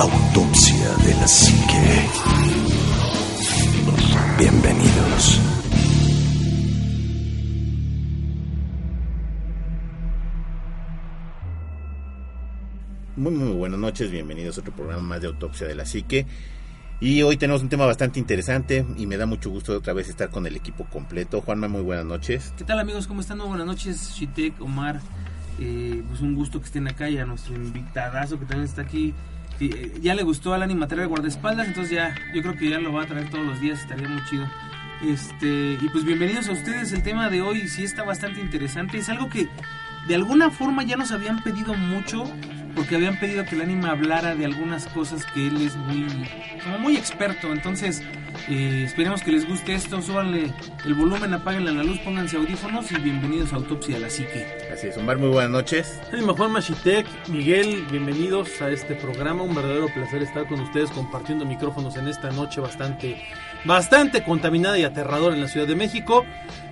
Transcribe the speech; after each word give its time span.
Autopsia 0.00 0.96
de 1.04 1.14
la 1.14 1.26
Psique. 1.26 2.08
Bienvenidos. 4.38 5.40
Muy, 13.16 13.32
muy 13.32 13.52
buenas 13.56 13.80
noches, 13.80 14.12
bienvenidos 14.12 14.56
a 14.58 14.60
otro 14.60 14.72
programa 14.72 15.02
más 15.02 15.20
de 15.20 15.26
Autopsia 15.26 15.66
de 15.66 15.74
la 15.74 15.84
Psique. 15.84 16.26
Y 17.00 17.22
hoy 17.22 17.36
tenemos 17.36 17.62
un 17.62 17.68
tema 17.68 17.84
bastante 17.84 18.20
interesante 18.20 18.86
y 18.96 19.06
me 19.06 19.16
da 19.16 19.26
mucho 19.26 19.50
gusto 19.50 19.76
otra 19.76 19.94
vez 19.94 20.08
estar 20.08 20.30
con 20.30 20.46
el 20.46 20.54
equipo 20.54 20.84
completo. 20.84 21.40
Juanma, 21.40 21.66
muy 21.66 21.82
buenas 21.82 22.04
noches. 22.04 22.54
¿Qué 22.56 22.62
tal 22.62 22.78
amigos? 22.78 23.08
¿Cómo 23.08 23.20
están? 23.20 23.38
Muy 23.38 23.48
buenas 23.48 23.66
noches, 23.66 24.14
Shitek, 24.14 24.60
Omar. 24.60 25.00
Eh, 25.58 26.04
pues 26.06 26.20
un 26.20 26.36
gusto 26.36 26.60
que 26.60 26.66
estén 26.66 26.86
acá 26.86 27.10
y 27.10 27.18
a 27.18 27.24
nuestro 27.24 27.56
invitadazo 27.56 28.38
que 28.38 28.46
también 28.46 28.68
está 28.68 28.82
aquí. 28.82 29.12
Eh, 29.60 29.92
ya 30.00 30.14
le 30.14 30.22
gustó 30.22 30.54
al 30.54 30.62
animateur 30.62 31.00
de 31.00 31.06
guardaespaldas, 31.06 31.66
entonces 31.66 31.92
ya, 31.92 32.14
yo 32.32 32.42
creo 32.42 32.56
que 32.56 32.70
ya 32.70 32.78
lo 32.78 32.92
va 32.92 33.02
a 33.02 33.06
traer 33.06 33.28
todos 33.28 33.44
los 33.44 33.60
días, 33.60 33.80
estaría 33.80 34.08
muy 34.08 34.24
chido. 34.24 34.46
Este, 35.02 35.78
y 35.80 35.88
pues 35.90 36.04
bienvenidos 36.04 36.48
a 36.48 36.52
ustedes. 36.52 36.92
El 36.92 37.02
tema 37.02 37.28
de 37.28 37.42
hoy 37.42 37.68
sí 37.68 37.84
está 37.84 38.02
bastante 38.02 38.40
interesante. 38.40 38.98
Es 38.98 39.08
algo 39.08 39.28
que 39.28 39.48
de 40.08 40.14
alguna 40.14 40.50
forma 40.50 40.82
ya 40.82 40.96
nos 40.96 41.12
habían 41.12 41.42
pedido 41.42 41.74
mucho 41.74 42.24
porque 42.74 42.96
habían 42.96 43.18
pedido 43.18 43.44
que 43.44 43.54
el 43.54 43.62
anime 43.62 43.88
hablara 43.88 44.34
de 44.34 44.44
algunas 44.44 44.86
cosas 44.86 45.24
que 45.26 45.46
él 45.46 45.60
es 45.62 45.76
muy 45.76 46.06
como 46.62 46.78
muy 46.78 46.96
experto 46.96 47.52
entonces 47.52 48.02
eh, 48.48 48.84
esperemos 48.86 49.22
que 49.22 49.32
les 49.32 49.48
guste 49.48 49.74
esto 49.74 50.00
súbanle 50.02 50.52
el 50.84 50.94
volumen 50.94 51.34
apáguenle 51.34 51.72
la 51.72 51.82
luz 51.82 51.98
pónganse 52.00 52.36
audífonos 52.36 52.90
y 52.92 52.96
bienvenidos 52.96 53.52
a 53.52 53.56
Autopsia 53.56 53.96
de 53.96 54.00
la 54.00 54.10
Psique 54.10 54.58
Así 54.78 54.86
es, 54.86 54.96
Omar, 54.96 55.18
muy 55.18 55.30
buenas 55.30 55.50
noches. 55.50 55.98
Anima 56.12 56.34
Juan 56.34 56.52
Machitek, 56.52 57.04
Miguel, 57.28 57.84
bienvenidos 57.90 58.62
a 58.62 58.70
este 58.70 58.94
programa. 58.94 59.42
Un 59.42 59.52
verdadero 59.52 59.88
placer 59.92 60.22
estar 60.22 60.46
con 60.46 60.60
ustedes 60.60 60.90
compartiendo 60.90 61.44
micrófonos 61.44 61.96
en 61.96 62.06
esta 62.06 62.30
noche 62.30 62.60
bastante, 62.60 63.20
bastante 63.64 64.22
contaminada 64.22 64.78
y 64.78 64.84
aterradora 64.84 65.34
en 65.34 65.42
la 65.42 65.48
Ciudad 65.48 65.66
de 65.66 65.76
México. 65.76 66.24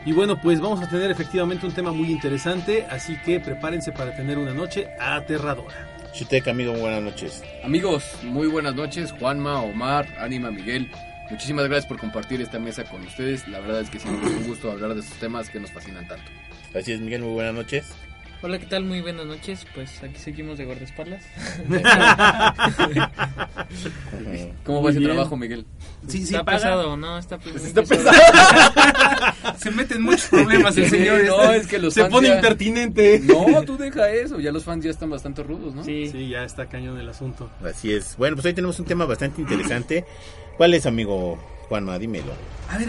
Y 0.04 0.12
bueno, 0.12 0.40
pues 0.40 0.60
vamos 0.60 0.82
a 0.82 0.88
tener 0.88 1.10
efectivamente 1.10 1.66
un 1.66 1.72
tema 1.72 1.92
muy 1.92 2.10
interesante, 2.10 2.86
así 2.88 3.16
que 3.24 3.40
prepárense 3.40 3.92
para 3.92 4.14
tener 4.14 4.38
una 4.38 4.54
noche 4.54 4.88
aterradora. 5.00 5.74
Shitek, 6.14 6.48
amigo, 6.48 6.72
muy 6.72 6.80
buenas 6.82 7.02
noches. 7.02 7.42
Amigos, 7.64 8.04
muy 8.22 8.46
buenas 8.46 8.74
noches. 8.74 9.12
Juanma, 9.12 9.60
Omar, 9.60 10.06
Anima, 10.18 10.50
Miguel. 10.50 10.90
Muchísimas 11.30 11.64
gracias 11.66 11.86
por 11.86 11.98
compartir 11.98 12.40
esta 12.40 12.58
mesa 12.60 12.84
con 12.84 13.02
ustedes. 13.02 13.46
La 13.48 13.58
verdad 13.60 13.80
es 13.80 13.90
que 13.90 13.98
siempre 13.98 14.30
es 14.30 14.36
un 14.36 14.46
gusto 14.46 14.70
hablar 14.70 14.94
de 14.94 15.00
estos 15.00 15.18
temas 15.18 15.50
que 15.50 15.58
nos 15.60 15.72
fascinan 15.72 16.06
tanto. 16.06 16.30
Así 16.74 16.92
es, 16.92 17.00
Miguel, 17.00 17.22
muy 17.22 17.32
buenas 17.32 17.54
noches. 17.54 17.86
Hola, 18.42 18.58
¿qué 18.58 18.66
tal? 18.66 18.84
Muy 18.84 19.00
buenas 19.00 19.26
noches. 19.26 19.66
Pues 19.74 20.02
aquí 20.04 20.18
seguimos 20.18 20.56
de 20.56 20.66
guardaespaldas. 20.66 21.24
¿Cómo 24.64 24.80
Muy 24.80 24.84
va 24.84 24.90
ese 24.90 24.98
bien. 25.00 25.10
trabajo, 25.12 25.36
Miguel? 25.36 25.66
Sí, 26.08 26.18
sí, 26.18 26.24
está 26.34 26.44
paga. 26.44 26.58
pesado, 26.58 26.96
¿no? 26.96 27.18
Está, 27.18 27.38
muy 27.38 27.52
Está 27.56 27.82
pesado. 27.82 28.16
se 29.58 29.70
meten 29.70 30.02
muchos 30.02 30.26
problemas 30.28 30.76
el 30.76 30.88
señor 30.90 31.24
no, 31.24 31.42
este. 31.44 31.56
es 31.56 31.66
que 31.66 31.78
los 31.78 31.94
Se 31.94 32.02
fans 32.02 32.12
pone 32.12 32.28
ya- 32.28 32.36
impertinente. 32.36 33.20
No, 33.20 33.62
tú 33.62 33.76
deja 33.76 34.08
eso. 34.10 34.38
Ya 34.40 34.52
los 34.52 34.64
fans 34.64 34.84
ya 34.84 34.90
están 34.90 35.10
bastante 35.10 35.42
rudos, 35.42 35.74
¿no? 35.74 35.84
Sí. 35.84 36.08
Sí, 36.10 36.28
ya 36.28 36.44
está 36.44 36.66
cañón 36.66 36.98
el 36.98 37.08
asunto. 37.08 37.50
Así 37.64 37.92
es. 37.92 38.16
Bueno, 38.16 38.36
pues 38.36 38.46
hoy 38.46 38.54
tenemos 38.54 38.78
un 38.78 38.86
tema 38.86 39.04
bastante 39.04 39.40
interesante. 39.40 40.04
¿Cuál 40.56 40.74
es, 40.74 40.86
amigo 40.86 41.38
Juanma? 41.68 41.98
Dímelo. 41.98 42.32
A 42.70 42.78
ver, 42.78 42.88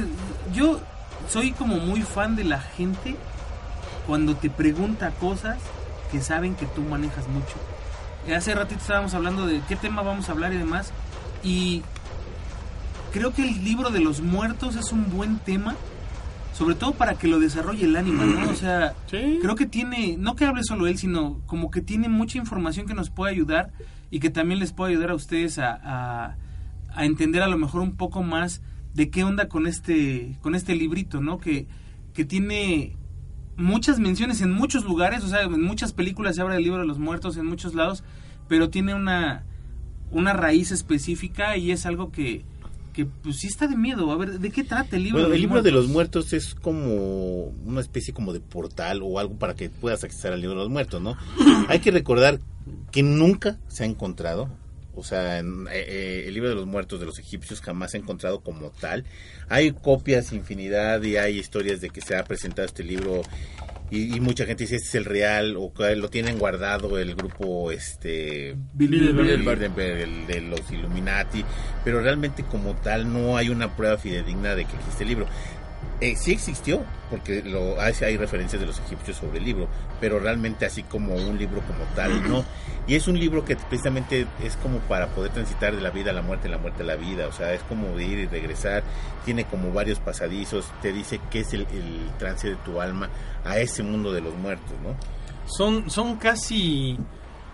yo 0.53 0.79
soy 1.29 1.51
como 1.51 1.75
muy 1.77 2.01
fan 2.01 2.35
de 2.35 2.43
la 2.43 2.59
gente 2.61 3.15
cuando 4.05 4.35
te 4.35 4.49
pregunta 4.49 5.11
cosas 5.19 5.57
que 6.11 6.21
saben 6.21 6.55
que 6.55 6.65
tú 6.67 6.81
manejas 6.81 7.27
mucho. 7.27 7.55
Hace 8.35 8.53
ratito 8.55 8.81
estábamos 8.81 9.13
hablando 9.13 9.45
de 9.45 9.61
qué 9.69 9.75
tema 9.75 10.01
vamos 10.01 10.27
a 10.29 10.31
hablar 10.33 10.53
y 10.53 10.57
demás. 10.57 10.91
Y 11.43 11.83
creo 13.11 13.33
que 13.33 13.43
el 13.47 13.63
libro 13.63 13.89
de 13.89 13.99
los 13.99 14.21
muertos 14.21 14.75
es 14.75 14.91
un 14.91 15.09
buen 15.09 15.39
tema. 15.39 15.75
Sobre 16.53 16.73
todo 16.73 16.93
para 16.93 17.13
que 17.13 17.27
lo 17.27 17.39
desarrolle 17.39 17.85
el 17.85 17.95
ánima, 17.95 18.25
¿no? 18.25 18.49
O 18.49 18.55
sea, 18.55 18.95
Sí. 19.11 19.37
creo 19.41 19.55
que 19.55 19.67
tiene, 19.67 20.17
no 20.17 20.35
que 20.35 20.43
hable 20.45 20.63
solo 20.63 20.87
él, 20.87 20.97
sino 20.97 21.39
como 21.45 21.69
que 21.69 21.81
tiene 21.81 22.09
mucha 22.09 22.39
información 22.39 22.87
que 22.87 22.95
nos 22.95 23.11
puede 23.11 23.31
ayudar 23.31 23.71
y 24.09 24.19
que 24.19 24.31
también 24.31 24.59
les 24.59 24.73
puede 24.73 24.93
ayudar 24.93 25.11
a 25.11 25.15
ustedes 25.15 25.59
a, 25.59 25.79
a, 25.83 26.35
a 26.95 27.05
entender 27.05 27.43
a 27.43 27.47
lo 27.47 27.59
mejor 27.59 27.81
un 27.81 27.95
poco 27.95 28.23
más 28.23 28.63
de 28.95 29.11
qué 29.11 29.23
onda 29.23 29.47
con 29.47 29.67
este, 29.67 30.39
con 30.41 30.55
este 30.55 30.75
librito, 30.75 31.21
¿no? 31.21 31.37
Que, 31.37 31.67
que 32.15 32.25
tiene 32.25 32.95
muchas 33.55 33.99
menciones 33.99 34.41
en 34.41 34.51
muchos 34.51 34.83
lugares, 34.83 35.23
o 35.23 35.27
sea, 35.27 35.41
en 35.43 35.61
muchas 35.61 35.93
películas 35.93 36.35
se 36.37 36.41
habla 36.41 36.55
del 36.55 36.63
libro 36.63 36.79
de 36.81 36.87
los 36.87 36.97
muertos, 36.97 37.37
en 37.37 37.45
muchos 37.45 37.75
lados, 37.75 38.03
pero 38.47 38.71
tiene 38.71 38.95
una, 38.95 39.43
una 40.09 40.33
raíz 40.33 40.71
específica 40.71 41.55
y 41.55 41.69
es 41.69 41.85
algo 41.85 42.11
que, 42.11 42.45
que 42.97 43.05
pues 43.05 43.37
sí 43.37 43.47
está 43.47 43.67
de 43.67 43.77
miedo. 43.77 44.11
A 44.11 44.17
ver, 44.17 44.39
¿de 44.39 44.49
qué 44.51 44.63
trata 44.63 44.95
el 44.95 45.03
libro? 45.03 45.19
Bueno, 45.21 45.35
el 45.35 45.41
libro 45.41 45.61
de 45.61 45.71
los 45.71 45.87
muertos? 45.87 46.25
muertos 46.25 46.33
es 46.33 46.55
como 46.55 47.43
una 47.65 47.79
especie 47.81 48.11
como 48.13 48.33
de 48.33 48.39
portal 48.39 49.01
o 49.03 49.19
algo 49.19 49.35
para 49.37 49.53
que 49.55 49.69
puedas 49.69 50.03
acceder 50.03 50.33
al 50.33 50.41
libro 50.41 50.55
de 50.57 50.63
los 50.63 50.69
muertos, 50.71 50.99
¿no? 51.01 51.15
Hay 51.69 51.79
que 51.79 51.91
recordar 51.91 52.39
que 52.91 53.03
nunca 53.03 53.59
se 53.67 53.83
ha 53.83 53.85
encontrado, 53.85 54.49
o 54.95 55.03
sea, 55.03 55.37
en- 55.37 55.67
eh, 55.67 55.85
eh, 55.87 56.23
el 56.27 56.33
libro 56.33 56.49
de 56.49 56.55
los 56.55 56.65
muertos 56.65 56.99
de 56.99 57.05
los 57.05 57.19
egipcios 57.19 57.61
jamás 57.61 57.91
se 57.91 57.97
ha 57.97 57.99
encontrado 57.99 58.39
como 58.41 58.71
tal. 58.71 59.05
Hay 59.47 59.71
copias 59.71 60.33
infinidad 60.33 61.01
y 61.03 61.17
hay 61.17 61.37
historias 61.37 61.79
de 61.81 61.89
que 61.91 62.01
se 62.01 62.15
ha 62.15 62.23
presentado 62.23 62.65
este 62.65 62.83
libro 62.83 63.21
y, 63.89 64.15
y 64.15 64.19
mucha 64.19 64.45
gente 64.45 64.63
dice 64.63 64.75
este 64.75 64.87
es 64.87 64.95
el 64.95 65.05
real 65.05 65.55
o 65.57 65.71
lo 65.95 66.09
tienen 66.09 66.37
guardado 66.37 66.97
el 66.97 67.15
grupo 67.15 67.71
este 67.71 68.55
Bilderberg, 68.73 69.79
el 69.79 70.27
de 70.27 70.41
los 70.41 70.71
Illuminati, 70.71 71.43
pero 71.83 72.01
realmente 72.01 72.43
como 72.43 72.75
tal 72.75 73.11
no 73.11 73.37
hay 73.37 73.49
una 73.49 73.75
prueba 73.75 73.97
fidedigna 73.97 74.55
de 74.55 74.65
que 74.65 74.75
existe 74.75 75.03
el 75.03 75.09
libro. 75.09 75.27
Eh, 75.99 76.15
sí 76.15 76.31
existió, 76.31 76.83
porque 77.09 77.41
lo, 77.41 77.81
hay, 77.81 77.93
hay 78.05 78.17
referencias 78.17 78.59
de 78.59 78.67
los 78.67 78.79
egipcios 78.79 79.17
sobre 79.17 79.39
el 79.39 79.45
libro, 79.45 79.67
pero 79.99 80.19
realmente 80.19 80.65
así 80.67 80.83
como 80.83 81.15
un 81.15 81.39
libro 81.39 81.61
como 81.61 81.83
tal, 81.95 82.29
no. 82.29 82.45
Y 82.85 82.93
es 82.93 83.07
un 83.07 83.19
libro 83.19 83.43
que 83.43 83.55
precisamente 83.55 84.27
es 84.43 84.55
como 84.57 84.77
para 84.79 85.07
poder 85.07 85.31
transitar 85.31 85.75
de 85.75 85.81
la 85.81 85.89
vida 85.89 86.11
a 86.11 86.13
la 86.13 86.21
muerte, 86.21 86.49
la 86.49 86.59
muerte 86.59 86.83
a 86.83 86.85
la 86.85 86.95
vida, 86.95 87.27
o 87.27 87.31
sea, 87.31 87.51
es 87.51 87.63
como 87.63 87.97
de 87.97 88.05
ir 88.05 88.19
y 88.19 88.27
regresar, 88.27 88.83
tiene 89.25 89.45
como 89.45 89.73
varios 89.73 89.99
pasadizos, 89.99 90.71
te 90.83 90.93
dice 90.93 91.19
qué 91.31 91.39
es 91.39 91.53
el, 91.53 91.61
el 91.61 92.11
trance 92.19 92.47
de 92.47 92.55
tu 92.57 92.79
alma 92.79 93.09
a 93.43 93.57
ese 93.57 93.81
mundo 93.81 94.13
de 94.13 94.21
los 94.21 94.35
muertos, 94.35 94.73
¿no? 94.83 94.95
Son, 95.47 95.89
son 95.89 96.17
casi 96.17 96.99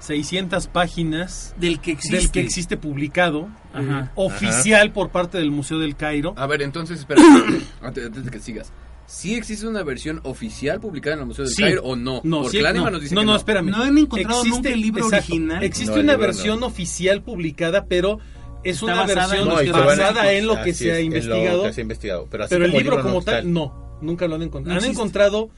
600 0.03 0.67
páginas 0.67 1.55
Del 1.57 1.79
que 1.79 1.91
existe. 1.91 2.17
del 2.17 2.31
que 2.31 2.41
existe 2.41 2.77
publicado, 2.77 3.47
Ajá. 3.73 4.05
eh, 4.07 4.09
oficial 4.15 4.91
por 4.91 5.09
parte 5.11 5.37
del 5.37 5.49
Museo 5.51 5.79
del 5.79 5.95
Cairo. 5.95 6.33
A 6.37 6.45
ver, 6.45 6.61
entonces, 6.61 6.99
espera, 6.99 7.21
antes, 7.81 8.05
antes 8.05 8.25
de 8.25 8.31
que 8.31 8.39
sigas. 8.39 8.71
¿Sí 9.05 9.35
existe 9.35 9.67
una 9.67 9.83
versión 9.83 10.21
oficial 10.23 10.79
publicada 10.79 11.15
en 11.15 11.21
el 11.21 11.25
Museo 11.27 11.45
del 11.45 11.53
Sí. 11.53 11.61
Cairo 11.61 11.83
o 11.83 11.95
no? 11.95 12.21
No, 12.23 12.41
Porque 12.43 12.57
sí, 12.57 12.63
no, 12.73 12.89
nos 12.89 13.01
dice 13.01 13.15
no, 13.15 13.21
que 13.21 13.27
no, 13.27 13.35
espérame. 13.35 13.65
¿No 13.69 13.83
han 13.83 13.97
encontrado 13.97 14.43
nunca 14.45 14.69
el 14.69 14.81
libro 14.81 15.05
original? 15.07 15.63
Existe 15.63 15.93
No, 15.95 16.01
una 16.01 16.13
libro 16.13 16.27
versión 16.27 16.63
oficial 16.63 17.21
publicada, 17.21 17.85
pero 17.85 18.19
es 18.63 18.75
Está 18.75 18.85
una 18.85 18.95
basada 19.01 19.27
versión 19.27 19.65
en 19.67 19.71
basada 19.73 20.31
en 20.33 20.47
lo 20.47 20.55
que 20.55 20.71
así 20.71 20.85
se 20.85 20.91
ha 20.93 20.97
es, 20.99 21.05
investigado. 21.05 21.63
que 21.63 21.73
se 21.73 21.81
ha 21.81 21.83
investigado, 21.83 22.27
pero, 22.29 22.45
el 22.65 22.71
libro 22.71 22.97
no 22.97 23.03
como 23.03 23.21
tal, 23.21 23.51
no, 23.51 23.97
nunca 24.01 24.27
lo 24.27 24.35
han 24.35 24.41
encontrado. 24.43 24.73
No 24.73 24.79
han 24.79 24.85
existe. 24.89 25.01
encontrado 25.01 25.49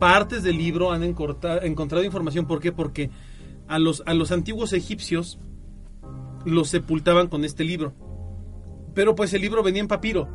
partes 0.00 0.42
del 0.42 0.56
libro, 0.56 0.90
han 0.92 1.02
encontrado 1.02 2.04
información. 2.04 2.46
¿Por 2.46 2.60
qué? 2.60 2.72
Porque 2.72 3.10
a 3.68 3.78
los, 3.78 4.02
a 4.06 4.14
los 4.14 4.32
antiguos 4.32 4.72
egipcios 4.72 5.38
los 6.44 6.68
sepultaban 6.68 7.28
con 7.28 7.44
este 7.44 7.64
libro. 7.64 7.92
Pero 8.94 9.14
pues 9.14 9.32
el 9.34 9.42
libro 9.42 9.62
venía 9.62 9.80
en 9.82 9.88
papiro. 9.88 10.28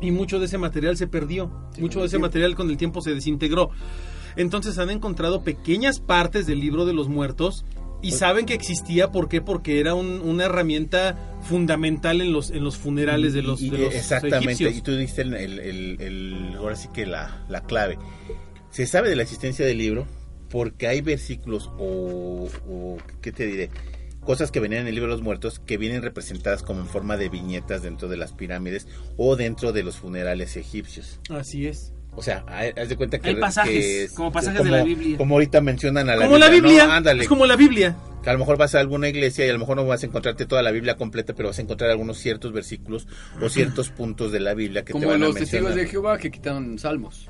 Y 0.00 0.10
mucho 0.10 0.38
de 0.40 0.46
ese 0.46 0.58
material 0.58 0.96
se 0.96 1.06
perdió. 1.06 1.50
mucho 1.78 2.00
de 2.00 2.06
ese 2.06 2.18
material 2.18 2.54
con 2.54 2.68
el 2.70 2.76
tiempo 2.76 3.00
se 3.00 3.14
desintegró. 3.14 3.70
Entonces 4.36 4.78
han 4.78 4.90
encontrado 4.90 5.42
pequeñas 5.44 6.00
partes 6.00 6.46
del 6.46 6.60
libro 6.60 6.84
de 6.86 6.92
los 6.92 7.08
muertos. 7.08 7.64
Y 8.02 8.10
saben 8.10 8.44
que 8.44 8.52
existía, 8.52 9.10
¿por 9.12 9.28
qué? 9.30 9.40
Porque 9.40 9.80
era 9.80 9.94
un- 9.94 10.20
una 10.20 10.44
herramienta 10.44 11.16
fundamental 11.42 12.20
en 12.20 12.32
los, 12.34 12.50
en 12.50 12.62
los 12.62 12.76
funerales 12.76 13.32
de 13.32 13.42
los, 13.42 13.62
Y- 13.62 13.70
de 13.70 13.78
los 13.78 13.94
exactamente 13.94 14.64
egipcios. 14.64 14.74
y 14.76 14.82
tú 14.82 14.94
diste 14.96 15.22
el- 15.22 15.32
el- 15.34 16.54
ahora 16.58 16.76
sí 16.76 16.88
que 16.92 17.06
la, 17.06 17.46
la 17.48 17.62
clave 17.62 17.98
se 18.70 18.86
sabe 18.86 19.08
de 19.08 19.16
la 19.16 19.22
existencia 19.22 19.64
del 19.64 19.78
libro 19.78 20.06
porque 20.54 20.86
hay 20.86 21.00
versículos 21.00 21.68
o, 21.78 22.48
o 22.68 22.96
qué 23.20 23.32
te 23.32 23.44
diré 23.44 23.70
cosas 24.20 24.52
que 24.52 24.60
venían 24.60 24.82
en 24.82 24.86
el 24.86 24.94
libro 24.94 25.10
de 25.10 25.16
los 25.16 25.22
muertos 25.22 25.58
que 25.58 25.76
vienen 25.78 26.00
representadas 26.02 26.62
como 26.62 26.80
en 26.80 26.86
forma 26.86 27.16
de 27.16 27.28
viñetas 27.28 27.82
dentro 27.82 28.06
de 28.08 28.16
las 28.16 28.32
pirámides 28.32 28.86
o 29.16 29.34
dentro 29.34 29.72
de 29.72 29.82
los 29.82 29.96
funerales 29.96 30.56
egipcios 30.56 31.18
Así 31.28 31.66
es. 31.66 31.92
o 32.14 32.22
sea, 32.22 32.44
hay- 32.46 32.70
haz 32.80 32.88
de 32.88 32.94
cuenta 32.96 33.18
que 33.18 33.30
Hay 33.30 33.34
pasajes, 33.34 33.72
que 33.72 34.04
es- 34.04 34.12
como 34.12 34.30
pasajes 34.30 34.58
como- 34.60 34.70
de 34.72 34.78
la 34.78 34.84
Biblia. 34.84 35.18
Como 35.18 35.34
ahorita 35.34 35.60
mencionan 35.60 36.08
a 36.08 36.14
la 36.14 36.24
Como 36.26 36.38
la 36.38 36.48
Biblia. 36.48 36.86
No, 36.86 36.92
ándale. 36.92 37.22
Es 37.24 37.28
como 37.28 37.46
la 37.46 37.56
Biblia. 37.56 37.96
Que 38.22 38.30
a 38.30 38.32
lo 38.32 38.38
mejor 38.38 38.56
vas 38.56 38.76
a 38.76 38.80
alguna 38.80 39.08
iglesia 39.08 39.44
y 39.44 39.48
a 39.50 39.52
lo 39.52 39.58
mejor 39.58 39.74
no 39.76 39.84
vas 39.84 40.04
a 40.04 40.06
encontrarte 40.06 40.46
toda 40.46 40.62
la 40.62 40.70
Biblia 40.70 40.96
completa, 40.96 41.34
pero 41.34 41.48
vas 41.48 41.58
a 41.58 41.62
encontrar 41.62 41.90
algunos 41.90 42.16
ciertos 42.18 42.52
versículos 42.52 43.06
o 43.42 43.48
ciertos 43.48 43.90
puntos 43.90 44.30
de 44.30 44.38
la 44.40 44.54
Biblia 44.54 44.82
que 44.82 44.86
te 44.86 44.92
Como 44.92 45.08
van 45.08 45.22
a 45.22 45.26
los 45.26 45.34
testigos 45.34 45.64
mencionar. 45.64 45.84
de 45.84 45.90
Jehová 45.90 46.18
que 46.18 46.30
quitaron 46.30 46.78
salmos. 46.78 47.28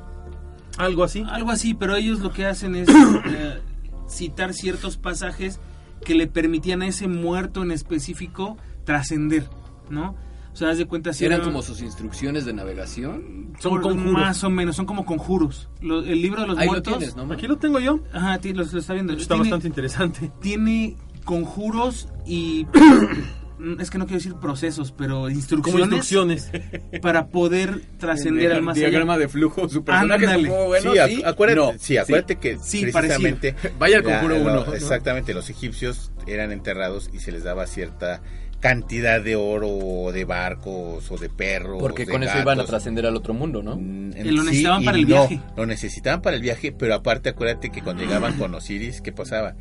Algo 0.78 1.04
así. 1.04 1.24
Algo 1.28 1.50
así, 1.50 1.74
pero 1.74 1.94
ellos 1.96 2.20
lo 2.20 2.32
que 2.32 2.46
hacen 2.46 2.74
es 2.76 2.88
eh, 3.26 3.60
citar 4.08 4.52
ciertos 4.54 4.96
pasajes 4.96 5.60
que 6.04 6.14
le 6.14 6.26
permitían 6.26 6.82
a 6.82 6.86
ese 6.88 7.08
muerto 7.08 7.62
en 7.62 7.70
específico 7.70 8.56
trascender, 8.84 9.48
¿no? 9.90 10.16
O 10.52 10.56
sea, 10.56 10.70
haz 10.70 10.78
de 10.78 10.86
cuenta 10.86 11.12
si 11.12 11.24
¿Eran 11.24 11.38
era- 11.40 11.46
como 11.46 11.62
sus 11.62 11.80
instrucciones 11.80 12.44
de 12.44 12.52
navegación? 12.52 13.54
son 13.58 13.80
conjuros. 13.80 14.12
más 14.12 14.44
o 14.44 14.50
menos, 14.50 14.76
son 14.76 14.86
como 14.86 15.04
conjuros. 15.04 15.68
Lo- 15.80 16.04
el 16.04 16.20
libro 16.22 16.42
de 16.42 16.46
los 16.48 16.58
Ahí 16.58 16.66
lo 16.66 16.72
muertos. 16.72 16.98
tienes, 16.98 17.16
¿no? 17.16 17.32
Aquí 17.32 17.46
lo 17.48 17.56
tengo 17.56 17.80
yo. 17.80 18.00
Ajá, 18.12 18.38
ti- 18.38 18.52
lo, 18.52 18.64
lo 18.64 18.78
está 18.78 18.92
viendo. 18.94 19.12
Está 19.14 19.34
tiene, 19.34 19.42
bastante 19.50 19.66
interesante. 19.68 20.30
tiene 20.40 20.96
conjuros 21.24 22.08
y 22.26 22.66
es 23.80 23.90
que 23.90 23.98
no 23.98 24.06
quiero 24.06 24.18
decir 24.18 24.34
procesos, 24.34 24.92
pero 24.92 25.14
Como 25.16 25.28
instrucciones, 25.30 25.82
instrucciones. 25.82 26.50
para 27.02 27.26
poder 27.28 27.80
trascender 27.98 28.52
al 28.52 28.62
más 28.62 28.76
allá. 28.76 28.88
Diagrama 28.88 29.18
de 29.18 29.28
flujo, 29.28 29.68
su 29.68 29.84
personaje 29.84 30.24
Ándale. 30.26 30.48
como 30.48 30.66
bueno, 30.66 30.92
sí, 30.92 30.98
sí, 31.08 31.16
acu- 31.22 31.26
acuérdate, 31.26 31.60
no, 31.60 31.78
sí, 31.78 31.96
acuérdate 31.96 32.36
que 32.36 32.58
Sí, 32.62 32.86
precisamente 32.92 33.54
Vaya 33.78 33.98
al 33.98 34.02
conjuro 34.02 34.36
lo- 34.38 34.42
uno, 34.42 34.64
¿no? 34.66 34.74
exactamente 34.74 35.34
los 35.34 35.50
egipcios 35.50 36.12
eran 36.26 36.52
enterrados 36.52 37.10
y 37.12 37.18
se 37.20 37.32
les 37.32 37.44
daba 37.44 37.66
cierta 37.66 38.22
cantidad 38.60 39.20
de 39.22 39.36
oro 39.36 39.68
o 39.68 40.10
de 40.10 40.24
barcos 40.24 41.10
o 41.10 41.18
de 41.18 41.28
perros 41.28 41.76
Porque 41.80 42.06
de 42.06 42.12
con 42.12 42.22
eso 42.22 42.38
iban 42.38 42.58
a 42.60 42.64
trascender 42.64 43.04
al 43.04 43.14
otro 43.14 43.34
mundo, 43.34 43.62
¿no? 43.62 43.76
Mm, 43.76 44.12
Y 44.16 44.30
lo 44.30 44.42
necesitaban 44.42 44.84
para 44.84 44.96
el 44.96 45.02
no, 45.02 45.08
viaje. 45.28 45.40
Lo 45.54 45.66
necesitaban 45.66 46.22
para 46.22 46.36
el 46.36 46.40
viaje, 46.42 46.72
pero 46.72 46.94
aparte 46.94 47.28
acuérdate 47.28 47.70
que 47.70 47.82
cuando 47.82 48.02
llegaban 48.02 48.38
con 48.38 48.54
Osiris, 48.54 49.02
¿qué 49.02 49.12
pasaba? 49.12 49.54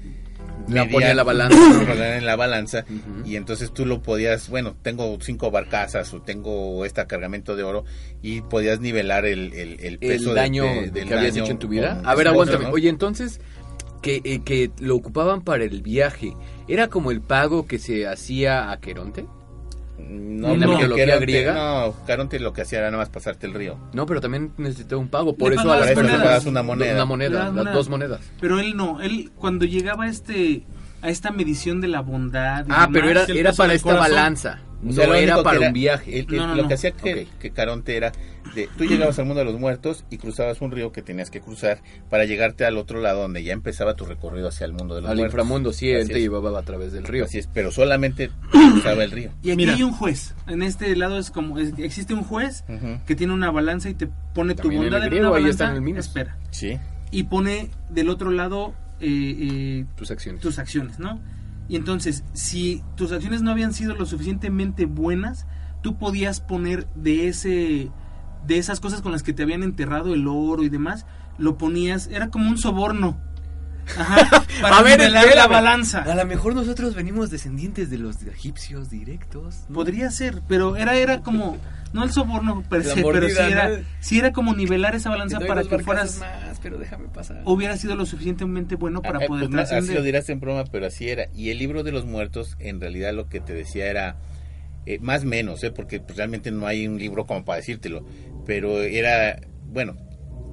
La 0.70 0.88
ponía 0.90 1.12
en 1.12 1.18
la 1.18 1.24
balanza. 1.24 2.18
en 2.18 2.26
la 2.26 2.36
balanza 2.36 2.86
y 3.26 3.36
entonces 3.36 3.74
tú 3.74 3.86
lo 3.86 4.02
podías, 4.02 4.50
bueno, 4.50 4.76
tengo 4.82 5.18
cinco 5.22 5.52
barcazas 5.52 6.14
o 6.14 6.22
tengo 6.22 6.86
este 6.86 7.06
cargamento 7.06 7.56
de 7.56 7.64
oro 7.64 7.84
y 8.22 8.42
podías 8.42 8.80
nivelar 8.80 9.26
el, 9.26 9.54
el, 9.54 9.78
el 9.82 10.00
peso 10.00 10.30
el 10.30 10.36
daño 10.36 10.64
de- 10.64 10.92
del 10.92 11.08
que 11.08 11.14
habías 11.14 11.34
daño 11.34 11.44
hecho 11.44 11.52
en 11.54 11.60
tu 11.60 11.68
vida. 11.68 12.02
A 12.06 12.16
ver, 12.16 12.28
aguántame. 12.28 12.66
¿no? 12.66 12.72
Oye, 12.72 12.88
entonces, 12.90 13.42
que, 14.02 14.22
eh, 14.24 14.42
que 14.46 14.72
lo 14.80 14.96
ocupaban 14.96 15.42
para 15.42 15.64
el 15.64 15.82
viaje, 15.82 16.34
¿era 16.68 16.88
como 16.88 17.12
el 17.12 17.22
pago 17.22 17.68
que 17.68 17.80
se 17.80 18.08
hacía 18.08 18.72
a 18.72 18.80
Queronte? 18.80 19.26
No, 19.98 20.56
la 20.56 20.66
porque 20.66 20.76
mitología 20.84 21.06
Caronte- 21.06 21.26
griega. 21.26 21.54
No, 21.54 21.94
Caronte 22.06 22.40
lo 22.40 22.54
que 22.54 22.62
hacía 22.64 22.80
era 22.80 22.88
nada 22.92 23.02
más 23.04 23.10
pasarte 23.10 23.46
el 23.48 23.54
río. 23.54 23.78
No, 23.94 24.06
pero 24.06 24.20
también 24.22 24.52
necesitaba 24.58 25.00
un 25.02 25.08
pago. 25.08 25.36
Por 25.38 25.52
Le 25.52 25.58
eso 25.58 25.72
a 25.72 25.78
las 25.80 25.90
eso 25.92 26.02
le 26.02 26.10
pagas 26.10 26.46
una 26.46 26.64
moneda. 26.64 26.94
Una 26.96 27.06
moneda, 27.06 27.52
Las 27.52 27.74
dos 27.74 27.90
monedas. 27.90 28.20
Pero 28.42 28.60
él 28.60 28.76
no, 28.76 29.02
él 29.02 29.32
cuando 29.36 29.66
llegaba 29.66 30.06
a 30.06 30.10
este 30.10 30.64
a 31.02 31.10
esta 31.10 31.32
medición 31.32 31.82
de 31.82 31.90
la 31.90 32.00
bondad 32.02 32.66
y 32.66 32.70
Ah, 32.72 32.88
pero 32.92 33.10
era, 33.10 33.26
era 33.26 33.52
para 33.54 33.74
esta 33.74 33.90
corazón. 33.92 34.10
balanza. 34.16 34.60
O 34.84 34.88
No 34.88 34.94
sea, 34.94 35.18
era 35.18 35.42
para 35.44 35.60
un 35.62 35.74
viaje. 35.74 36.20
el- 36.20 36.26
el- 36.30 36.36
No, 36.38 36.48
no, 36.48 36.56
lo 36.56 36.62
no. 36.64 36.68
que 36.68 36.74
hacía 36.74 36.92
que, 36.92 37.24
Ok. 37.24 37.40
que 37.40 37.52
Caronte 37.52 37.96
era 37.96 38.12
de, 38.54 38.68
tú 38.78 38.84
llegabas 38.86 39.18
al 39.18 39.26
mundo 39.26 39.40
de 39.40 39.46
los 39.46 39.58
muertos 39.60 40.04
y 40.10 40.18
cruzabas 40.18 40.62
un 40.62 40.72
río 40.72 40.92
que 40.92 41.02
tenías 41.02 41.30
que 41.32 41.40
cruzar 41.42 41.80
para 42.10 42.26
llegarte 42.26 42.66
al 42.66 42.78
otro 42.78 43.00
lado 43.02 43.22
donde 43.22 43.44
ya 43.44 43.54
empezaba 43.54 43.96
tu 43.96 44.06
recorrido 44.06 44.50
hacia 44.50 44.66
el 44.66 44.74
mundo 44.74 44.96
de 44.96 45.02
los 45.02 45.10
Al 45.10 45.18
muertos. 45.18 45.34
inframundo, 45.34 45.74
sí, 45.74 45.90
él 45.90 46.08
te 46.08 46.14
es. 46.16 46.20
llevaba 46.20 46.60
a 46.60 46.64
través 46.64 46.92
del 46.92 47.06
río. 47.06 47.24
Así 47.26 47.38
es, 47.40 47.48
pero 47.48 47.72
solamente 47.72 48.30
cruzaba 48.52 49.04
el 49.04 49.12
río. 49.12 49.32
Y 49.42 49.50
aquí 49.52 49.58
Mira. 49.58 49.74
hay 49.76 49.84
un 49.84 49.92
juez. 49.94 50.36
En 50.48 50.62
este 50.62 50.96
lado 50.96 51.18
es 51.18 51.32
como 51.32 51.58
es- 51.60 51.74
existe 51.78 52.14
un 52.14 52.24
juez 52.24 52.64
que 53.08 53.16
tiene 53.16 53.34
una 53.34 53.50
balanza 53.52 53.90
y 53.90 53.94
te 53.94 54.08
pone 54.36 54.54
tu 54.56 54.64
También 54.64 54.84
en 54.84 54.90
bondad 54.90 55.00
el 55.00 55.04
en 55.06 55.10
griego, 55.12 55.28
una 55.30 55.38
ahí 55.38 55.44
balanza. 55.44 55.64
está 55.66 55.78
en 55.78 55.88
el. 55.88 55.98
Espera. 55.98 56.38
Sí. 56.52 56.78
Y 57.12 57.24
pone 57.24 57.70
del 57.90 58.10
otro 58.10 58.32
lado 58.32 58.74
eh, 59.00 59.08
eh, 59.10 59.86
Tus 59.96 60.12
acciones. 60.12 60.42
tus 60.42 60.60
acciones, 60.60 61.00
¿no? 61.00 61.20
Y 61.74 61.76
entonces, 61.76 62.24
si 62.34 62.84
tus 62.96 63.12
acciones 63.12 63.42
no 63.42 63.50
habían 63.50 63.74
sido 63.74 63.96
lo 63.96 64.06
suficientemente 64.06 64.86
buenas, 64.86 65.48
tú 65.82 65.98
podías 65.98 66.40
poner 66.40 66.88
de 66.94 67.28
ese 67.28 67.90
de 68.46 68.58
esas 68.60 68.80
cosas 68.80 69.02
con 69.02 69.12
las 69.12 69.24
que 69.24 69.34
te 69.34 69.42
habían 69.42 69.64
enterrado 69.64 70.14
el 70.14 70.28
oro 70.28 70.62
y 70.62 70.70
demás, 70.70 71.08
lo 71.40 71.58
ponías, 71.58 72.10
era 72.12 72.30
como 72.30 72.48
un 72.48 72.60
soborno. 72.60 73.20
Ajá, 73.98 74.46
para 74.62 74.78
A 74.78 74.82
ver, 74.84 75.00
nivelar 75.00 75.24
la 75.24 75.30
espérame. 75.30 75.52
balanza. 75.52 76.02
A 76.04 76.16
lo 76.16 76.26
mejor 76.26 76.56
nosotros 76.56 76.96
venimos 76.96 77.30
descendientes 77.30 77.90
de 77.90 77.98
los 77.98 78.22
egipcios 78.24 78.90
directos. 78.90 79.64
¿no? 79.70 79.76
Podría 79.76 80.10
ser, 80.12 80.42
pero 80.48 80.76
era 80.76 80.96
era 80.96 81.22
como 81.22 81.58
no 81.94 82.04
el 82.04 82.12
soborno 82.12 82.64
per 82.68 82.84
se, 82.84 83.04
pero 83.04 83.30
sí 83.30 83.36
era, 83.40 83.70
¿no? 83.70 83.76
sí 84.00 84.18
era 84.18 84.32
como 84.34 84.56
nivelar 84.56 84.96
esa 84.96 85.10
balanza 85.12 85.40
para 85.40 85.64
que 85.64 85.78
fueras 85.80 86.18
más, 86.20 86.60
pero 86.62 86.80
déjame 86.80 87.08
pasar. 87.10 87.42
hubiera 87.46 87.78
sido 87.78 87.96
lo 87.96 88.06
suficientemente 88.08 88.76
bueno 88.76 89.02
para 89.04 89.20
Ah, 89.20 89.28
poder 89.28 89.48
pues, 89.50 89.72
así 89.72 89.94
lo 89.94 90.02
dirás 90.02 90.28
en 90.30 90.40
broma, 90.40 90.64
pero 90.72 90.88
así 90.88 91.08
era. 91.10 91.28
Y 91.36 91.50
el 91.52 91.60
libro 91.60 91.84
de 91.84 91.92
los 91.92 92.06
muertos, 92.06 92.56
en 92.60 92.82
realidad 92.82 93.14
lo 93.14 93.28
que 93.30 93.40
te 93.42 93.54
decía 93.54 93.88
era 93.88 94.16
eh, 94.88 94.98
más 95.02 95.24
menos, 95.24 95.64
¿eh? 95.64 95.72
porque 95.72 96.00
pues, 96.00 96.18
realmente 96.18 96.50
no 96.52 96.66
hay 96.66 96.88
un 96.88 96.98
libro 96.98 97.26
como 97.28 97.46
para 97.46 97.58
decírtelo. 97.58 98.04
Pero 98.46 98.82
era, 98.82 99.40
bueno, 99.68 99.96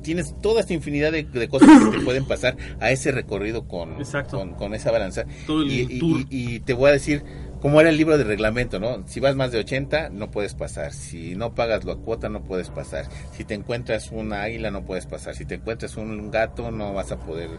tienes 0.03 0.35
toda 0.41 0.61
esta 0.61 0.75
infinidad 0.75 1.13
de, 1.13 1.25
de 1.25 1.49
cosas 1.49 1.69
que 1.85 1.99
te 1.99 2.05
pueden 2.05 2.25
pasar 2.25 2.57
a 2.81 2.91
ese 2.91 3.13
recorrido 3.13 3.67
con, 3.67 3.97
con, 4.31 4.55
con 4.55 4.75
esa 4.75 4.91
balanza. 4.91 5.25
Y, 5.49 6.61
te 6.61 6.75
voy 6.75 6.91
a 6.91 6.93
decir 6.93 7.23
cómo 7.61 7.81
era 7.81 7.91
el 7.91 7.97
libro 7.97 8.17
de 8.17 8.25
reglamento, 8.25 8.81
¿no? 8.81 9.07
Si 9.07 9.21
vas 9.21 9.37
más 9.37 9.53
de 9.53 9.59
80, 9.59 10.11
no 10.11 10.31
puedes 10.31 10.55
pasar. 10.55 10.93
Si 10.93 11.35
no 11.37 11.55
pagas 11.55 11.85
la 11.85 11.97
cuota, 11.97 12.29
no 12.29 12.43
puedes 12.43 12.71
pasar. 12.71 13.09
Si 13.33 13.45
te 13.45 13.55
encuentras 13.55 14.11
una 14.13 14.43
águila, 14.43 14.71
no 14.71 14.85
puedes 14.85 15.07
pasar. 15.07 15.35
Si 15.35 15.45
te 15.45 15.57
encuentras 15.57 15.97
un 15.97 16.31
gato, 16.31 16.71
no 16.71 16.95
vas 16.95 17.13
a 17.13 17.19
poder 17.19 17.51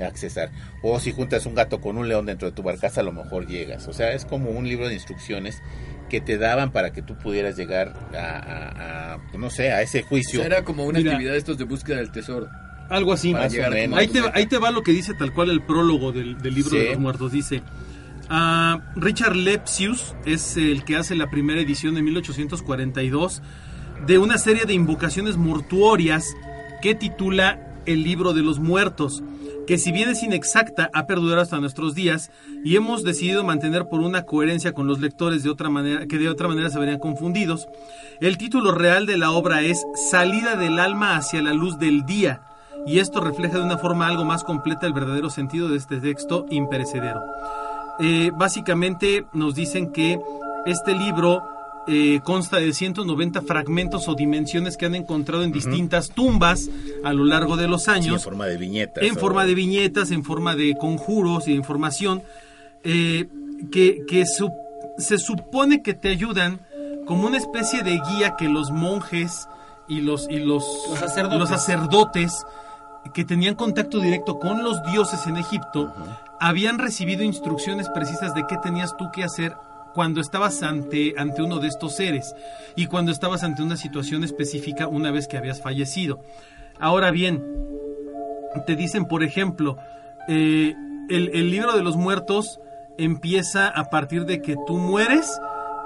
accesar. 0.00 0.50
O 0.82 1.00
si 1.00 1.12
juntas 1.12 1.46
un 1.46 1.54
gato 1.54 1.80
con 1.80 1.98
un 1.98 2.08
león 2.08 2.26
dentro 2.26 2.48
de 2.48 2.54
tu 2.54 2.62
barcaza, 2.62 3.00
a 3.00 3.04
lo 3.04 3.12
mejor 3.12 3.46
llegas. 3.46 3.88
O 3.88 3.92
sea, 3.92 4.12
es 4.12 4.24
como 4.24 4.50
un 4.50 4.68
libro 4.68 4.88
de 4.88 4.94
instrucciones 4.94 5.62
que 6.08 6.20
te 6.20 6.38
daban 6.38 6.72
para 6.72 6.92
que 6.92 7.02
tú 7.02 7.14
pudieras 7.16 7.56
llegar 7.56 7.94
a, 8.14 8.18
a- 8.18 9.14
a, 9.14 9.18
no 9.36 9.50
sé, 9.50 9.70
a 9.72 9.82
ese 9.82 10.00
O 10.00 10.06
juicio. 10.06 10.40
sea, 10.40 10.46
era 10.46 10.64
como 10.64 10.84
una 10.84 10.98
Mira. 10.98 11.12
actividad 11.12 11.32
de 11.32 11.38
estos 11.38 11.58
de 11.58 11.64
búsqueda 11.64 11.96
del 11.98 12.10
tesoro. 12.10 12.48
Algo 12.90 13.12
así. 13.12 13.32
Más 13.34 13.52
o 13.54 13.70
menos. 13.70 13.98
Ahí 13.98 14.08
te, 14.08 14.20
ahí 14.32 14.46
te 14.46 14.56
va 14.58 14.70
lo 14.70 14.82
que 14.82 14.92
dice 14.92 15.12
tal 15.14 15.32
cual 15.34 15.50
el 15.50 15.60
prólogo 15.62 16.10
del, 16.12 16.38
del 16.38 16.54
libro 16.54 16.70
Sí. 16.70 16.78
de 16.78 16.84
los 16.90 16.98
muertos. 16.98 17.32
Dice, 17.32 17.62
ah, 18.30 18.80
Richard 18.96 19.36
Lepsius 19.36 20.14
es 20.24 20.56
el 20.56 20.84
que 20.84 20.96
hace 20.96 21.14
la 21.14 21.28
primera 21.30 21.60
edición 21.60 21.94
de 21.94 22.02
1842 22.02 23.42
de 24.06 24.18
una 24.18 24.38
serie 24.38 24.64
de 24.64 24.72
invocaciones 24.74 25.36
mortuorias 25.36 26.34
que 26.82 26.94
titula 26.94 27.74
El 27.84 28.04
libro 28.04 28.32
de 28.32 28.42
los 28.42 28.58
muertos, 28.58 29.22
que 29.68 29.76
si 29.76 29.92
bien 29.92 30.08
es 30.08 30.22
inexacta 30.22 30.88
ha 30.94 31.06
perdurado 31.06 31.42
hasta 31.42 31.60
nuestros 31.60 31.94
días 31.94 32.30
y 32.64 32.76
hemos 32.76 33.04
decidido 33.04 33.44
mantener 33.44 33.86
por 33.86 34.00
una 34.00 34.22
coherencia 34.22 34.72
con 34.72 34.86
los 34.86 34.98
lectores 34.98 35.42
de 35.42 35.50
otra 35.50 35.68
manera 35.68 36.06
que 36.06 36.16
de 36.16 36.30
otra 36.30 36.48
manera 36.48 36.70
se 36.70 36.78
verían 36.78 36.98
confundidos. 36.98 37.68
El 38.22 38.38
título 38.38 38.72
real 38.72 39.04
de 39.04 39.18
la 39.18 39.30
obra 39.30 39.60
es 39.60 39.84
Salida 40.10 40.56
del 40.56 40.78
alma 40.78 41.16
hacia 41.16 41.42
la 41.42 41.52
luz 41.52 41.78
del 41.78 42.06
día 42.06 42.40
y 42.86 42.98
esto 42.98 43.20
refleja 43.20 43.58
de 43.58 43.64
una 43.64 43.76
forma 43.76 44.06
algo 44.06 44.24
más 44.24 44.42
completa 44.42 44.86
el 44.86 44.94
verdadero 44.94 45.28
sentido 45.28 45.68
de 45.68 45.76
este 45.76 46.00
texto 46.00 46.46
imperecedero. 46.48 47.20
Eh, 48.00 48.30
básicamente 48.34 49.26
nos 49.34 49.54
dicen 49.54 49.92
que 49.92 50.18
este 50.64 50.94
libro 50.94 51.42
eh, 51.88 52.20
consta 52.24 52.58
de 52.58 52.72
190 52.72 53.42
fragmentos 53.42 54.08
o 54.08 54.14
dimensiones 54.14 54.76
que 54.76 54.86
han 54.86 54.94
encontrado 54.94 55.42
en 55.42 55.52
distintas 55.52 56.10
tumbas 56.10 56.68
a 57.04 57.12
lo 57.12 57.24
largo 57.24 57.56
de 57.56 57.66
los 57.68 57.84
Sí, 57.84 57.90
en 57.90 57.96
años 57.96 58.24
forma 58.24 58.46
de 58.46 58.56
viñetas. 58.58 59.02
en 59.02 59.16
o- 59.16 59.18
forma 59.18 59.44
de 59.46 59.54
viñetas, 59.54 60.10
en 60.10 60.22
forma 60.24 60.54
de 60.54 60.76
conjuros 60.78 61.48
y 61.48 61.52
de 61.52 61.56
información 61.56 62.22
eh, 62.84 63.26
que, 63.72 64.04
que 64.06 64.24
su- 64.26 64.52
se 64.98 65.18
supone 65.18 65.82
que 65.82 65.94
te 65.94 66.08
ayudan 66.10 66.60
como 67.06 67.26
una 67.26 67.38
especie 67.38 67.82
de 67.82 68.00
guía 68.10 68.34
que 68.36 68.48
los 68.48 68.70
monjes 68.70 69.48
y 69.88 70.00
los, 70.02 70.28
y 70.30 70.38
los, 70.40 70.64
Los 70.90 70.98
sacerdotes. 70.98 71.38
los 71.38 71.48
sacerdotes 71.48 72.44
que 73.14 73.24
tenían 73.24 73.54
contacto 73.54 74.00
directo 74.00 74.38
con 74.38 74.62
los 74.62 74.76
dioses 74.92 75.26
en 75.26 75.38
Egipto 75.38 75.92
habían 76.40 76.78
recibido 76.78 77.22
instrucciones 77.22 77.88
precisas 77.94 78.34
de 78.34 78.44
qué 78.46 78.56
tenías 78.62 78.94
tú 78.98 79.06
que 79.12 79.24
hacer 79.24 79.56
cuando 79.98 80.20
estabas 80.20 80.62
ante, 80.62 81.14
ante 81.18 81.42
uno 81.42 81.58
de 81.58 81.66
estos 81.66 81.96
seres 81.96 82.36
y 82.76 82.86
cuando 82.86 83.10
estabas 83.10 83.42
ante 83.42 83.64
una 83.64 83.76
situación 83.76 84.22
específica 84.22 84.86
una 84.86 85.10
vez 85.10 85.26
que 85.26 85.36
habías 85.36 85.60
fallecido. 85.60 86.20
Ahora 86.78 87.10
bien, 87.10 87.44
te 88.64 88.76
dicen, 88.76 89.06
por 89.06 89.24
ejemplo, 89.24 89.76
eh, 90.28 90.76
el, 91.10 91.30
el 91.34 91.50
libro 91.50 91.72
de 91.72 91.82
los 91.82 91.96
muertos 91.96 92.60
empieza 92.96 93.66
a 93.66 93.90
partir 93.90 94.24
de 94.24 94.40
que 94.40 94.54
tú 94.68 94.76
mueres 94.76 95.36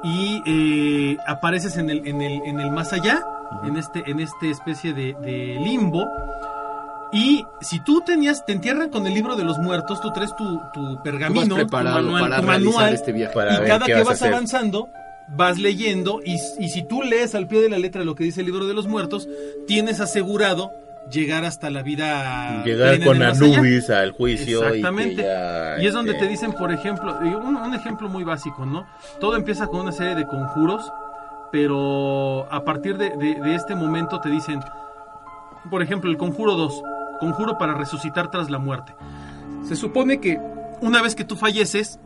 y 0.05 0.43
eh, 0.45 1.17
apareces 1.27 1.79
en 1.79 1.89
el, 1.89 2.07
en 2.07 2.21
el, 2.21 2.43
en 2.45 2.61
el 2.61 2.71
más 2.71 2.93
allá, 2.93 3.25
en 3.65 3.79
este, 3.79 4.03
en 4.11 4.21
este 4.21 4.51
especie 4.51 4.93
de, 4.93 5.15
de 5.23 5.59
limbo. 5.59 6.07
Y 7.13 7.45
si 7.61 7.79
tú 7.85 8.01
tenías, 8.07 8.45
te 8.47 8.53
entierran 8.53 8.89
con 8.89 9.07
el 9.07 9.13
libro 9.15 9.37
de 9.37 9.45
los 9.45 9.59
muertos, 9.59 10.01
tú 10.01 10.11
traes 10.13 10.35
tu, 10.37 10.59
tu 10.73 10.97
Tú 10.97 11.03
pergamino, 11.03 11.55
preparado 11.57 11.99
tu 11.99 12.05
manual, 12.05 12.23
para 12.23 12.41
tu 12.41 12.47
realizar 12.47 12.73
manual, 12.75 12.95
este 12.95 13.13
viaje. 13.13 13.35
Para 13.35 13.65
y 13.65 13.69
cada 13.69 13.85
que 13.87 14.03
vas 14.03 14.23
avanzando, 14.23 14.89
vas 15.29 15.59
leyendo 15.59 16.21
y, 16.25 16.37
y 16.59 16.69
si 16.71 16.83
tú 16.83 17.03
lees 17.03 17.35
al 17.35 17.47
pie 17.47 17.61
de 17.61 17.69
la 17.69 17.79
letra 17.79 18.03
lo 18.05 18.15
que 18.15 18.25
dice 18.25 18.41
el 18.41 18.47
libro 18.47 18.67
de 18.67 18.75
los 18.75 18.87
muertos, 18.87 19.29
tienes 19.67 20.01
asegurado 20.01 20.71
llegar 21.11 21.45
hasta 21.45 21.69
la 21.69 21.83
vida 21.83 22.63
Llegar 22.65 23.03
con 23.05 23.19
más 23.19 23.41
allá. 23.41 23.59
Anubis 23.59 23.91
al 23.91 24.13
juicio. 24.13 24.65
Exactamente. 24.67 25.13
Y, 25.15 25.17
que 25.17 25.23
ya, 25.25 25.77
Y 25.83 25.87
es 25.87 25.93
donde 25.93 26.13
este, 26.13 26.25
te 26.25 26.31
dicen, 26.31 26.53
por 26.53 26.73
ejemplo, 26.73 27.19
un, 27.21 27.57
un 27.57 27.75
ejemplo 27.75 28.09
muy 28.09 28.25
básico, 28.25 28.65
¿no? 28.65 28.87
Todo 29.21 29.37
empieza 29.37 29.67
con 29.67 29.81
una 29.81 29.93
serie 29.93 30.15
de 30.15 30.27
conjuros, 30.27 30.91
pero 31.51 32.47
a 32.51 32.65
partir 32.65 32.97
de, 32.97 33.11
de- 33.11 33.35
de 33.41 33.55
este 33.55 33.75
momento 33.75 34.21
te 34.21 34.31
dicen, 34.31 34.61
por 35.71 35.83
ejemplo, 35.83 36.11
el 36.11 36.17
conjuro 36.17 36.55
2, 36.57 36.83
conjuro 37.23 37.57
para 37.57 37.75
resucitar 37.75 38.33
tras 38.33 38.51
la 38.51 38.59
muerte. 38.59 38.97
Se 39.63 39.77
supone 39.77 40.19
que 40.19 40.41
una 40.81 41.01
vez 41.01 41.15
que 41.15 41.25
tú 41.25 41.37
falleces, 41.37 42.01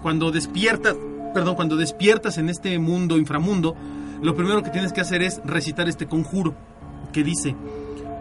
cuando 0.00 0.30
despiertas, 0.30 0.94
perdón, 1.34 1.56
cuando 1.56 1.76
despiertas 1.76 2.38
en 2.38 2.48
este 2.48 2.78
mundo 2.78 3.18
inframundo, 3.18 3.74
lo 4.22 4.36
primero 4.36 4.62
que 4.62 4.70
tienes 4.70 4.92
que 4.92 5.00
hacer 5.00 5.22
es 5.22 5.40
recitar 5.44 5.88
este 5.88 6.06
conjuro 6.06 6.54
que 7.12 7.24
dice: 7.24 7.56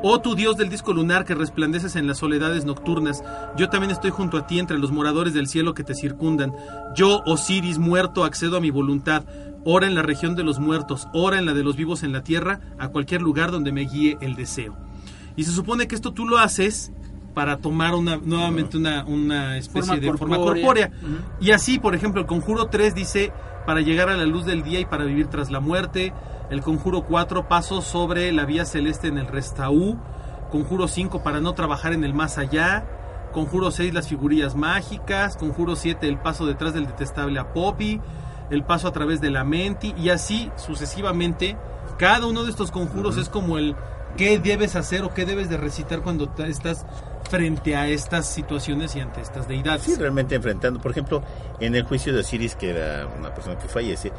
Oh 0.01 0.21
tu 0.21 0.33
Dios 0.33 0.57
del 0.57 0.69
disco 0.69 0.91
lunar 0.91 1.23
que 1.23 1.35
resplandeces 1.35 1.95
en 1.95 2.07
las 2.07 2.17
soledades 2.17 2.65
nocturnas, 2.65 3.23
yo 3.55 3.69
también 3.69 3.91
estoy 3.91 4.09
junto 4.09 4.37
a 4.37 4.47
ti 4.47 4.57
entre 4.57 4.79
los 4.79 4.91
moradores 4.91 5.35
del 5.35 5.47
cielo 5.47 5.75
que 5.75 5.83
te 5.83 5.93
circundan. 5.93 6.51
Yo, 6.95 7.21
Osiris, 7.27 7.77
muerto, 7.77 8.23
accedo 8.23 8.57
a 8.57 8.61
mi 8.61 8.71
voluntad. 8.71 9.23
Ora 9.65 9.85
en 9.85 9.93
la 9.93 10.01
región 10.01 10.35
de 10.35 10.43
los 10.43 10.57
muertos, 10.57 11.07
ora 11.13 11.37
en 11.37 11.45
la 11.45 11.53
de 11.53 11.63
los 11.63 11.75
vivos 11.75 12.01
en 12.01 12.11
la 12.11 12.23
tierra, 12.23 12.59
a 12.79 12.87
cualquier 12.87 13.21
lugar 13.21 13.51
donde 13.51 13.71
me 13.71 13.81
guíe 13.81 14.17
el 14.21 14.35
deseo. 14.35 14.88
Y 15.39 15.45
se 15.45 15.53
supone 15.53 15.87
que 15.87 15.95
esto 15.95 16.11
tú 16.11 16.27
lo 16.27 16.37
haces 16.37 16.91
para 17.33 17.59
tomar 17.59 17.95
una, 17.95 18.17
nuevamente 18.17 18.75
una, 18.75 19.05
una 19.05 19.55
especie 19.55 19.93
Forma 19.93 20.11
de 20.11 20.17
forma 20.17 20.35
corpórea. 20.35 20.91
Y 21.39 21.51
así, 21.51 21.79
por 21.79 21.95
ejemplo, 21.95 22.19
el 22.19 22.27
conjuro 22.27 22.65
3 22.65 22.93
dice 22.93 23.31
para 23.65 23.79
llegar 23.79 24.09
a 24.09 24.17
la 24.17 24.25
luz 24.25 24.45
del 24.45 24.63
día 24.63 24.81
y 24.81 24.85
para 24.85 25.05
vivir 25.05 25.27
tras 25.27 25.49
la 25.49 25.61
muerte. 25.61 26.11
El 26.49 26.59
conjuro 26.59 27.03
4, 27.03 27.47
paso 27.47 27.81
sobre 27.81 28.33
la 28.33 28.43
vía 28.43 28.65
celeste 28.65 29.07
en 29.07 29.17
el 29.17 29.27
restaú. 29.27 29.97
Conjuro 30.51 30.89
5, 30.89 31.23
para 31.23 31.39
no 31.39 31.53
trabajar 31.53 31.93
en 31.93 32.03
el 32.03 32.13
más 32.13 32.37
allá. 32.37 32.85
Conjuro 33.31 33.71
6, 33.71 33.93
las 33.93 34.09
figurillas 34.09 34.55
mágicas. 34.55 35.37
Conjuro 35.37 35.77
7, 35.77 36.05
el 36.05 36.17
paso 36.17 36.47
detrás 36.47 36.73
del 36.73 36.85
detestable 36.85 37.39
a 37.39 37.53
Poppy. 37.53 38.01
El 38.49 38.65
paso 38.65 38.89
a 38.89 38.91
través 38.91 39.21
de 39.21 39.31
la 39.31 39.45
menti. 39.45 39.93
Y 39.97 40.09
así 40.09 40.51
sucesivamente. 40.57 41.55
Cada 41.97 42.27
uno 42.27 42.43
de 42.43 42.49
estos 42.49 42.71
conjuros 42.71 43.15
es 43.15 43.29
como 43.29 43.57
el 43.57 43.75
qué 44.17 44.39
debes 44.39 44.75
hacer 44.75 45.03
o 45.03 45.13
qué 45.13 45.25
debes 45.25 45.49
de 45.49 45.57
recitar 45.57 46.01
cuando 46.01 46.31
estás 46.45 46.85
frente 47.29 47.75
a 47.75 47.87
estas 47.87 48.27
situaciones 48.27 48.95
y 48.95 48.99
ante 48.99 49.21
estas 49.21 49.47
deidades. 49.47 49.83
Sí, 49.83 49.95
realmente 49.95 50.35
enfrentando. 50.35 50.81
Por 50.81 50.91
ejemplo, 50.91 51.23
en 51.59 51.75
el 51.75 51.83
juicio 51.83 52.13
de 52.13 52.19
Osiris, 52.19 52.55
que 52.55 52.71
era 52.71 53.07
una 53.07 53.33
persona 53.33 53.57
que 53.57 53.67
fallece, 53.67 54.09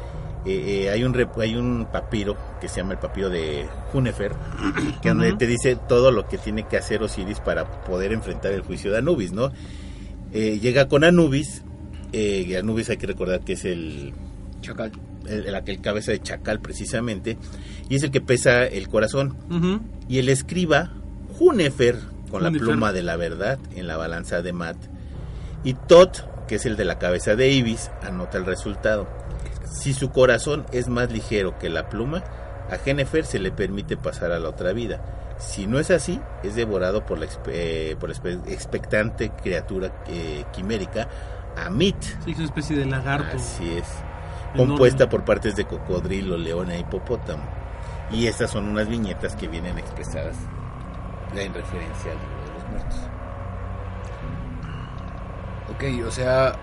eh, 0.45 0.85
eh, 0.85 0.89
hay, 0.89 1.03
un 1.03 1.15
hay 1.37 1.55
un 1.55 1.87
papiro 1.91 2.35
que 2.59 2.67
se 2.67 2.77
llama 2.77 2.93
el 2.93 2.99
papiro 2.99 3.29
de 3.29 3.67
Junefer, 3.91 4.33
que 5.01 5.09
donde 5.09 5.29
Ujú. 5.29 5.37
te 5.37 5.47
dice 5.47 5.75
todo 5.75 6.11
lo 6.11 6.27
que 6.27 6.37
tiene 6.37 6.63
que 6.63 6.77
hacer 6.77 7.03
Osiris 7.03 7.39
para 7.39 7.65
poder 7.83 8.11
enfrentar 8.11 8.51
el 8.53 8.61
juicio 8.61 8.91
de 8.91 8.99
Anubis, 8.99 9.33
¿no? 9.33 9.51
Eh, 10.33 10.59
llega 10.59 10.87
con 10.87 11.03
Anubis, 11.03 11.63
eh, 12.13 12.45
y 12.47 12.55
Anubis 12.55 12.89
hay 12.89 12.97
que 12.97 13.07
recordar 13.07 13.41
que 13.41 13.53
es 13.53 13.65
el, 13.65 14.13
Chacal. 14.61 14.91
El, 15.31 15.53
aquel 15.55 15.81
cabeza 15.81 16.11
de 16.11 16.21
chacal 16.21 16.59
precisamente, 16.59 17.37
y 17.89 17.95
es 17.95 18.03
el 18.03 18.11
que 18.11 18.21
pesa 18.21 18.65
el 18.65 18.87
corazón. 18.89 19.35
Y 20.07 20.19
el 20.19 20.29
escriba 20.29 20.91
Junefer, 21.37 21.97
con 22.29 22.43
la 22.43 22.49
pluma 22.59 22.93
de 22.93 23.01
la 23.03 23.15
verdad, 23.17 23.59
en 23.75 23.87
la 23.87 23.97
balanza 23.97 24.41
de 24.41 24.53
Mat. 24.53 24.77
Y 25.63 25.73
Tot, 25.73 26.45
que 26.47 26.55
es 26.55 26.65
el 26.65 26.75
de 26.77 26.85
la 26.85 26.97
cabeza 26.99 27.35
de 27.35 27.49
Ibis, 27.49 27.91
anota 28.03 28.37
el 28.37 28.45
resultado. 28.45 29.07
Si 29.71 29.93
su 29.93 30.09
corazón 30.11 30.65
es 30.71 30.87
más 30.87 31.11
ligero 31.11 31.57
que 31.59 31.69
la 31.69 31.89
pluma, 31.89 32.23
a 32.69 32.77
Jennifer 32.77 33.25
se 33.25 33.39
le 33.39 33.51
permite 33.51 33.97
pasar 33.97 34.31
a 34.31 34.39
la 34.39 34.49
otra 34.49 34.71
vida. 34.73 35.01
Si 35.39 35.65
no 35.65 35.79
es 35.79 35.89
así, 35.91 36.19
es 36.43 36.55
devorado 36.55 37.05
por 37.05 37.17
la 37.19 37.27
eh, 37.47 37.95
por 37.99 38.09
la 38.09 38.15
expe- 38.15 38.41
expectante 38.47 39.31
criatura 39.41 39.91
eh, 40.07 40.45
quimérica, 40.53 41.07
Amit. 41.57 42.01
Sí, 42.23 42.31
es 42.31 42.37
una 42.37 42.45
especie 42.45 42.77
de 42.77 42.85
lagarto. 42.85 43.37
Así 43.37 43.69
es. 43.77 43.85
Compuesta 44.55 45.07
por 45.09 45.23
partes 45.23 45.55
de 45.55 45.65
cocodrilo, 45.65 46.37
león 46.37 46.71
e 46.71 46.79
hipopótamo. 46.79 47.43
Y 48.11 48.27
estas 48.27 48.51
son 48.51 48.67
unas 48.67 48.87
viñetas 48.89 49.35
que 49.35 49.47
vienen 49.47 49.77
expresadas 49.77 50.35
en 51.35 51.53
referencia 51.53 52.11
al 52.11 52.17
libro 52.17 52.43
de 52.45 52.53
los 52.53 52.69
muertos. 52.71 52.99
Ok, 55.69 56.05
o 56.07 56.11
sea, 56.11 56.55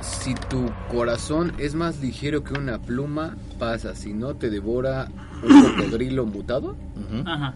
si 0.00 0.34
tu 0.34 0.70
corazón 0.90 1.52
es 1.58 1.74
más 1.74 1.98
ligero 2.00 2.42
que 2.42 2.54
una 2.54 2.78
pluma, 2.78 3.36
pasa. 3.58 3.94
Si 3.94 4.14
no, 4.14 4.34
te 4.36 4.48
devora 4.48 5.08
un 5.42 5.62
cocodrilo 5.76 6.24
mutado. 6.26 6.70
Ujú. 6.96 7.22
Ajá. 7.28 7.54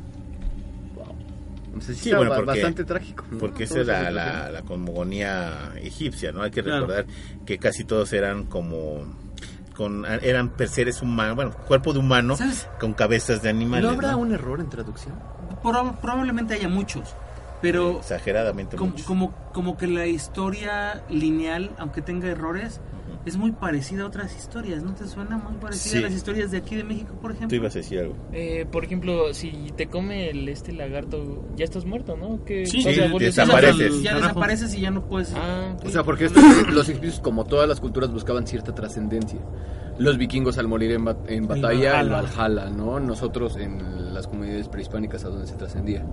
Sí, 1.80 1.92
está 1.92 2.18
bueno, 2.18 2.30
ba- 2.30 2.37
porque- 2.37 2.50
bastante 2.52 2.85
trágico. 2.85 3.25
¿no? 3.30 3.38
Porque 3.38 3.64
esa 3.64 3.80
es 3.80 3.87
la, 3.87 4.11
la, 4.11 4.62
cosmogonía 4.62 5.73
egipcia, 5.83 6.30
¿no? 6.30 6.42
Hay 6.42 6.50
que 6.52 6.62
Claro. 6.62 6.83
recordar 6.87 7.06
que 7.44 7.59
casi 7.59 7.85
todos 7.85 8.12
eran 8.12 8.44
como... 8.44 9.24
Con, 9.76 10.04
eran 10.07 10.52
seres 10.69 11.02
humanos, 11.02 11.35
bueno, 11.37 11.50
cuerpo 11.66 11.93
de 11.93 11.99
humano 11.99 12.37
¿Sabes? 12.37 12.69
con 12.78 12.95
cabezas 12.95 13.43
de 13.43 13.49
animales. 13.50 13.85
¿No 13.85 13.90
habrá 13.93 14.12
¿no? 14.12 14.19
un 14.19 14.33
error 14.33 14.61
en 14.61 14.69
traducción? 14.71 15.14
Proba- 15.62 15.97
probablemente 16.00 16.54
haya 16.54 16.69
muchos, 16.69 17.14
pero 17.61 17.99
Exageradamente 17.99 18.76
como, 18.76 18.90
muchos. 18.93 19.07
como, 19.07 19.33
como 19.52 19.76
que 19.76 19.87
la 19.88 20.07
historia 20.07 21.02
lineal, 21.09 21.71
aunque 21.78 22.02
tenga 22.02 22.28
errores, 22.28 22.81
es 23.26 23.37
muy 23.37 23.52
parecida 23.52 24.02
a 24.02 24.07
otras 24.07 24.37
historias, 24.37 24.83
¿no 24.83 24.95
te 24.95 25.07
suena 25.07 25.38
muy 25.38 25.54
parecida 25.54 25.93
Sí. 25.93 25.99
a 25.99 26.02
las 26.02 26.12
historias 26.12 26.50
de 26.50 26.59
aquí 26.59 26.75
de 26.76 26.85
México, 26.85 27.14
por 27.21 27.31
Tú 27.33 27.37
ejemplo? 27.37 27.57
ibas 27.57 27.75
a 27.75 27.78
decir 27.78 27.99
algo. 28.00 28.16
Eh, 28.33 28.66
por 28.71 28.85
ejemplo, 28.85 29.33
si 29.33 29.73
te 29.76 29.87
come 29.88 30.28
el 30.31 30.49
este 30.49 30.73
lagarto, 30.73 31.45
ya 31.57 31.64
estás 31.64 31.85
muerto, 31.87 32.16
¿no? 32.16 32.45
¿Qué 32.45 32.66
Sí, 32.66 32.78
¿Evolucionas 32.87 33.21
desapareces. 33.37 33.93
al- 33.93 34.02
Ya 34.02 34.11
Carajo. 34.12 34.28
desapareces 34.28 34.75
y 34.75 34.81
ya 34.81 34.90
no 34.90 35.07
puedes... 35.07 35.33
Ah. 35.35 35.76
O 35.85 35.88
sea, 35.88 36.02
porque 36.04 36.26
estos- 36.26 36.43
los 36.73 36.88
egipcios, 36.88 37.21
como 37.21 37.45
todas 37.45 37.69
las 37.69 37.81
culturas, 37.81 38.11
buscaban 38.12 38.47
cierta 38.47 38.75
trascendencia. 38.75 39.40
Los 39.99 40.19
vikingos 40.19 40.59
al 40.59 40.66
morir 40.69 40.90
en, 40.93 41.04
bat- 41.04 41.25
en 41.28 41.47
batalla, 41.47 41.93
Valhalla. 42.02 42.23
Valhalla, 42.37 42.71
¿no? 42.71 42.99
Nosotros 42.99 43.57
en 43.57 44.12
las 44.12 44.26
comunidades 44.26 44.69
prehispánicas 44.69 45.25
a 45.25 45.28
donde 45.28 45.47
se 45.47 45.54
trascendía. 45.54 46.04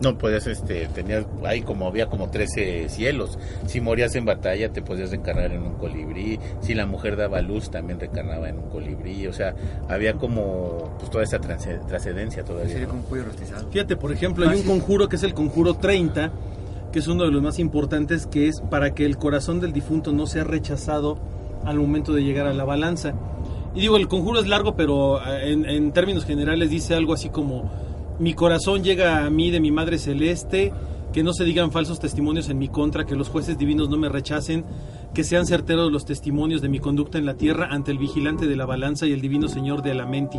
No, 0.00 0.16
podías, 0.16 0.46
este, 0.46 0.86
tenías, 0.94 1.26
ahí 1.44 1.60
como 1.60 1.86
había 1.86 2.06
como 2.06 2.30
13 2.30 2.88
cielos. 2.88 3.38
Si 3.66 3.80
morías 3.82 4.14
en 4.14 4.24
batalla, 4.24 4.72
te 4.72 4.80
podías 4.80 5.10
reencarnar 5.10 5.52
en 5.52 5.62
un 5.62 5.74
colibrí. 5.74 6.38
Si 6.62 6.74
la 6.74 6.86
mujer 6.86 7.16
daba 7.16 7.42
luz, 7.42 7.70
también 7.70 8.00
reencarnaba 8.00 8.48
en 8.48 8.56
un 8.58 8.70
colibrí. 8.70 9.26
O 9.26 9.32
sea, 9.34 9.54
había 9.88 10.14
como, 10.14 10.94
pues, 10.98 11.10
toda 11.10 11.22
esa 11.24 11.38
trasce- 11.38 11.84
trascendencia 11.86 12.44
todavía. 12.44 12.72
Sería 12.72 12.86
¿no? 12.86 13.02
como 13.02 13.22
rostizado. 13.24 13.68
Fíjate, 13.70 13.96
por 13.96 14.10
ejemplo, 14.10 14.48
hay 14.48 14.60
un 14.60 14.66
conjuro 14.66 15.08
que 15.08 15.16
es 15.16 15.22
el 15.22 15.34
conjuro 15.34 15.74
30, 15.74 16.30
que 16.92 16.98
es 16.98 17.06
uno 17.06 17.24
de 17.24 17.30
los 17.30 17.42
más 17.42 17.58
importantes, 17.58 18.26
que 18.26 18.48
es 18.48 18.62
para 18.62 18.94
que 18.94 19.04
el 19.04 19.18
corazón 19.18 19.60
del 19.60 19.72
difunto 19.74 20.12
no 20.12 20.26
sea 20.26 20.44
rechazado 20.44 21.18
al 21.66 21.78
momento 21.78 22.14
de 22.14 22.22
llegar 22.24 22.46
a 22.46 22.54
la 22.54 22.64
balanza. 22.64 23.12
Y 23.74 23.80
digo, 23.80 23.98
el 23.98 24.08
conjuro 24.08 24.40
es 24.40 24.48
largo, 24.48 24.74
pero 24.76 25.20
eh, 25.24 25.52
en, 25.52 25.66
en 25.66 25.92
términos 25.92 26.24
generales 26.24 26.70
dice 26.70 26.94
algo 26.94 27.12
así 27.12 27.28
como, 27.28 27.70
mi 28.20 28.34
corazón 28.34 28.84
llega 28.84 29.24
a 29.24 29.30
mí 29.30 29.50
de 29.50 29.60
mi 29.60 29.70
Madre 29.70 29.98
Celeste, 29.98 30.74
que 31.10 31.22
no 31.22 31.32
se 31.32 31.44
digan 31.44 31.72
falsos 31.72 31.98
testimonios 31.98 32.50
en 32.50 32.58
mi 32.58 32.68
contra, 32.68 33.06
que 33.06 33.16
los 33.16 33.30
jueces 33.30 33.56
divinos 33.56 33.88
no 33.88 33.96
me 33.96 34.10
rechacen, 34.10 34.64
que 35.14 35.24
sean 35.24 35.46
certeros 35.46 35.90
los 35.90 36.04
testimonios 36.04 36.60
de 36.60 36.68
mi 36.68 36.80
conducta 36.80 37.16
en 37.16 37.24
la 37.24 37.34
tierra 37.34 37.68
ante 37.70 37.90
el 37.90 37.98
vigilante 37.98 38.46
de 38.46 38.56
la 38.56 38.66
balanza 38.66 39.06
y 39.06 39.12
el 39.12 39.22
divino 39.22 39.48
Señor 39.48 39.82
de 39.82 39.92
Alamenti. 39.92 40.38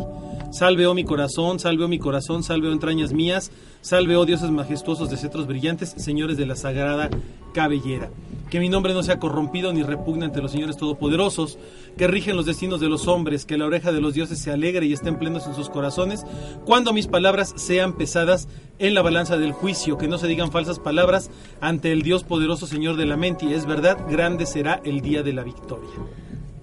Salve, 0.52 0.86
oh 0.86 0.94
mi 0.94 1.02
corazón, 1.02 1.58
salve, 1.58 1.84
oh 1.84 1.88
mi 1.88 1.98
corazón, 1.98 2.44
salve, 2.44 2.68
oh 2.68 2.72
entrañas 2.72 3.12
mías, 3.12 3.50
salve, 3.80 4.16
oh 4.16 4.24
dioses 4.24 4.50
majestuosos 4.52 5.10
de 5.10 5.16
cetros 5.16 5.48
brillantes, 5.48 5.90
señores 5.96 6.36
de 6.36 6.46
la 6.46 6.54
sagrada 6.54 7.10
cabellera. 7.52 8.10
Que 8.50 8.60
mi 8.60 8.68
nombre 8.68 8.92
no 8.92 9.02
sea 9.02 9.18
corrompido 9.18 9.72
ni 9.72 9.82
repugna 9.82 10.26
ante 10.26 10.42
los 10.42 10.52
señores 10.52 10.76
todopoderosos, 10.76 11.58
que 11.96 12.06
rigen 12.06 12.36
los 12.36 12.44
destinos 12.44 12.80
de 12.80 12.88
los 12.88 13.08
hombres, 13.08 13.46
que 13.46 13.56
la 13.56 13.64
oreja 13.64 13.92
de 13.92 14.02
los 14.02 14.12
dioses 14.12 14.38
se 14.40 14.50
alegre 14.50 14.84
y 14.84 14.92
estén 14.92 15.18
plenos 15.18 15.46
en 15.46 15.54
sus 15.54 15.70
corazones, 15.70 16.26
cuando 16.66 16.92
mis 16.92 17.06
palabras 17.06 17.54
sean 17.56 17.94
pesadas 17.94 18.48
en 18.78 18.92
la 18.92 19.00
balanza 19.00 19.38
del 19.38 19.52
juicio, 19.52 19.96
que 19.96 20.08
no 20.08 20.18
se 20.18 20.26
digan 20.26 20.52
falsas 20.52 20.78
palabras 20.78 21.30
ante 21.60 21.92
el 21.92 22.02
Dios 22.02 22.24
poderoso 22.24 22.66
Señor 22.66 22.96
de 22.96 23.06
la 23.06 23.16
mente, 23.16 23.54
es 23.54 23.64
verdad, 23.64 23.96
grande 24.10 24.44
será 24.44 24.80
el 24.84 25.00
día 25.00 25.22
de 25.22 25.32
la 25.32 25.44
victoria. 25.44 25.90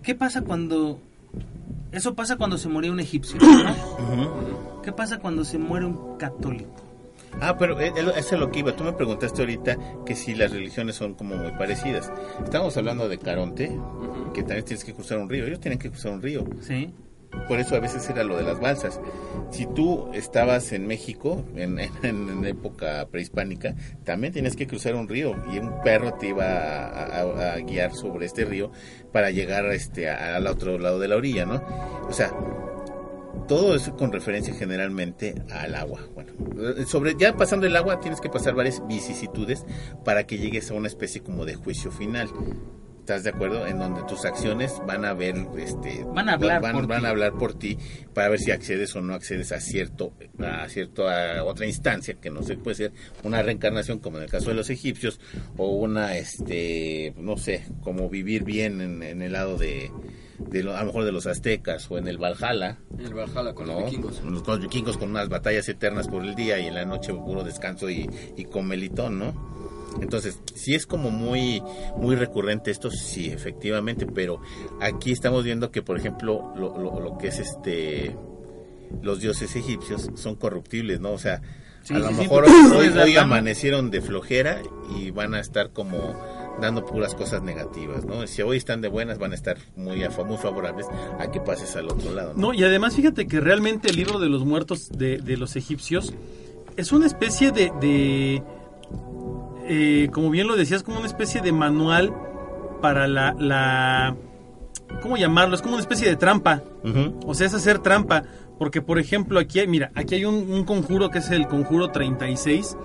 ¿Qué 0.04 0.14
pasa 0.16 0.44
cuando... 0.44 1.00
Eso 1.92 2.14
pasa 2.14 2.38
cuando 2.38 2.60
se 2.60 2.70
moría 2.70 2.92
un 2.92 3.00
egipcio, 3.00 3.40
¿no? 3.42 4.82
¿Qué 4.84 4.92
pasa 4.92 5.18
cuando 5.18 5.44
se 5.44 5.58
muere 5.58 5.88
un 5.88 6.18
católico? 6.18 6.89
Ah, 7.42 7.56
pero 7.58 7.80
eh, 7.80 7.94
eh, 7.96 8.12
eso 8.18 8.36
es 8.36 8.40
lo 8.40 8.52
que 8.52 8.60
iba. 8.60 8.76
Tú 8.76 8.84
me 8.84 8.94
preguntaste 8.94 9.42
ahorita 9.42 9.78
que 10.06 10.16
si 10.16 10.36
las 10.36 10.52
religiones 10.52 10.96
son 10.96 11.14
como 11.14 11.36
muy 11.36 11.52
parecidas. 11.54 12.12
Estábamos 12.44 12.76
hablando 12.78 13.08
de 13.08 13.18
Caronte, 13.18 13.72
que 14.34 14.42
también 14.44 14.66
tienes 14.66 14.84
que 14.84 14.94
cruzar 14.94 15.18
un 15.20 15.30
río. 15.30 15.46
Ellos 15.46 15.60
tienen 15.60 15.80
que 15.80 15.90
cruzar 15.90 16.12
un 16.14 16.22
río. 16.22 16.46
¿Sí? 16.62 16.94
Por 17.48 17.60
eso 17.60 17.76
a 17.76 17.80
veces 17.80 18.10
era 18.10 18.24
lo 18.24 18.38
de 18.38 18.44
las 18.44 18.60
balsas. 18.60 19.00
Si 19.52 19.68
tú 19.68 20.10
estabas 20.14 20.72
en 20.72 20.88
México, 20.88 21.44
en, 21.56 21.80
en- 21.80 21.92
en 22.02 22.44
época 22.46 23.08
prehispánica, 23.12 23.76
también 24.04 24.34
tenías 24.34 24.56
que 24.56 24.66
cruzar 24.66 24.96
un 24.96 25.08
río 25.08 25.36
y 25.54 25.60
un 25.60 25.80
perro 25.84 26.14
te 26.16 26.30
iba 26.30 26.44
a, 26.46 27.22
a- 27.22 27.54
a 27.54 27.58
guiar 27.60 27.94
sobre 27.94 28.26
este 28.26 28.46
río 28.46 28.72
para 29.14 29.30
llegar 29.30 29.66
este, 29.68 30.10
al 30.10 30.48
otro 30.48 30.80
lado 30.80 30.98
de 31.00 31.08
la 31.08 31.18
orilla, 31.18 31.46
¿no? 31.46 31.62
O 32.10 32.12
sea, 32.14 32.32
todo 33.48 33.76
eso 33.76 33.96
con 33.96 34.12
referencia 34.12 34.54
generalmente 34.54 35.36
al 35.52 35.76
agua. 35.76 36.02
Bueno, 36.14 36.34
eh, 36.78 36.86
sobre 36.86 37.16
ya 37.18 37.36
pasando 37.36 37.66
el 37.66 37.76
agua 37.76 38.00
tienes 38.00 38.22
que 38.22 38.30
pasar 38.30 38.56
varias 38.56 38.86
vicisitudes 38.88 39.66
para 40.04 40.26
que 40.26 40.38
llegues 40.38 40.70
a 40.72 40.74
una 40.74 40.88
especie 40.88 41.22
como 41.22 41.46
de 41.46 41.56
juicio 41.56 41.92
final. 41.92 42.30
¿Estás 43.10 43.24
de 43.24 43.32
acuerdo? 43.32 43.66
En 43.66 43.80
donde 43.80 44.04
tus 44.04 44.24
acciones 44.24 44.72
van 44.86 45.04
a 45.04 45.16
ver, 45.16 45.34
este, 45.58 46.06
Van 46.14 46.30
a 46.30 46.34
hablar 46.34 46.62
van, 46.62 46.74
por 46.74 46.86
van 46.86 47.00
ti. 47.00 47.06
a 47.08 47.10
hablar 47.10 47.34
por 47.40 47.56
ti 47.56 47.76
para 48.14 48.30
ver 48.30 48.38
si 48.40 48.52
accedes 48.52 48.96
o 48.96 49.02
no 49.02 49.16
accedes 49.16 49.52
a 49.52 49.60
cierto, 49.60 50.14
a 50.38 50.70
cierto, 50.70 51.10
a 51.10 51.44
otra 51.44 51.66
instancia 51.66 52.14
que 52.22 52.30
no 52.30 52.44
sé, 52.44 52.56
puede 52.58 52.76
ser 52.76 52.92
una 53.24 53.42
reencarnación 53.42 53.98
como 53.98 54.18
en 54.18 54.26
el 54.26 54.30
caso 54.30 54.50
de 54.52 54.56
los 54.56 54.70
egipcios 54.70 55.20
o 55.58 55.70
una, 55.70 56.18
este, 56.18 57.16
no 57.18 57.36
sé, 57.38 57.66
como 57.82 58.10
vivir 58.10 58.44
bien 58.44 58.80
en, 58.80 59.02
en 59.02 59.24
el 59.24 59.32
lado 59.32 59.58
de, 59.58 59.90
de 60.38 60.62
lo- 60.62 60.76
a 60.78 60.82
lo 60.82 60.86
mejor 60.86 61.04
de 61.06 61.12
los 61.12 61.26
aztecas 61.26 61.90
o 61.90 61.98
en 61.98 62.08
el 62.08 62.20
Valhalla, 62.20 62.78
En 62.96 63.08
el 63.08 63.14
Valhalla 63.16 63.56
con 63.56 63.66
¿no? 63.66 63.74
los 63.80 63.86
vikingos. 63.86 64.20
Con 64.20 64.34
los, 64.36 64.44
con 64.44 64.54
los 64.54 64.62
vikingos 64.62 64.98
con 65.00 65.10
unas 65.10 65.30
batallas 65.30 65.68
eternas 65.68 66.08
por 66.08 66.24
el 66.24 66.36
día 66.36 66.60
y 66.60 66.68
en 66.68 66.76
la 66.76 66.86
noche 66.86 67.12
puro 67.16 67.44
descanso 67.44 67.90
y, 67.90 68.08
y 68.38 68.46
comelitón, 68.46 69.18
¿no? 69.18 69.58
Entonces, 70.02 70.40
sí 70.56 70.76
es 70.76 70.86
como 70.86 71.12
muy, 71.12 71.62
muy 71.98 72.16
recurrente 72.16 72.72
esto, 72.72 72.92
sí, 72.92 73.28
efectivamente, 73.28 74.06
pero 74.06 74.42
aquí 74.80 75.12
estamos 75.12 75.44
viendo 75.44 75.72
que, 75.72 75.82
por 75.82 75.98
ejemplo, 75.98 76.54
lo, 76.56 76.78
lo, 76.78 77.00
lo 77.00 77.18
que 77.18 77.28
es 77.28 77.40
este, 77.40 78.16
los 79.02 79.20
dioses 79.20 79.56
egipcios 79.56 80.10
son 80.16 80.36
corruptibles, 80.36 81.00
¿no? 81.00 81.12
O 81.12 81.20
sea, 81.20 81.42
Sí, 81.82 81.94
a 81.94 82.00
lo 82.00 82.10
sí, 82.10 82.16
mejor 82.16 82.46
hoy, 82.46 82.88
hoy 82.90 83.18
amanecieron 83.18 83.90
de 83.90 84.02
flojera 84.02 84.62
y 84.98 85.12
van 85.12 85.34
a 85.34 85.40
estar 85.40 85.72
como 85.72 86.14
dando 86.60 86.86
puras 86.86 87.16
cosas 87.16 87.42
negativas, 87.42 88.06
¿no? 88.06 88.28
Si 88.28 88.42
hoy 88.42 88.58
están 88.58 88.82
de 88.82 88.90
buenas, 88.90 89.18
van 89.18 89.32
a 89.32 89.36
estar 89.36 89.58
muy, 89.76 90.04
muy 90.26 90.38
favorables 90.38 90.88
a 91.18 91.32
que 91.32 91.40
pases 91.40 91.76
al 91.76 91.88
otro 91.88 92.14
lado, 92.14 92.34
¿no? 92.36 92.48
No, 92.48 92.54
y 92.54 92.64
además 92.64 92.96
fíjate 92.96 93.28
que 93.28 93.40
realmente 93.40 93.90
el 93.90 93.96
libro 93.96 94.20
de 94.20 94.28
los 94.28 94.44
muertos 94.46 94.90
de, 94.90 95.20
de 95.20 95.38
los 95.38 95.56
egipcios 95.56 96.14
es 96.76 96.92
una 96.92 97.06
especie 97.08 97.52
de, 97.52 97.72
de, 97.80 98.44
eh, 99.70 100.10
como 100.12 100.32
bien 100.32 100.48
lo 100.48 100.56
decías, 100.56 100.82
como 100.82 100.98
una 100.98 101.08
especie 101.08 101.42
de 101.42 101.52
manual 101.52 102.12
para 102.82 103.08
la, 103.08 103.36
la, 103.38 104.16
¿cómo 105.02 105.16
llamarlo? 105.16 105.56
Es 105.56 105.62
como 105.62 105.76
una 105.76 105.82
especie 105.82 106.08
de 106.08 106.16
trampa. 106.16 106.64
O 107.26 107.36
sea, 107.36 107.46
es 107.48 107.54
hacer 107.54 107.80
trampa. 107.80 108.24
Porque, 108.58 108.82
por 108.82 109.00
ejemplo, 109.00 109.40
aquí 109.40 109.60
hay, 109.60 109.68
mira, 109.68 109.92
aquí 109.96 110.16
hay 110.16 110.26
un, 110.26 110.52
un 110.52 110.66
conjuro 110.66 111.10
que 111.10 111.20
es 111.20 111.30
el 111.30 111.48
conjuro 111.48 111.92
36 111.92 112.76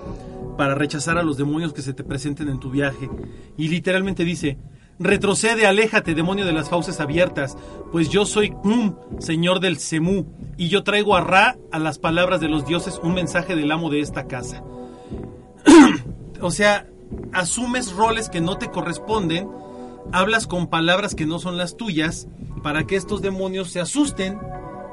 para 0.56 0.74
rechazar 0.74 1.18
a 1.18 1.22
los 1.22 1.36
demonios 1.36 1.72
que 1.72 1.82
se 1.82 1.94
te 1.94 2.04
presenten 2.04 2.48
en 2.48 2.60
tu 2.60 2.70
viaje. 2.70 3.08
Y 3.56 3.68
literalmente 3.68 4.24
dice, 4.24 4.58
retrocede, 4.98 5.66
aléjate, 5.66 6.14
demonio 6.14 6.44
de 6.44 6.52
las 6.52 6.68
fauces 6.68 7.00
abiertas, 7.00 7.56
pues 7.90 8.08
yo 8.08 8.26
soy 8.26 8.50
Krum, 8.50 8.94
señor 9.18 9.60
del 9.60 9.78
Semú, 9.78 10.26
y 10.56 10.68
yo 10.68 10.84
traigo 10.84 11.16
a 11.16 11.22
Ra, 11.22 11.56
a 11.72 11.78
las 11.78 11.98
palabras 11.98 12.40
de 12.40 12.48
los 12.48 12.66
dioses, 12.66 13.00
un 13.02 13.14
mensaje 13.14 13.56
del 13.56 13.72
amo 13.72 13.90
de 13.90 14.00
esta 14.00 14.26
casa. 14.26 14.62
o 16.44 16.50
sea, 16.50 16.86
asumes 17.32 17.92
roles 17.92 18.28
que 18.28 18.42
no 18.42 18.58
te 18.58 18.70
corresponden, 18.70 19.48
hablas 20.12 20.46
con 20.46 20.68
palabras 20.68 21.14
que 21.14 21.24
no 21.24 21.38
son 21.38 21.56
las 21.56 21.78
tuyas, 21.78 22.28
para 22.62 22.86
que 22.86 22.96
estos 22.96 23.22
demonios 23.22 23.70
se 23.70 23.80
asusten 23.80 24.38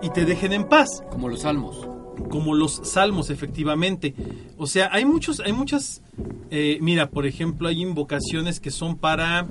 y 0.01 0.09
te 0.09 0.25
dejen 0.25 0.53
en 0.53 0.67
paz 0.67 1.03
Como 1.11 1.29
los 1.29 1.41
salmos. 1.41 1.87
como 2.29 2.53
los 2.53 2.81
salmos 2.83 3.29
efectivamente 3.29 4.15
o 4.57 4.67
sea 4.67 4.89
hay 4.91 5.05
muchos 5.05 5.39
hay 5.39 5.53
muchas 5.53 6.01
eh, 6.49 6.79
mira 6.81 7.09
por 7.09 7.25
ejemplo 7.25 7.67
hay 7.67 7.81
invocaciones 7.81 8.59
que 8.59 8.71
son 8.71 8.97
para 8.97 9.47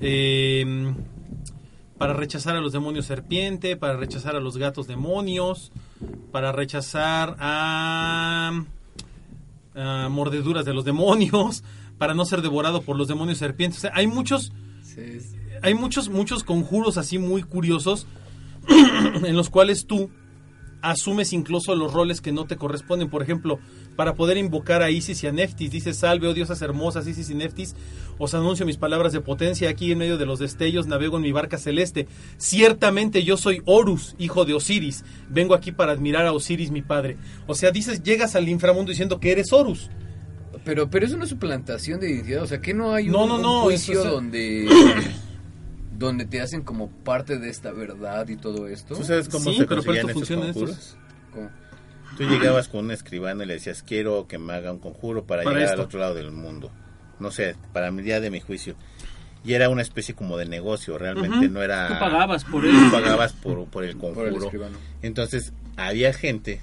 eh, 0.00 0.94
para 1.98 2.14
rechazar 2.14 2.56
a 2.56 2.60
los 2.60 2.72
demonios 2.72 3.06
serpiente 3.06 3.76
para 3.76 3.96
rechazar 3.96 4.36
a 4.36 4.40
los 4.40 4.56
gatos 4.56 4.86
demonios 4.86 5.70
para 6.32 6.50
rechazar 6.50 7.36
a, 7.38 8.64
a 9.74 10.08
mordeduras 10.08 10.64
de 10.64 10.74
los 10.74 10.84
demonios 10.84 11.64
para 11.98 12.14
no 12.14 12.24
ser 12.24 12.42
devorado 12.42 12.82
por 12.82 12.96
los 12.96 13.08
demonios 13.08 13.38
serpientes 13.38 13.78
o 13.78 13.80
sea 13.82 13.92
hay 13.94 14.06
muchos 14.06 14.52
Sí, 14.82 15.18
hay 15.62 15.74
muchos, 15.74 16.10
muchos 16.10 16.44
conjuros 16.44 16.98
así 16.98 17.18
muy 17.18 17.42
curiosos 17.42 18.06
en 18.68 19.34
los 19.34 19.48
cuales 19.48 19.86
tú 19.86 20.10
asumes 20.82 21.32
incluso 21.32 21.74
los 21.74 21.92
roles 21.92 22.20
que 22.20 22.32
no 22.32 22.44
te 22.44 22.56
corresponden. 22.56 23.08
Por 23.08 23.22
ejemplo, 23.22 23.58
para 23.96 24.14
poder 24.14 24.36
invocar 24.36 24.82
a 24.82 24.90
Isis 24.90 25.22
y 25.22 25.26
a 25.26 25.32
Neftis, 25.32 25.70
dices, 25.70 25.96
salve, 25.98 26.26
oh 26.28 26.34
diosas 26.34 26.60
hermosas, 26.62 27.06
Isis 27.06 27.30
y 27.30 27.34
Neftis, 27.34 27.74
os 28.18 28.34
anuncio 28.34 28.66
mis 28.66 28.76
palabras 28.76 29.12
de 29.12 29.20
potencia, 29.20 29.68
aquí 29.68 29.92
en 29.92 29.98
medio 29.98 30.18
de 30.18 30.26
los 30.26 30.38
destellos 30.38 30.86
navego 30.86 31.16
en 31.16 31.22
mi 31.22 31.32
barca 31.32 31.58
celeste. 31.58 32.06
Ciertamente 32.36 33.24
yo 33.24 33.36
soy 33.36 33.62
Horus, 33.64 34.14
hijo 34.18 34.44
de 34.44 34.54
Osiris, 34.54 35.04
vengo 35.28 35.54
aquí 35.54 35.72
para 35.72 35.92
admirar 35.92 36.26
a 36.26 36.32
Osiris 36.32 36.70
mi 36.70 36.82
padre. 36.82 37.16
O 37.46 37.54
sea, 37.54 37.70
dices, 37.70 38.02
llegas 38.02 38.36
al 38.36 38.48
inframundo 38.48 38.90
diciendo 38.90 39.20
que 39.20 39.32
eres 39.32 39.52
Horus. 39.52 39.90
Pero, 40.64 40.88
pero 40.88 41.04
es 41.04 41.12
una 41.12 41.26
suplantación 41.26 42.00
de 42.00 42.10
identidad. 42.10 42.42
O 42.42 42.46
sea, 42.46 42.60
que 42.60 42.72
no 42.72 42.94
hay 42.94 43.06
un, 43.06 43.12
No, 43.12 43.26
no, 43.26 43.36
un 43.36 43.42
no, 43.42 43.62
juicio 43.62 44.00
eso 44.00 44.10
donde, 44.12 44.66
donde 45.98 46.24
te 46.24 46.40
hacen 46.40 46.62
como 46.62 46.88
parte 46.88 47.38
de 47.38 47.50
esta 47.50 47.70
verdad 47.72 48.28
y 48.28 48.36
todo 48.36 48.66
esto. 48.66 48.94
¿Tú 48.96 49.04
sabes 49.04 49.28
cómo 49.28 49.50
Sí, 49.50 49.58
se 49.58 49.66
pero 49.66 49.82
para 49.82 50.00
conseguían 50.02 50.48
esto 50.48 50.64
estos. 50.64 50.96
¿Cómo? 51.32 51.50
Tú 52.16 52.24
llegabas 52.24 52.68
con 52.68 52.84
un 52.84 52.90
escribano 52.92 53.42
y 53.42 53.46
le 53.46 53.54
decías, 53.54 53.82
quiero 53.82 54.26
que 54.28 54.38
me 54.38 54.52
haga 54.52 54.70
un 54.72 54.78
conjuro 54.78 55.24
para, 55.24 55.42
Para 55.42 55.56
llegar 55.56 55.70
esto. 55.70 55.82
al 55.82 55.86
otro 55.86 56.00
lado 56.00 56.14
del 56.14 56.30
mundo. 56.30 56.70
No 57.18 57.30
sé, 57.30 57.56
para 57.72 57.90
mi 57.90 58.02
día 58.02 58.20
de 58.20 58.30
mi 58.30 58.40
juicio. 58.40 58.74
Y 59.44 59.52
era 59.54 59.68
una 59.68 59.82
especie 59.82 60.14
como 60.14 60.36
de 60.38 60.46
negocio, 60.46 60.96
realmente 60.96 61.48
no 61.48 61.62
era... 61.62 61.88
Tú 61.88 61.98
pagabas 61.98 62.44
por 62.44 62.62
Tú 62.62 62.68
eso. 62.68 62.90
pagabas 62.90 63.32
por, 63.34 63.64
por 63.66 63.84
el 63.84 63.96
Por 63.96 64.26
el 64.26 64.34
conjuro. 64.34 64.70
Entonces, 65.02 65.52
había 65.76 66.12
gente 66.14 66.60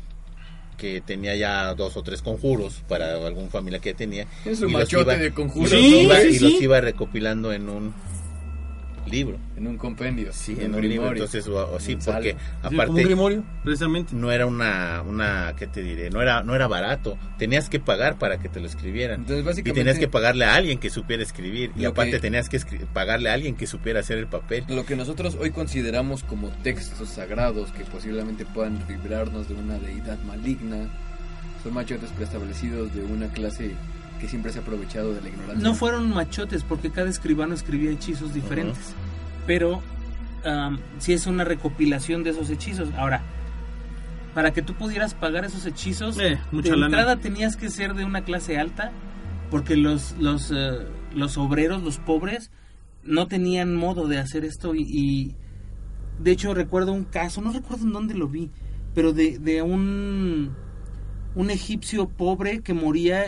que 0.78 1.00
tenía 1.00 1.36
ya 1.36 1.76
dos 1.76 1.96
o 1.96 2.02
tres 2.02 2.24
conjuros 2.24 2.82
para 2.88 3.14
algún 3.28 3.50
familia 3.52 3.80
que 3.80 3.94
tenía. 3.94 4.26
Es 4.46 4.62
un 4.62 4.70
y 4.70 4.72
los 4.72 4.82
machote 4.82 5.04
iba- 5.14 5.18
de 5.22 5.32
conjuros. 5.32 5.72
y 5.74 5.76
los 5.76 5.84
Sí, 5.84 6.00
iba- 6.02 6.20
sí, 6.22 6.28
y 6.28 6.40
los 6.40 6.52
sí. 6.54 6.58
iba 6.64 6.82
recopilando 6.82 7.54
en 7.54 7.70
un 7.70 7.94
libro. 9.10 9.38
En 9.58 9.68
un 9.68 9.78
compendio. 9.78 10.32
Sí, 10.34 10.54
en 10.54 10.66
en 10.66 10.76
un 10.76 10.88
libro. 10.88 11.12
Entonces, 11.12 11.48
o, 11.48 11.74
o 11.74 11.80
sí, 11.80 11.94
Un 11.96 12.00
porque 12.02 12.34
como 12.62 12.70
un 12.70 12.80
aparte 12.82 13.04
grimorio, 13.04 13.44
precisamente. 13.64 14.16
no 14.16 14.32
era 14.32 14.46
una, 14.46 15.02
una, 15.06 15.54
¿qué 15.58 15.68
te 15.68 15.82
diré? 15.82 16.10
No 16.10 16.22
era, 16.22 16.44
no 16.44 16.56
era 16.56 16.68
barato. 16.68 17.18
Tenías 17.38 17.70
que 17.70 17.80
pagar 17.80 18.18
para 18.18 18.38
que 18.40 18.50
te 18.50 18.60
lo 18.60 18.68
escribieran. 18.68 19.22
Entonces, 19.28 19.60
Y 19.60 19.72
tenías 19.72 19.98
que 20.00 20.08
pagarle 20.08 20.46
a 20.46 20.56
alguien 20.56 20.78
que 20.80 20.90
supiera 20.90 21.24
escribir. 21.24 21.72
Y 21.76 21.86
aparte 21.86 22.12
que- 22.12 22.20
tenías 22.20 22.50
que 22.50 22.58
escri- 22.58 22.86
pagarle 22.88 23.30
a 23.30 23.34
alguien 23.34 23.56
que 23.56 23.68
supiera 23.68 24.00
hacer 24.02 24.18
el 24.18 24.28
papel. 24.28 24.64
lo 24.68 24.86
que 24.86 24.96
nosotros 24.96 25.38
hoy 25.40 25.52
consideramos 25.52 26.24
como 26.24 26.50
textos 26.64 27.10
sagrados 27.10 27.72
que 27.72 27.84
posiblemente 27.86 28.46
puedan 28.46 28.80
librarnos 28.88 29.48
de 29.48 29.56
una 29.56 29.78
deidad 29.80 30.20
maligna, 30.24 30.88
son 31.64 31.74
machotes 31.74 32.10
preestablecidos 32.12 32.94
de 32.96 33.04
una 33.04 33.28
clase 33.28 33.72
que 34.22 34.28
siempre 34.30 34.52
se 34.54 34.60
ha 34.60 34.62
aprovechado 34.62 35.14
de 35.14 35.22
la 35.22 35.30
ignorancia. 35.30 35.68
No 35.68 35.74
fueron 35.74 36.10
machotes 36.14 36.64
porque 36.64 36.92
cada 36.92 37.10
escribano 37.10 37.54
escribía 37.56 37.90
hechizos 37.92 38.34
diferentes. 38.34 38.94
Pero 39.48 39.82
am, 40.46 40.80
sí 41.00 41.14
es 41.14 41.26
una 41.28 41.44
recopilación 41.44 42.24
de 42.24 42.30
esos 42.30 42.50
hechizos. 42.52 42.90
Ahora, 42.96 43.24
para 44.36 44.54
que 44.54 44.62
tú 44.62 44.76
pudieras 44.76 45.14
pagar 45.16 45.44
esos 45.44 45.66
hechizos, 45.66 46.18
Eh, 46.20 46.40
mucha 46.52 46.70
de 46.72 46.78
lana. 46.78 46.86
entrada 46.98 47.18
tenías 47.18 47.58
que 47.58 47.70
ser 47.70 47.96
de 47.96 48.06
una 48.06 48.24
clase 48.24 48.58
alta 48.58 48.92
porque 49.50 49.76
los, 49.76 50.16
los, 50.20 50.52
eh, 50.56 50.88
los 51.14 51.38
obreros, 51.38 51.84
los 51.84 51.98
pobres, 51.98 52.52
no 53.04 53.28
tenían 53.28 53.76
modo 53.76 54.08
de 54.08 54.20
hacer 54.20 54.46
esto 54.46 54.76
y, 54.76 54.84
y, 54.88 55.36
de 56.20 56.32
hecho 56.32 56.54
recuerdo 56.54 56.94
un 56.94 57.04
caso, 57.04 57.42
no 57.42 57.52
recuerdo 57.52 57.86
en 57.86 57.92
dónde 57.94 58.14
lo 58.14 58.28
vi, 58.30 58.52
pero 58.94 59.12
de, 59.12 59.40
de 59.40 59.62
un, 59.64 60.56
un 61.36 61.50
egipcio 61.50 62.08
pobre 62.08 62.62
que 62.62 62.74
moría 62.74 63.26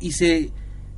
y 0.00 0.12
se, 0.12 0.50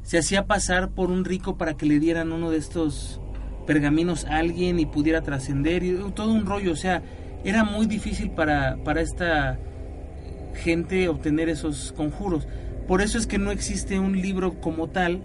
se 0.03 0.19
hacía 0.19 0.47
pasar 0.47 0.91
por 0.91 1.11
un 1.11 1.25
rico 1.25 1.57
para 1.57 1.77
que 1.77 1.87
le 1.87 1.99
dieran 1.99 2.33
uno 2.33 2.51
de 2.51 2.59
estos 2.59 3.21
pergaminos 3.67 4.25
a 4.25 4.39
alguien 4.39 4.79
y 4.79 4.87
pudiera 4.87 5.23
trascender 5.23 5.83
y 5.83 5.97
todo 6.15 6.33
un 6.33 6.47
rollo, 6.47 6.73
o 6.73 6.77
sea, 6.77 7.03
era 7.45 7.65
muy 7.65 7.87
difícil 7.87 8.31
para, 8.31 8.77
para 8.85 9.01
esta 9.01 9.59
gente 10.55 11.09
obtener 11.09 11.49
esos 11.49 11.93
conjuros. 11.93 12.49
Por 12.87 13.03
eso 13.03 13.19
es 13.19 13.27
que 13.27 13.39
no 13.39 13.51
existe 13.51 13.99
un 13.99 14.21
libro 14.21 14.61
como 14.61 14.89
tal, 14.89 15.23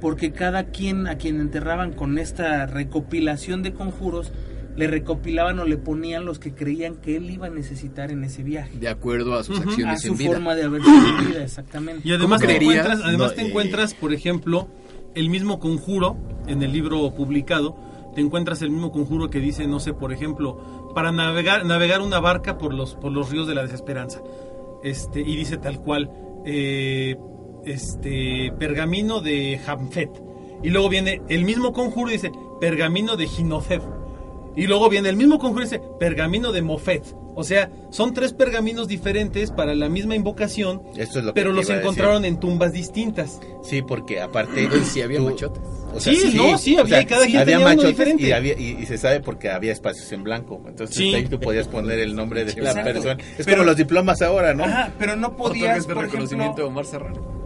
porque 0.00 0.32
cada 0.32 0.64
quien 0.64 1.06
a 1.08 1.16
quien 1.16 1.40
enterraban 1.40 1.92
con 1.92 2.18
esta 2.18 2.66
recopilación 2.66 3.62
de 3.62 3.72
conjuros, 3.72 4.32
le 4.78 4.86
recopilaban 4.86 5.58
o 5.58 5.64
le 5.64 5.76
ponían 5.76 6.24
los 6.24 6.38
que 6.38 6.54
creían 6.54 6.94
que 6.96 7.16
él 7.16 7.28
iba 7.30 7.48
a 7.48 7.50
necesitar 7.50 8.12
en 8.12 8.22
ese 8.22 8.44
viaje. 8.44 8.78
De 8.78 8.88
acuerdo 8.88 9.34
a 9.34 9.42
sus 9.42 9.58
Ujú. 9.58 9.68
A 9.68 9.72
acciones 9.72 10.02
su 10.02 10.12
en 10.12 10.16
vida. 10.18 10.30
forma 10.34 10.54
de 10.54 10.62
haber 10.62 10.80
vivido, 10.82 11.40
exactamente. 11.42 12.06
Y 12.08 12.12
además, 12.12 12.40
te 12.40 12.46
creerías? 12.46 12.76
encuentras, 12.86 13.00
además 13.04 13.30
No, 13.30 13.34
te 13.34 13.42
eh, 13.42 13.46
encuentras, 13.48 13.94
por 13.94 14.12
ejemplo, 14.14 14.68
el 15.16 15.30
mismo 15.30 15.58
conjuro 15.58 16.16
en 16.46 16.62
el 16.62 16.72
libro 16.72 17.12
publicado. 17.12 17.76
Te 18.14 18.20
encuentras 18.20 18.62
el 18.62 18.70
mismo 18.70 18.92
conjuro 18.92 19.30
que 19.30 19.40
dice, 19.40 19.66
no 19.66 19.80
sé, 19.80 19.94
por 19.94 20.12
ejemplo, 20.12 20.92
para 20.94 21.10
navegar, 21.10 21.66
navegar 21.66 22.00
una 22.00 22.20
barca 22.20 22.56
por 22.56 22.72
los, 22.72 22.94
por 22.94 23.10
los 23.10 23.30
ríos 23.30 23.48
de 23.48 23.56
la 23.56 23.62
desesperanza. 23.62 24.22
Este, 24.84 25.20
y 25.22 25.34
dice 25.34 25.56
tal 25.56 25.80
cual, 25.80 26.08
eh, 26.46 27.16
este, 27.64 28.52
pergamino 28.60 29.20
de 29.20 29.60
Hamfet. 29.66 30.10
Y 30.62 30.70
luego 30.70 30.88
viene 30.88 31.20
el 31.28 31.44
mismo 31.44 31.72
conjuro 31.72 32.10
y 32.10 32.14
dice, 32.14 32.30
pergamino 32.60 33.16
de 33.16 33.26
Ginofeb. 33.26 33.82
Y 34.56 34.66
luego 34.66 34.88
viene 34.88 35.08
el 35.08 35.16
mismo 35.16 35.38
conjuro 35.38 35.62
y 35.62 35.64
dice 35.66 35.80
pergamino 36.00 36.52
de 36.52 36.62
Mofet. 36.62 37.04
O 37.34 37.44
sea, 37.44 37.70
son 37.90 38.14
tres 38.14 38.32
pergaminos 38.32 38.88
diferentes 38.88 39.52
para 39.52 39.74
la 39.76 39.88
misma 39.88 40.16
invocación, 40.16 40.82
Esto 40.96 41.20
es 41.20 41.24
lo 41.24 41.32
que 41.32 41.40
pero 41.40 41.52
los 41.52 41.70
encontraron 41.70 42.24
en 42.24 42.40
tumbas 42.40 42.72
distintas. 42.72 43.38
Sí, 43.62 43.80
porque 43.82 44.20
aparte. 44.20 44.64
Entonces 44.64 44.88
sí 44.88 45.02
había 45.02 45.18
tú- 45.18 45.26
machotes. 45.26 45.62
o 45.94 46.00
sea, 46.00 46.12
Sí, 46.14 46.32
no, 46.34 46.58
sí, 46.58 46.76
había, 46.76 47.00
y 47.00 47.06
cada 47.06 47.26
quien 47.26 47.36
había 47.38 47.44
tenía 47.44 47.58
uno 47.58 47.76
machotes 47.76 47.90
diferente. 47.90 48.22
Y, 48.24 48.32
había, 48.32 48.58
y, 48.58 48.78
y 48.80 48.86
se 48.86 48.98
sabe 48.98 49.20
porque 49.20 49.50
había 49.50 49.70
espacios 49.70 50.10
en 50.10 50.24
blanco. 50.24 50.60
Entonces 50.66 50.96
Sí. 50.96 51.14
ahí 51.14 51.26
tú 51.26 51.38
podías 51.38 51.68
poner 51.68 52.00
el 52.00 52.16
nombre 52.16 52.44
de 52.44 52.54
la 52.60 52.70
Exacto. 52.70 52.92
persona. 52.92 53.22
Es 53.38 53.44
Pero- 53.46 53.58
como 53.58 53.66
los 53.66 53.76
diplomas 53.76 54.20
ahora, 54.20 54.52
¿no? 54.54 54.64
Ajá, 54.64 54.92
pero 54.98 55.14
no 55.14 55.36
podías, 55.36 55.62
Otorgas 55.84 55.86
de 55.86 55.94
por 55.94 56.02
reconocimiento 56.04 56.44
ejemplo, 56.62 56.64
a 56.64 56.68
Omar 56.68 56.84
Serrano. 56.86 57.37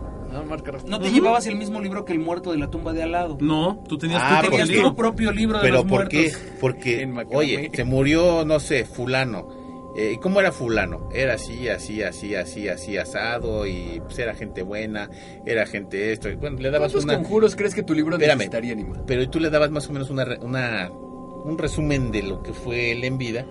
No 0.86 0.98
te 1.00 1.10
llevabas 1.10 1.46
el 1.46 1.56
mismo 1.56 1.80
libro 1.80 2.04
que 2.04 2.12
el 2.12 2.18
muerto 2.18 2.52
de 2.52 2.58
la 2.58 2.70
tumba 2.70 2.92
de 2.92 3.02
al 3.02 3.12
lado. 3.12 3.38
No, 3.40 3.82
tú 3.88 3.98
tenías 3.98 4.20
Ah, 4.24 4.40
tu 4.44 4.50
Tenías 4.56 4.68
tu 4.70 4.96
propio 4.96 5.30
libro 5.32 5.58
de 5.58 5.62
Pero 5.64 5.74
los 5.76 5.82
¿por 5.84 5.90
muertos. 5.90 6.18
qué? 6.18 6.32
Porque, 6.60 7.08
oye, 7.32 7.70
se 7.72 7.84
murió, 7.84 8.44
no 8.44 8.58
sé, 8.60 8.84
fulano. 8.84 9.48
Eh, 9.94 10.18
¿Cómo 10.22 10.40
era 10.40 10.52
fulano? 10.52 11.10
Era 11.12 11.34
así, 11.34 11.68
así, 11.68 12.02
así, 12.02 12.34
así, 12.34 12.66
así, 12.66 12.96
asado 12.96 13.66
y 13.66 14.00
pues 14.02 14.18
era 14.18 14.34
gente 14.34 14.62
buena, 14.62 15.10
era 15.44 15.66
gente 15.66 16.12
esto. 16.12 16.30
y, 16.30 16.34
Bueno, 16.36 16.58
le 16.60 16.70
dabas 16.70 16.92
¿Cuántos 16.92 17.04
una... 17.04 17.14
conjuros 17.22 17.54
crees 17.54 17.74
que 17.74 17.82
tu 17.82 17.92
libro 17.92 18.14
Espérame. 18.16 18.38
necesitaría, 18.38 18.72
Anima? 18.72 19.02
Pero 19.06 19.28
tú 19.28 19.38
le 19.38 19.50
dabas 19.50 19.70
más 19.70 19.86
o 19.88 19.92
menos 19.92 20.08
una, 20.08 20.24
re- 20.24 20.38
una, 20.40 20.90
un 20.90 21.58
resumen 21.58 22.10
de 22.10 22.22
lo 22.22 22.42
que 22.42 22.54
fue 22.54 22.92
él 22.92 23.04
en 23.04 23.18
vida 23.18 23.44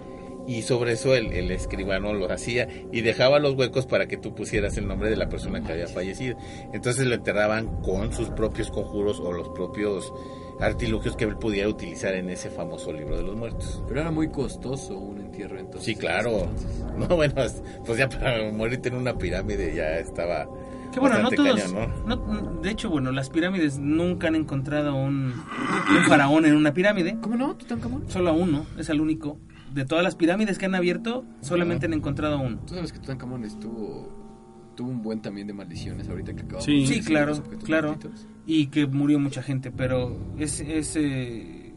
y 0.57 0.61
sobre 0.63 0.93
eso 0.93 1.15
el, 1.15 1.31
el 1.33 1.51
escribano 1.51 2.13
lo 2.13 2.31
hacía 2.31 2.67
y 2.91 3.01
dejaba 3.01 3.39
los 3.39 3.55
huecos 3.55 3.85
para 3.85 4.07
que 4.07 4.17
tú 4.17 4.33
pusieras 4.35 4.77
el 4.77 4.87
nombre 4.87 5.09
de 5.09 5.15
la 5.17 5.29
persona 5.29 5.61
que 5.63 5.71
había 5.73 5.87
fallecido. 5.87 6.37
Entonces 6.73 7.05
lo 7.05 7.15
enterraban 7.15 7.81
con 7.81 8.11
sus 8.13 8.29
propios 8.29 8.69
conjuros 8.71 9.19
o 9.19 9.31
los 9.31 9.49
propios 9.49 10.11
artilugios 10.59 11.15
que 11.15 11.25
él 11.25 11.37
pudiera 11.37 11.67
utilizar 11.69 12.13
en 12.13 12.29
ese 12.29 12.49
famoso 12.49 12.91
libro 12.93 13.17
de 13.17 13.23
los 13.23 13.35
muertos. 13.35 13.83
Pero 13.87 14.01
era 14.01 14.11
muy 14.11 14.29
costoso 14.29 14.97
un 14.97 15.19
entierro 15.19 15.57
entonces. 15.59 15.83
Sí, 15.85 15.95
claro. 15.95 16.31
Entonces, 16.51 16.85
No, 17.09 17.15
bueno, 17.15 17.33
pues 17.85 17.97
ya 17.97 18.07
para 18.09 18.51
morirte 18.51 18.89
en 18.89 18.95
una 18.95 19.17
pirámide 19.17 19.73
ya 19.73 19.97
estaba 19.97 20.47
Que 20.93 20.99
bueno, 20.99 21.19
no 21.19 21.29
todos. 21.31 21.59
cañón, 21.61 21.89
¿no? 22.05 22.15
no- 22.15 22.61
de 22.61 22.69
hecho, 22.69 22.89
bueno, 22.91 23.11
las 23.11 23.29
pirámides 23.29 23.79
nunca 23.79 24.27
han 24.27 24.35
encontrado 24.35 24.93
un, 24.95 25.33
un 25.33 26.03
faraón 26.07 26.45
en 26.45 26.55
una 26.55 26.73
pirámide. 26.73 27.17
¿Cómo 27.21 27.35
no? 27.37 27.55
¿Tutankamón? 27.55 28.03
Solo 28.09 28.29
a 28.29 28.33
uno, 28.33 28.65
es 28.77 28.89
el 28.89 29.01
único. 29.01 29.37
De 29.73 29.85
todas 29.85 30.03
las 30.03 30.15
pirámides 30.15 30.57
que 30.57 30.65
han 30.65 30.75
abierto, 30.75 31.23
solamente 31.41 31.85
han 31.85 31.93
encontrado 31.93 32.39
uno. 32.39 32.59
Tú 32.67 32.73
sabes 32.75 32.91
que 32.91 32.99
Tutankamón 32.99 33.43
estuvo 33.45 34.19
tuvo 34.75 34.89
un 34.89 35.01
buen 35.01 35.21
también 35.21 35.47
de 35.47 35.53
maldiciones 35.53 36.07
ahorita 36.09 36.33
que 36.33 36.41
acabamos 36.43 36.63
Sí. 36.65 36.81
de 36.81 36.87
Sí, 36.87 37.01
claro, 37.01 37.41
claro. 37.63 37.89
malditos. 37.89 38.25
Y 38.47 38.67
que 38.67 38.87
murió 38.87 39.19
mucha 39.19 39.43
gente, 39.43 39.69
pero 39.69 40.17
es, 40.39 40.61
es, 40.61 40.95
eh, 40.95 41.73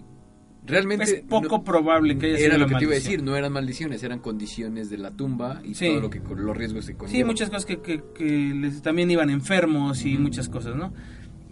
Realmente 0.67 1.05
es 1.05 1.15
poco 1.29 1.59
no- 1.59 1.65
probable 1.65 2.17
que 2.17 2.27
haya 2.27 2.37
sido 2.37 2.49
era 2.51 2.59
lo 2.59 2.67
que 2.67 2.77
te 2.77 2.85
iba 2.85 2.93
a 2.93 2.95
decir, 2.95 3.23
no 3.23 3.37
eran 3.37 3.53
maldiciones, 3.53 4.03
eran 4.03 4.21
condiciones 4.21 4.89
de 4.91 4.97
la 4.99 5.11
tumba 5.11 5.61
y 5.65 5.75
Sí. 5.75 5.89
todo 5.89 6.01
lo 6.01 6.09
que 6.11 6.21
los 6.21 6.57
riesgos 6.57 6.87
que 6.87 6.95
conlleva. 6.95 7.19
Sí, 7.19 7.25
muchas 7.25 7.51
cosas 7.51 7.67
que, 7.67 7.81
que- 7.83 8.03
que 8.15 8.25
les- 8.55 8.81
también 8.81 9.11
iban 9.11 9.29
enfermos 9.29 10.07
y 10.07 10.17
muchas 10.17 10.49
cosas, 10.49 10.75
¿no? 10.77 10.93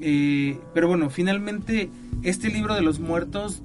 Eh, 0.01 0.59
pero 0.73 0.89
bueno, 0.89 1.11
finalmente 1.11 1.91
este 2.23 2.49
libro 2.51 2.75
de 2.75 2.81
los 2.83 3.01
muertos 3.01 3.63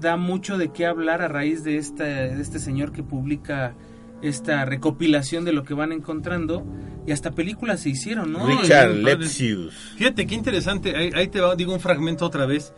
da 0.00 0.16
mucho 0.16 0.58
de 0.58 0.68
qué 0.70 0.86
hablar 0.86 1.22
a 1.22 1.28
raíz 1.28 1.64
de, 1.64 1.76
esta, 1.78 2.04
de 2.04 2.40
este 2.40 2.58
señor 2.58 2.92
que 2.92 3.02
publica 3.02 3.74
esta 4.22 4.64
recopilación 4.64 5.44
de 5.44 5.52
lo 5.52 5.62
que 5.64 5.74
van 5.74 5.92
encontrando 5.92 6.64
y 7.06 7.12
hasta 7.12 7.30
películas 7.32 7.80
se 7.80 7.90
hicieron, 7.90 8.32
¿no? 8.32 8.46
Richard 8.46 8.92
Lepsius. 8.94 9.74
Fíjate 9.96 10.26
qué 10.26 10.34
interesante, 10.34 10.96
ahí, 10.96 11.10
ahí 11.14 11.28
te 11.28 11.40
va, 11.40 11.54
digo 11.54 11.72
un 11.72 11.80
fragmento 11.80 12.26
otra 12.26 12.44
vez. 12.46 12.72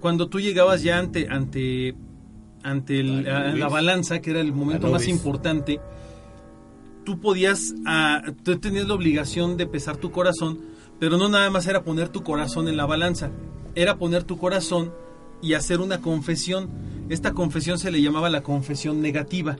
Cuando 0.00 0.28
tú 0.28 0.40
llegabas 0.40 0.82
ya 0.82 0.98
ante 0.98 1.28
ante 1.28 1.94
ante 2.62 3.00
el- 3.00 3.28
Anubis. 3.28 3.54
a- 3.54 3.58
la 3.58 3.68
balanza, 3.68 4.20
que 4.20 4.30
era 4.30 4.40
el 4.40 4.52
momento 4.52 4.90
más 4.90 5.08
importante, 5.08 5.80
tú 7.04 7.18
podías, 7.20 7.74
tú 8.44 8.58
tenías 8.58 8.86
la 8.86 8.94
obligación 8.94 9.56
de 9.56 9.66
pesar 9.66 9.96
tu 9.96 10.10
corazón, 10.10 10.58
pero 10.98 11.16
no 11.18 11.28
nada 11.28 11.50
más 11.50 11.66
era 11.66 11.82
poner 11.82 12.08
tu 12.10 12.22
corazón 12.22 12.68
en 12.68 12.76
la 12.76 12.86
balanza, 12.86 13.30
era 13.74 13.96
poner 13.96 14.24
tu 14.24 14.36
corazón 14.38 14.92
y 15.42 15.54
hacer 15.54 15.80
una 15.80 16.00
confesión. 16.00 16.68
Esta 17.08 17.32
confesión 17.32 17.78
se 17.78 17.90
le 17.90 18.02
llamaba 18.02 18.30
la 18.30 18.42
confesión 18.42 19.00
negativa. 19.00 19.58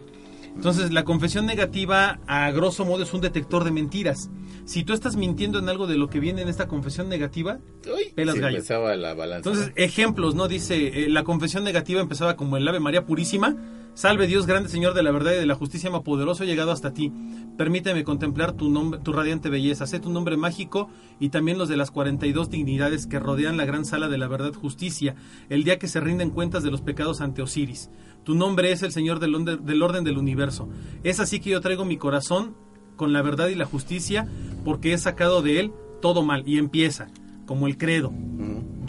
Entonces, 0.54 0.92
la 0.92 1.04
confesión 1.04 1.46
negativa, 1.46 2.20
a 2.26 2.50
grosso 2.50 2.84
modo, 2.84 3.02
es 3.02 3.14
un 3.14 3.20
detector 3.20 3.64
de 3.64 3.70
mentiras. 3.70 4.30
Si 4.64 4.84
tú 4.84 4.92
estás 4.92 5.16
mintiendo 5.16 5.58
en 5.58 5.68
algo 5.68 5.86
de 5.86 5.96
lo 5.96 6.08
que 6.08 6.20
viene 6.20 6.42
en 6.42 6.48
esta 6.48 6.68
confesión 6.68 7.08
negativa, 7.08 7.58
Uy, 7.86 8.12
Pelas 8.14 8.34
se 8.34 8.40
gallo. 8.42 8.56
empezaba 8.56 8.94
la 8.96 9.14
balanza. 9.14 9.48
entonces, 9.50 9.72
ejemplos, 9.76 10.34
¿no? 10.34 10.48
Dice, 10.48 11.04
eh, 11.04 11.08
la 11.08 11.24
confesión 11.24 11.64
negativa 11.64 12.00
empezaba 12.00 12.36
como 12.36 12.56
el 12.56 12.68
Ave 12.68 12.80
María 12.80 13.06
Purísima. 13.06 13.56
Salve 13.94 14.26
Dios 14.28 14.46
grande, 14.46 14.68
Señor 14.68 14.94
de 14.94 15.02
la 15.02 15.10
verdad 15.10 15.32
y 15.32 15.36
de 15.36 15.46
la 15.46 15.56
justicia, 15.56 15.90
más 15.90 16.02
poderoso, 16.02 16.44
he 16.44 16.46
llegado 16.46 16.70
hasta 16.70 16.92
ti. 16.94 17.12
Permíteme 17.58 18.04
contemplar 18.04 18.52
tu 18.52 18.70
nombre, 18.70 19.00
tu 19.00 19.12
radiante 19.12 19.48
belleza. 19.50 19.86
Sé 19.86 19.98
tu 19.98 20.10
nombre 20.10 20.36
mágico 20.36 20.88
y 21.18 21.30
también 21.30 21.58
los 21.58 21.68
de 21.68 21.76
las 21.76 21.90
42 21.90 22.50
dignidades 22.50 23.06
que 23.08 23.18
rodean 23.18 23.56
la 23.56 23.64
gran 23.64 23.84
sala 23.84 24.08
de 24.08 24.16
la 24.18 24.28
verdad 24.28 24.54
justicia, 24.54 25.16
el 25.48 25.64
día 25.64 25.78
que 25.78 25.88
se 25.88 26.00
rinden 26.00 26.30
cuentas 26.30 26.62
de 26.62 26.70
los 26.70 26.82
pecados 26.82 27.20
ante 27.20 27.42
Osiris. 27.42 27.90
Tu 28.24 28.34
nombre 28.34 28.72
es 28.72 28.82
el 28.82 28.92
Señor 28.92 29.18
del, 29.18 29.34
orden 29.82 30.04
del 30.04 30.18
universo. 30.18 30.68
Es 31.02 31.20
así 31.20 31.40
que 31.40 31.50
yo 31.50 31.60
traigo 31.60 31.84
mi 31.84 31.96
corazón 31.96 32.54
con 32.96 33.12
la 33.12 33.22
verdad 33.22 33.48
y 33.48 33.54
la 33.54 33.64
justicia, 33.64 34.28
porque 34.64 34.92
he 34.92 34.98
sacado 34.98 35.42
de 35.42 35.60
él 35.60 35.72
todo 36.02 36.22
mal. 36.22 36.46
Y 36.46 36.58
empieza, 36.58 37.08
como 37.46 37.66
el 37.66 37.78
credo. 37.78 38.12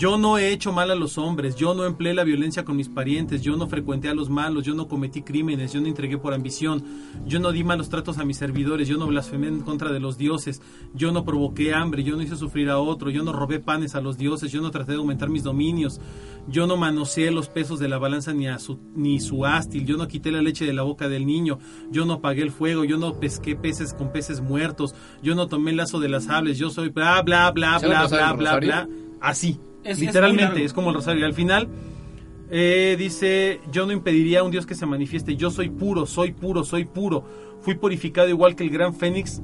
Yo 0.02 0.18
no 0.18 0.40
he 0.40 0.52
hecho 0.52 0.72
mal 0.72 0.90
a 0.90 0.96
los 0.96 1.20
hombres, 1.20 1.56
yo 1.56 1.76
no 1.76 1.86
empleé 1.86 2.16
la 2.16 2.24
violencia 2.24 2.66
con 2.66 2.76
mis 2.76 2.90
parientes, 2.90 3.44
yo 3.44 3.56
no 3.56 3.68
frecuenté 3.68 4.10
a 4.10 4.16
los 4.16 4.32
malos, 4.32 4.66
yo 4.66 4.74
no 4.74 4.88
cometí 4.88 5.22
crímenes, 5.22 5.74
yo 5.74 5.80
no 5.80 5.86
entregué 5.86 6.18
por 6.18 6.34
ambición, 6.34 6.84
yo 7.28 7.40
no 7.40 7.52
di 7.52 7.64
malos 7.64 7.90
tratos 7.90 8.18
a 8.18 8.26
mis 8.26 8.38
servidores, 8.38 8.88
yo 8.88 8.98
no 8.98 9.06
blasfemé 9.06 9.50
en 9.50 9.60
contra 9.60 9.92
de 9.92 10.00
los 10.00 10.18
dioses, 10.18 10.60
yo 10.96 11.12
no 11.12 11.24
provoqué 11.24 11.76
hambre, 11.76 12.04
yo 12.04 12.16
no 12.16 12.24
hice 12.24 12.36
sufrir 12.36 12.72
a 12.72 12.80
otro, 12.80 13.12
yo 13.12 13.22
no 13.22 13.32
robé 13.32 13.60
panes 13.60 13.94
a 13.94 14.02
los 14.02 14.18
dioses, 14.18 14.52
yo 14.52 14.60
no 14.60 14.72
traté 14.72 14.94
de 14.94 14.98
aumentar 14.98 15.30
mis 15.30 15.44
dominios, 15.44 16.02
yo 16.48 16.66
no 16.66 16.78
manoseé 16.78 17.30
los 17.30 17.48
pesos 17.50 17.78
de 17.78 17.88
la 17.88 18.00
balanza 18.00 18.34
ni, 18.34 18.48
a 18.48 18.58
su, 18.58 18.80
ni 18.96 19.20
su 19.20 19.46
ástil, 19.46 19.86
yo 19.86 19.98
no 19.98 20.08
quité 20.08 20.32
la 20.32 20.42
leche 20.42 20.66
de 20.66 20.74
la 20.74 20.82
boca 20.82 21.10
del 21.10 21.28
niño, 21.28 21.60
yo 21.92 22.06
no 22.06 22.14
apagué 22.14 22.42
el 22.42 22.50
fuego, 22.50 22.86
yo 22.86 22.98
no 22.98 23.20
pesqué 23.20 23.56
peces 23.56 23.94
con 23.94 24.12
peces 24.12 24.42
muertos, 24.42 24.96
yo 25.22 25.36
no 25.36 25.46
tomé 25.46 25.70
el 25.70 25.78
lazo 25.78 26.00
de 26.00 26.10
las 26.10 26.24
sables, 26.24 26.58
yo 26.58 26.72
soy 26.72 26.90
bla 26.90 27.22
bla 27.22 27.52
bla 27.52 27.78
¿Se 27.80 27.86
bla 27.86 28.08
bla 28.08 28.34
bla 28.34 28.54
rosario? 28.54 28.68
bla 28.68 28.90
así. 29.22 29.60
Es- 29.84 30.00
Literalmente, 30.00 30.63
es, 30.63 30.74
como 30.74 30.89
el 30.89 30.96
rosario. 30.96 31.26
Al 31.26 31.34
final 31.34 31.67
eh, 32.50 32.96
dice, 32.98 33.62
yo 33.72 33.86
no 33.86 33.91
impediría 33.94 34.41
a 34.41 34.44
un 34.44 34.52
Dios 34.52 34.65
que 34.65 34.76
se 34.76 34.86
manifieste. 34.86 35.36
Yo 35.36 35.50
soy 35.50 35.70
puro, 35.70 36.06
soy 36.06 36.32
puro, 36.34 36.63
soy 36.63 36.86
puro. 36.86 37.24
Fui 37.62 37.76
purificado 37.76 38.28
igual 38.30 38.56
que 38.56 38.63
el 38.63 38.70
gran 38.70 38.94
fénix 38.96 39.41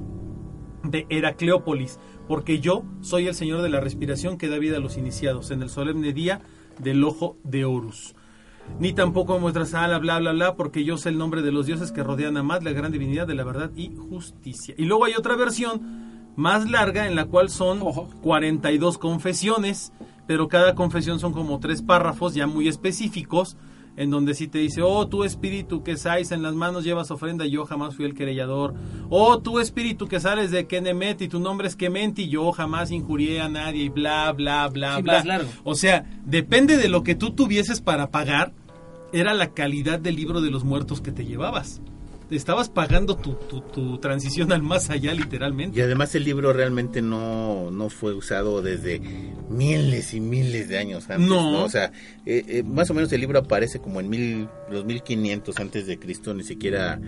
de 0.84 1.06
Heracleópolis, 1.10 2.00
porque 2.28 2.60
yo 2.60 2.84
soy 3.02 3.28
el 3.28 3.36
Señor 3.36 3.62
de 3.62 3.70
la 3.70 3.80
respiración 3.80 4.38
que 4.38 4.48
da 4.48 4.58
vida 4.58 4.78
a 4.78 4.80
los 4.80 4.98
iniciados 4.98 5.52
en 5.52 5.62
el 5.62 5.70
solemne 5.70 6.14
día 6.14 6.42
del 6.80 7.04
ojo 7.04 7.38
de 7.44 7.66
Horus. 7.66 8.16
Ni 8.80 8.92
tampoco 8.94 9.40
muestras 9.40 9.74
ala, 9.74 9.98
bla, 9.98 10.20
bla, 10.20 10.34
bla, 10.34 10.56
porque 10.56 10.84
yo 10.84 10.98
sé 10.98 11.10
el 11.10 11.18
nombre 11.18 11.42
de 11.42 11.52
los 11.52 11.66
dioses 11.66 11.92
que 11.92 12.04
rodean 12.04 12.36
a 12.38 12.44
Mad, 12.44 12.62
la 12.64 12.72
gran 12.74 12.92
divinidad 12.92 13.26
de 13.26 13.34
la 13.36 13.44
verdad 13.46 13.72
y 13.76 13.96
justicia. 13.96 14.76
Y 14.78 14.86
luego 14.86 15.06
hay 15.06 15.14
otra 15.18 15.36
versión 15.36 16.32
más 16.36 16.70
larga 16.70 17.08
en 17.08 17.16
la 17.16 17.26
cual 17.26 17.50
son 17.50 17.82
Ojo. 17.82 18.10
42 18.22 18.98
confesiones, 18.98 19.94
pero 20.28 20.48
cada 20.48 20.76
confesión 20.76 21.20
son 21.20 21.34
como 21.34 21.60
tres 21.60 21.82
párrafos 21.82 22.34
ya 22.36 22.46
muy 22.48 22.68
específicos, 22.68 23.58
en 23.96 24.12
donde 24.12 24.36
sí 24.36 24.48
te 24.48 24.60
dice, 24.60 24.84
oh, 24.84 25.08
tu 25.08 25.24
espíritu 25.24 25.82
que 25.84 25.98
sais 25.98 26.32
en 26.32 26.44
las 26.44 26.54
manos 26.54 26.84
llevas 26.84 27.10
ofrenda, 27.10 27.48
yo 27.48 27.66
jamás 27.66 27.96
fui 27.96 28.06
el 28.06 28.14
querellador. 28.14 28.76
Oh, 29.10 29.40
tu 29.40 29.60
espíritu 29.60 30.08
que 30.08 30.20
sales 30.20 30.52
de 30.52 30.68
Kenemet 30.68 31.20
y 31.24 31.28
tu 31.28 31.40
nombre 31.40 31.68
es 31.68 31.76
Kementi, 31.76 32.30
yo 32.30 32.52
jamás 32.52 32.92
injurié 32.92 33.42
a 33.42 33.50
nadie 33.50 33.86
y 33.86 33.90
bla, 33.90 34.32
bla, 34.34 34.68
bla, 34.68 34.98
Sí, 34.98 35.02
bla. 35.02 35.14
más 35.14 35.26
largo. 35.26 35.50
O 35.64 35.74
sea, 35.74 36.06
depende 36.26 36.78
de 36.78 36.90
lo 36.90 37.02
que 37.02 37.16
tú 37.16 37.32
tuvieses 37.32 37.82
para 37.82 38.12
pagar, 38.12 38.54
era 39.14 39.34
la 39.34 39.54
calidad 39.54 40.00
del 40.00 40.16
libro 40.16 40.42
de 40.42 40.52
los 40.52 40.64
muertos 40.64 41.02
que 41.02 41.12
te 41.12 41.26
llevabas. 41.26 41.82
Estabas 42.30 42.68
pagando 42.70 43.16
tu, 43.16 43.34
tu, 43.36 43.62
tu 43.62 43.98
transición 44.00 44.52
al 44.52 44.62
más 44.62 44.90
allá, 44.90 45.14
literalmente. 45.14 45.80
Y 45.80 45.82
además 45.82 46.14
el 46.16 46.24
libro 46.26 46.52
realmente 46.54 47.02
no, 47.02 47.72
no 47.72 47.90
fue 47.90 48.14
usado 48.14 48.62
desde 48.62 49.00
miles 49.50 50.14
y 50.14 50.20
miles 50.20 50.68
de 50.68 50.78
años 50.78 51.10
antes. 51.10 51.28
No. 51.28 51.52
No. 51.52 51.64
O 51.64 51.70
sea, 51.70 51.92
eh, 52.26 52.44
eh, 52.48 52.64
más 52.64 52.90
o 52.90 52.94
menos 52.94 53.12
el 53.14 53.22
libro 53.22 53.40
aparece 53.40 53.80
como 53.80 54.00
en 54.02 54.10
mil, 54.10 54.50
los 54.70 54.84
1500 54.86 55.58
antes 55.60 55.88
de 55.88 55.98
Cristo, 56.00 56.34
ni 56.34 56.44
siquiera 56.44 57.00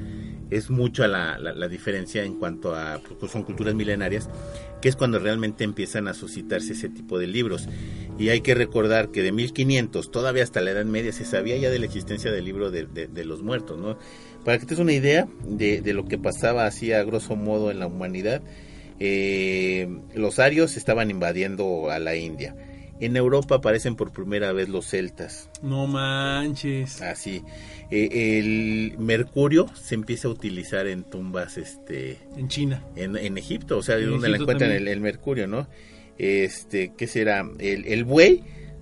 es 0.49 0.69
mucho 0.69 1.05
la, 1.07 1.37
la, 1.37 1.53
la 1.53 1.67
diferencia 1.67 2.23
en 2.23 2.35
cuanto 2.39 2.73
a, 2.73 2.99
pues 3.19 3.31
son 3.31 3.43
culturas 3.43 3.75
milenarias, 3.75 4.29
que 4.81 4.89
es 4.89 4.95
cuando 4.95 5.19
realmente 5.19 5.63
empiezan 5.63 6.07
a 6.07 6.13
suscitarse 6.13 6.73
ese 6.73 6.89
tipo 6.89 7.19
de 7.19 7.27
libros. 7.27 7.67
Y 8.17 8.29
hay 8.29 8.41
que 8.41 8.55
recordar 8.55 9.09
que 9.11 9.21
de 9.21 9.31
1500, 9.31 10.11
todavía 10.11 10.43
hasta 10.43 10.61
la 10.61 10.71
Edad 10.71 10.85
Media, 10.85 11.11
se 11.11 11.23
sabía 11.25 11.55
ya 11.57 11.69
de 11.69 11.79
la 11.79 11.85
existencia 11.85 12.31
del 12.31 12.45
libro 12.45 12.71
de, 12.71 12.85
de- 12.87 13.07
de 13.07 13.25
los 13.25 13.43
muertos, 13.43 13.77
¿no? 13.77 13.97
Para 14.49 14.57
que 14.57 14.65
te 14.65 14.73
des 14.73 14.79
una 14.79 14.93
idea 14.93 15.27
de, 15.43 15.79
de 15.79 15.93
lo 15.93 16.07
que 16.07 16.17
pasaba 16.17 16.65
así 16.65 16.91
a 16.91 17.03
grosso 17.03 17.35
modo 17.35 17.69
en 17.69 17.77
la 17.77 17.85
humanidad, 17.85 18.41
eh, 18.99 19.87
los 20.15 20.39
arios 20.39 20.75
estaban 20.75 21.11
invadiendo 21.11 21.91
a 21.91 21.99
la 21.99 22.15
India 22.15 22.55
En 22.99 23.15
Europa 23.15 23.57
aparecen 23.57 23.95
por 23.95 24.11
primera 24.11 24.51
vez 24.51 24.67
los 24.67 24.87
celtas. 24.87 25.51
No 25.61 25.85
manches. 25.85 26.99
Así. 26.99 27.43
Eh, 27.91 28.39
el 28.39 28.97
mercurio 28.97 29.67
se 29.75 29.93
empieza 29.93 30.29
a 30.29 30.31
utilizar 30.31 30.87
en 30.87 31.03
tumbas 31.03 31.59
este 31.59 32.17
En 32.35 32.47
China. 32.47 32.83
en, 32.95 33.17
en 33.17 33.37
Egipto, 33.37 33.77
o 33.77 33.83
sea, 33.83 33.97
de 33.97 34.05
En 34.05 34.09
donde 34.09 34.29
la 34.29 34.37
encuentran 34.37 34.71
el, 34.71 34.99
mercurio, 34.99 35.45
¿no? 35.45 35.67
Este, 36.17 36.93
¿qué 36.97 37.05
será? 37.05 37.47
El, 37.59 37.85
el 37.85 38.03
buey 38.03 38.41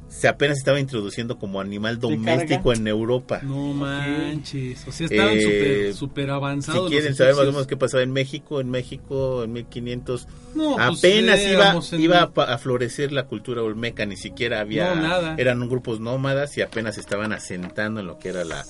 se 0.10 0.28
apenas 0.28 0.58
estaba 0.58 0.80
introduciendo 0.80 1.38
como 1.38 1.60
animal 1.60 2.00
doméstico 2.00 2.72
en 2.74 2.88
Europa. 2.88 3.42
No 3.44 3.74
manches. 3.74 4.88
O 4.88 4.92
sea, 4.92 5.06
estaban 5.08 5.34
Eh, 5.36 5.92
súper 5.94 6.26
Si 6.26 6.32
avanzados. 6.32 6.82
los 6.84 6.90
quieren 6.92 7.14
saber 7.16 7.36
más 7.36 7.44
o 7.44 7.52
menos 7.52 7.68
qué 7.68 7.78
pasaba 7.78 8.04
en 8.04 8.12
México, 8.12 8.62
en 8.62 8.70
México 8.70 9.44
en 9.44 9.52
1500 9.54 10.28
No, 10.56 10.76
pues, 10.76 11.00
apenas 11.00 11.40
iba, 11.42 11.76
en- 11.92 12.02
iba 12.02 12.32
a 12.36 12.58
florecer 12.58 13.12
la 13.12 13.24
cultura 13.26 13.62
olmeca, 13.62 14.06
ni 14.06 14.16
siquiera 14.18 14.62
había, 14.62 14.96
No, 14.96 15.02
nada. 15.02 15.36
eran 15.38 15.68
grupos 15.68 16.00
nómadas 16.00 16.58
y 16.58 16.62
apenas 16.62 16.98
estaban 16.98 17.34
asentando 17.34 18.00
en 18.00 18.08
lo 18.08 18.18
que 18.18 18.30
era 18.30 18.44
la, 18.46 18.64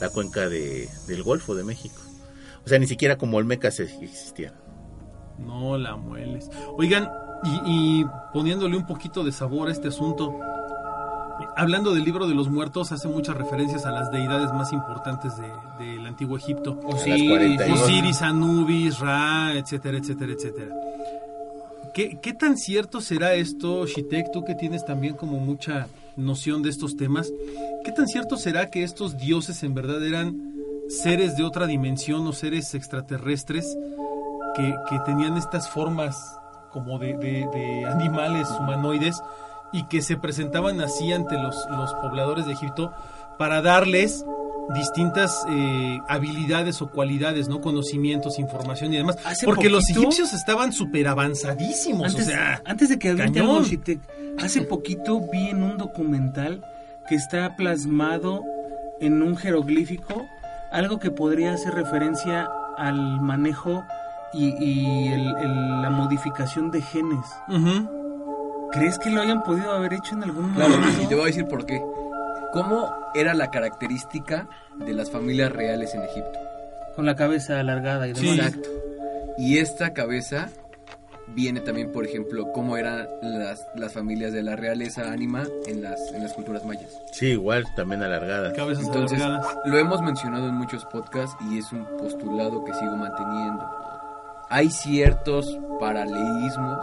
la 0.00 0.08
cuenca 0.10 0.48
de, 0.48 0.88
del 1.08 1.22
Golfo 1.22 1.54
de 1.54 1.64
México. 1.64 2.00
O 2.64 2.68
sea, 2.68 2.78
ni 2.78 2.86
siquiera 2.86 3.16
como 3.18 3.38
olmecas 3.38 3.80
existían. 3.80 4.52
No 5.38 5.76
la 5.78 5.96
mueles. 5.96 6.48
Oigan, 6.76 7.08
y, 7.44 8.00
y 8.02 8.06
poniéndole 8.32 8.76
un 8.76 8.86
poquito 8.86 9.24
de 9.24 9.32
sabor 9.32 9.68
a 9.68 9.72
este 9.72 9.88
asunto, 9.88 10.38
hablando 11.56 11.94
del 11.94 12.04
libro 12.04 12.26
de 12.26 12.34
los 12.34 12.48
muertos, 12.48 12.92
hace 12.92 13.08
muchas 13.08 13.36
referencias 13.36 13.84
a 13.86 13.90
las 13.90 14.10
deidades 14.10 14.52
más 14.52 14.72
importantes 14.72 15.32
de- 15.36 15.84
del 15.84 16.06
antiguo 16.06 16.36
Egipto. 16.36 16.78
Osiris, 16.84 17.28
42. 17.30 17.80
Osiris, 17.82 18.22
Anubis, 18.22 18.98
Ra, 19.00 19.52
etcétera, 19.54 19.98
etcétera, 19.98 20.32
etcétera. 20.32 20.74
¿Qué, 21.94 22.18
qué 22.22 22.32
tan 22.32 22.56
cierto 22.56 23.00
será 23.00 23.34
esto, 23.34 23.84
Shitek, 23.86 24.30
tú 24.32 24.44
que 24.44 24.54
tienes 24.54 24.84
también 24.86 25.14
como 25.14 25.38
mucha 25.38 25.88
noción 26.16 26.62
de 26.62 26.70
estos 26.70 26.96
temas? 26.96 27.30
¿Qué 27.84 27.92
tan 27.92 28.06
cierto 28.08 28.36
será 28.36 28.70
que 28.70 28.82
estos 28.82 29.18
dioses 29.18 29.62
en 29.62 29.74
verdad 29.74 30.02
eran 30.06 30.54
seres 30.88 31.36
de 31.36 31.44
otra 31.44 31.66
dimensión 31.66 32.26
o 32.26 32.32
seres 32.32 32.74
extraterrestres 32.74 33.76
que, 34.56 34.74
que 34.88 34.98
tenían 35.00 35.36
estas 35.36 35.68
formas 35.68 36.16
como 36.70 36.98
de, 36.98 37.14
de- 37.18 37.46
de 37.52 37.84
animales 37.86 38.48
humanoides 38.58 39.20
y 39.72 39.84
que 39.84 40.02
se 40.02 40.16
presentaban 40.16 40.80
así 40.80 41.12
ante 41.12 41.36
los, 41.38 41.56
los 41.70 41.92
pobladores 41.94 42.46
de 42.46 42.52
Egipto 42.52 42.92
para 43.38 43.62
darles 43.62 44.24
distintas 44.74 45.44
eh, 45.50 45.98
habilidades 46.08 46.80
o 46.82 46.90
cualidades, 46.90 47.48
¿no? 47.48 47.60
Conocimientos, 47.60 48.38
información 48.38 48.92
y 48.94 48.98
demás. 48.98 49.16
Hace 49.24 49.44
Porque 49.46 49.68
los 49.68 49.88
egipcios 49.90 50.32
estaban 50.32 50.72
súper 50.72 51.08
avanzadísimos, 51.08 52.10
Antes, 52.12 52.26
o 52.28 52.30
sea... 52.30 52.62
antes 52.64 52.88
de 52.88 52.98
que 52.98 53.14
Shitek, 53.64 54.00
hace 54.40 54.62
poquito 54.62 55.20
vi 55.32 55.48
en 55.48 55.62
un 55.62 55.78
documental 55.78 56.64
que 57.08 57.16
está 57.16 57.56
plasmado 57.56 58.42
en 59.00 59.22
un 59.22 59.36
jeroglífico 59.36 60.22
algo 60.70 60.98
que 61.00 61.10
podría 61.10 61.52
hacer 61.54 61.74
referencia 61.74 62.48
al 62.78 63.20
manejo 63.20 63.82
y, 64.32 64.54
y 64.64 65.08
el- 65.08 65.36
el- 65.42 65.82
la 65.82 65.90
modificación 65.90 66.70
de 66.70 66.80
genes. 66.80 67.26
¿Crees 68.72 68.98
que 68.98 69.10
lo 69.10 69.20
hayan 69.20 69.42
podido 69.42 69.72
haber 69.72 69.92
hecho 69.94 70.14
en 70.14 70.24
algún 70.24 70.52
Claro, 70.54 70.76
momento? 70.78 71.02
y 71.02 71.06
te 71.06 71.14
voy 71.14 71.24
a 71.24 71.26
decir 71.26 71.46
por 71.46 71.66
qué. 71.66 71.82
¿Cómo 72.52 72.90
era 73.14 73.34
la 73.34 73.50
característica 73.50 74.48
de 74.78 74.92
las 74.92 75.10
familias 75.10 75.52
reales 75.52 75.94
en 75.94 76.02
Egipto? 76.02 76.38
Con 76.96 77.06
la 77.06 77.16
cabeza 77.16 77.58
alargada 77.60 78.08
y 78.08 78.14
Sí. 78.14 78.30
demás. 78.30 78.46
Exacto. 78.54 78.68
Y 79.38 79.58
esta 79.58 79.92
cabeza 79.94 80.48
viene 81.28 81.60
también, 81.60 81.90
por 81.92 82.04
ejemplo, 82.04 82.52
cómo 82.52 82.76
eran 82.76 83.08
las, 83.22 83.66
las 83.74 83.92
familias 83.94 84.32
de 84.34 84.42
la 84.42 84.56
realeza 84.56 85.10
ánima 85.10 85.44
en 85.66 85.82
las, 85.82 86.12
en 86.12 86.22
las 86.22 86.32
culturas 86.34 86.64
mayas. 86.66 86.90
Sí, 87.12 87.28
igual, 87.28 87.64
también 87.74 88.02
alargada. 88.02 88.52
Cabezas 88.52 88.84
Entonces, 88.84 89.20
alargadas. 89.22 89.56
lo 89.64 89.78
hemos 89.78 90.02
mencionado 90.02 90.48
en 90.48 90.54
muchos 90.56 90.84
podcasts 90.86 91.36
y 91.50 91.58
es 91.58 91.72
un 91.72 91.86
postulado 91.98 92.62
que 92.64 92.74
sigo 92.74 92.96
manteniendo. 92.96 93.64
Hay 94.50 94.68
ciertos 94.70 95.58
paralelismos 95.80 96.78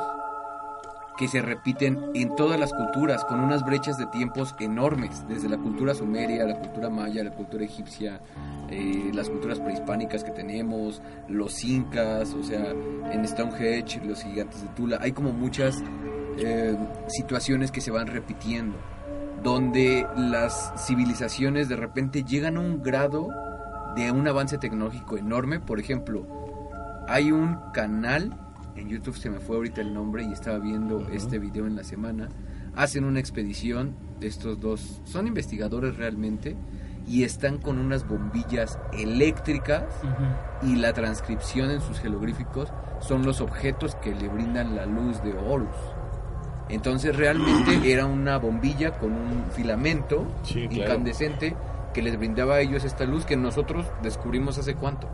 que 1.20 1.28
se 1.28 1.42
repiten 1.42 2.00
en 2.16 2.34
todas 2.38 2.58
las 2.58 2.72
culturas, 2.72 3.26
con 3.26 3.42
unas 3.42 3.66
brechas 3.66 3.98
de 3.98 4.06
tiempos 4.06 4.56
enormes, 4.58 5.28
desde 5.28 5.50
la 5.50 5.58
cultura 5.58 5.94
sumeria, 5.94 6.46
la 6.46 6.58
cultura 6.58 6.90
maya, 6.90 7.22
la 7.26 7.32
cultura 7.32 7.66
egipcia, 7.66 8.22
eh, 8.70 9.12
las 9.14 9.30
culturas 9.30 9.60
prehispánicas 9.60 10.24
que 10.24 10.32
tenemos, 10.32 11.02
los 11.28 11.62
incas, 11.66 12.34
o 12.34 12.42
sea, 12.42 12.72
en 13.12 13.28
Stonehenge, 13.28 14.00
los 14.06 14.24
gigantes 14.24 14.62
de 14.62 14.70
Tula, 14.70 14.98
hay 15.02 15.12
como 15.12 15.34
muchas 15.34 15.84
eh, 16.38 16.78
situaciones 17.10 17.70
que 17.70 17.82
se 17.82 17.92
van 17.92 18.08
repitiendo 18.08 18.78
donde 19.44 20.08
las 20.16 20.74
civilizaciones 20.78 21.68
de 21.68 21.76
repente 21.76 22.24
llegan 22.24 22.56
a 22.56 22.62
un 22.62 22.82
grado 22.82 23.28
de 23.96 24.10
un 24.12 24.26
avance 24.26 24.58
tecnológico 24.58 25.18
enorme. 25.18 25.60
Por 25.60 25.82
ejemplo, 25.82 26.26
hay 27.10 27.32
un 27.32 27.58
canal, 27.74 28.38
en 28.76 28.90
YouTube 28.90 29.16
se 29.18 29.30
me 29.30 29.40
fue 29.40 29.56
ahorita 29.58 29.82
el 29.82 29.94
nombre 29.94 30.24
y 30.24 30.32
estaba 30.32 30.60
viendo 30.60 31.08
este 31.12 31.40
video 31.40 31.68
en 31.68 31.76
la 31.76 31.84
semana, 31.84 32.30
hacen 32.76 33.04
una 33.04 33.20
expedición, 33.20 33.96
estos 34.22 34.60
dos 34.60 35.02
son 35.06 35.28
investigadores 35.28 35.98
realmente, 35.98 36.56
y 37.08 37.24
están 37.24 37.58
con 37.58 37.80
unas 37.80 38.08
bombillas 38.08 38.78
eléctricas 38.94 39.84
Ujú. 40.04 40.72
y 40.72 40.76
la 40.76 40.94
transcripción 40.94 41.72
en 41.72 41.82
sus 41.82 42.00
jeroglíficos 42.00 42.72
son 43.00 43.26
los 43.26 43.42
objetos 43.42 43.96
que 43.96 44.14
le 44.14 44.28
brindan 44.28 44.76
la 44.76 44.86
luz 44.86 45.22
de 45.24 45.34
Horus. 45.34 45.76
Entonces 46.70 47.16
realmente 47.16 47.80
era 47.92 48.06
una 48.06 48.38
bombilla 48.38 48.92
con 49.00 49.14
un 49.14 49.46
filamento 49.52 50.28
Sí, 50.44 50.68
claro. 50.68 50.84
incandescente 50.84 51.56
que 51.94 52.04
les 52.04 52.18
brindaba 52.20 52.56
a 52.56 52.60
ellos 52.62 52.84
esta 52.84 53.06
luz 53.06 53.26
que 53.26 53.36
nosotros 53.36 53.88
descubrimos 54.04 54.60
hace 54.60 54.76
cuánto. 54.76 55.08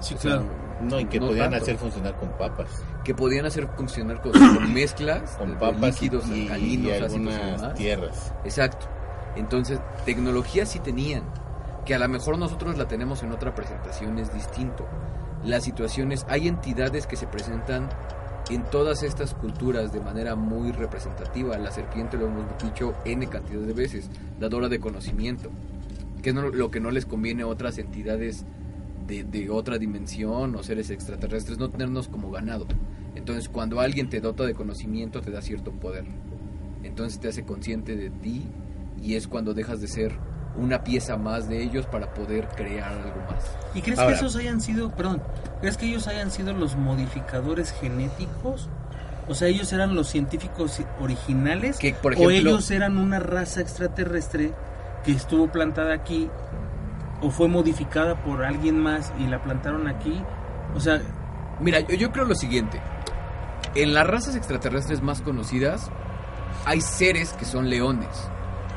Sí, 0.00 0.14
O 0.14 0.18
sea, 0.18 0.30
claro. 0.32 0.44
No, 0.80 1.00
y 1.00 1.06
que 1.06 1.18
no 1.18 1.26
podían 1.28 1.50
tanto. 1.50 1.64
hacer 1.64 1.76
funcionar 1.76 2.16
con 2.16 2.28
papas. 2.30 2.68
que 3.04 3.14
podían 3.14 3.46
hacer 3.46 3.66
funcionar 3.76 4.20
con, 4.20 4.32
con 4.32 4.72
mezclas 4.74 5.36
Con 5.36 5.50
de 5.50 5.56
papas 5.56 6.00
líquidos 6.00 6.28
y, 6.28 6.42
alcalinos, 6.42 6.86
y 6.86 6.92
algunas 6.92 7.74
tierras. 7.74 8.32
Exacto. 8.44 8.86
Entonces, 9.36 9.80
tecnología 10.04 10.66
sí 10.66 10.78
tenían, 10.80 11.22
que 11.84 11.94
a 11.94 11.98
lo 11.98 12.08
mejor 12.08 12.38
nosotros 12.38 12.76
la 12.76 12.86
tenemos 12.86 13.22
en 13.22 13.32
otra 13.32 13.54
presentación, 13.54 14.18
es 14.18 14.32
distinto. 14.32 14.86
Las 15.44 15.64
situaciones, 15.64 16.26
hay 16.28 16.48
entidades 16.48 17.06
que 17.06 17.16
se 17.16 17.26
presentan 17.26 17.88
en 18.50 18.64
todas 18.64 19.02
estas 19.02 19.34
culturas 19.34 19.92
de 19.92 20.00
manera 20.00 20.34
muy 20.34 20.72
representativa. 20.72 21.56
La 21.58 21.70
serpiente 21.70 22.16
lo 22.16 22.26
hemos 22.26 22.44
dicho 22.62 22.94
N 23.04 23.26
cantidad 23.28 23.60
de 23.60 23.72
veces, 23.72 24.10
dadora 24.38 24.68
de 24.68 24.80
conocimiento, 24.80 25.50
que 26.22 26.30
es 26.30 26.34
lo 26.34 26.70
que 26.70 26.80
no 26.80 26.90
les 26.90 27.06
conviene 27.06 27.42
a 27.42 27.46
otras 27.46 27.78
entidades 27.78 28.44
de, 29.08 29.24
de 29.24 29.50
otra 29.50 29.78
dimensión 29.78 30.54
o 30.54 30.62
seres 30.62 30.90
extraterrestres, 30.90 31.58
no 31.58 31.68
tenernos 31.70 32.06
como 32.08 32.30
ganado. 32.30 32.66
Entonces, 33.16 33.48
cuando 33.48 33.80
alguien 33.80 34.08
te 34.08 34.20
dota 34.20 34.44
de 34.44 34.54
conocimiento, 34.54 35.20
te 35.20 35.30
da 35.32 35.42
cierto 35.42 35.72
poder. 35.72 36.04
Entonces 36.84 37.18
te 37.18 37.28
hace 37.28 37.44
consciente 37.44 37.96
de 37.96 38.10
ti 38.10 38.44
y 39.02 39.14
es 39.16 39.26
cuando 39.26 39.54
dejas 39.54 39.80
de 39.80 39.88
ser 39.88 40.12
una 40.56 40.82
pieza 40.84 41.16
más 41.16 41.48
de 41.48 41.62
ellos 41.62 41.86
para 41.86 42.12
poder 42.14 42.48
crear 42.56 42.92
algo 42.92 43.20
más. 43.30 43.44
¿Y 43.74 43.80
crees 43.82 43.98
Ahora- 43.98 44.12
que 44.12 44.16
esos 44.24 44.36
hayan 44.36 44.60
sido, 44.60 44.90
perdón, 44.90 45.22
crees 45.60 45.76
que 45.76 45.86
ellos 45.86 46.06
hayan 46.08 46.30
sido 46.30 46.52
los 46.52 46.76
modificadores 46.76 47.72
genéticos? 47.72 48.68
O 49.28 49.34
sea, 49.34 49.48
ellos 49.48 49.72
eran 49.72 49.94
los 49.94 50.08
científicos 50.08 50.80
originales 51.00 51.78
Que, 51.78 51.92
por 51.94 52.12
o 52.12 52.14
ejemplo, 52.30 52.50
ellos 52.52 52.70
eran 52.70 52.96
una 52.96 53.18
raza 53.18 53.60
extraterrestre 53.60 54.52
que 55.04 55.12
estuvo 55.12 55.48
plantada 55.48 55.94
aquí 55.94 56.28
o 57.20 57.30
fue 57.30 57.48
modificada 57.48 58.22
por 58.22 58.44
alguien 58.44 58.80
más 58.80 59.12
y 59.18 59.26
la 59.26 59.42
plantaron 59.42 59.88
aquí. 59.88 60.22
O 60.74 60.80
sea, 60.80 61.00
Mira, 61.60 61.80
yo, 61.80 61.94
yo 61.96 62.12
creo 62.12 62.24
lo 62.24 62.34
siguiente. 62.34 62.80
En 63.74 63.92
las 63.94 64.06
razas 64.06 64.36
extraterrestres 64.36 65.02
más 65.02 65.20
conocidas 65.22 65.90
hay 66.64 66.80
seres 66.80 67.32
que 67.32 67.44
son 67.44 67.68
leones, 67.68 68.08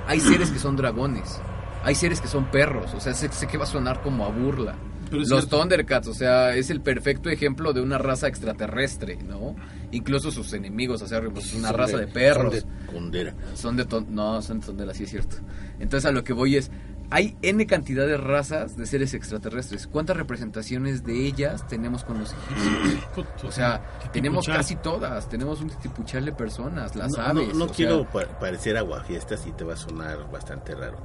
hay 0.08 0.20
seres 0.20 0.50
que 0.52 0.60
son 0.60 0.76
dragones, 0.76 1.40
hay 1.84 1.96
seres 1.96 2.22
que 2.22 2.28
son 2.28 2.46
perros, 2.46 2.94
o 2.94 3.00
sea, 3.00 3.14
sé, 3.14 3.32
sé 3.32 3.48
que 3.48 3.58
va 3.58 3.64
a 3.64 3.68
sonar 3.68 4.02
como 4.02 4.26
a 4.26 4.30
burla. 4.30 4.76
Pero 5.06 5.20
Los 5.24 5.28
cierto. 5.28 5.60
Thundercats, 5.60 6.08
o 6.08 6.14
sea, 6.14 6.56
es 6.56 6.70
el 6.70 6.80
perfecto 6.82 7.30
ejemplo 7.30 7.74
de 7.74 7.82
una 7.82 7.98
raza 7.98 8.28
extraterrestre, 8.28 9.18
¿no? 9.18 9.56
Incluso 9.92 10.32
sus 10.32 10.54
enemigos, 10.54 11.02
o 11.02 11.08
sea, 11.08 11.20
es 11.20 11.54
una 11.54 11.68
Son 11.70 11.78
raza 11.78 11.98
de, 11.98 12.08
perros. 12.08 12.56
Son 12.60 12.70
de 12.70 12.86
condera. 12.94 13.34
Son 13.56 13.76
de 13.78 13.86
ton- 13.86 14.08
no, 14.10 14.42
son, 14.42 14.62
de 14.78 14.86
la 14.86 14.94
sí 14.94 15.04
es 15.04 15.10
cierto. 15.10 15.36
Entonces 15.80 16.06
a 16.10 16.14
lo 16.14 16.24
que 16.24 16.32
voy 16.32 16.56
es, 16.56 16.72
hay 17.12 17.36
N 17.44 17.66
cantidad 17.68 18.08
de 18.08 18.18
razas 18.18 18.76
de 18.78 18.86
seres 18.88 19.14
extraterrestres. 19.14 19.86
¿Cuántas 19.86 20.18
representaciones 20.18 21.04
de 21.04 21.28
ellas 21.28 21.68
tenemos 21.68 22.04
con 22.04 22.20
los 22.20 22.34
egipcios? 22.34 23.06
Puto, 23.14 23.30
O 23.48 23.52
sea, 23.52 23.82
tenemos 24.12 24.48
casi 24.48 24.76
todas, 24.78 25.30
tenemos 25.30 25.62
un 25.62 25.70
titipuchal 25.70 26.26
de 26.26 26.32
personas, 26.34 26.96
las 26.96 27.12
no, 27.12 27.22
aves. 27.22 27.54
no, 27.54 27.66
sea, 27.68 27.76
quiero 27.76 28.06
pa- 28.10 28.26
parecer 28.40 28.78
aguafiestas 28.78 29.46
y 29.46 29.52
te 29.52 29.64
va 29.64 29.74
a 29.74 29.78
sonar 29.78 30.32
bastante 30.32 30.74
raro. 30.74 30.98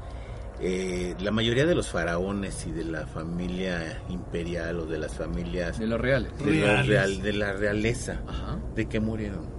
Eh, 0.59 1.15
la 1.21 1.33
mayoría 1.33 1.67
de 1.67 1.75
los 1.75 1.89
faraones 1.91 2.67
y 2.67 2.73
de 2.73 2.85
la 2.85 3.07
familia 3.07 4.01
imperial 4.09 4.81
o 4.81 4.87
de 4.87 4.99
las 4.99 5.15
familias 5.15 5.79
de 5.79 5.87
los 5.87 6.01
reales. 6.01 6.33
de 6.39 6.45
la, 6.47 6.67
Reales. 6.83 6.87
real- 6.87 7.23
de 7.23 7.33
la 7.35 7.53
realeza, 7.53 8.21
Ajá. 8.27 8.59
¿de 8.75 8.87
qué 8.87 8.99
murieron? 9.01 9.56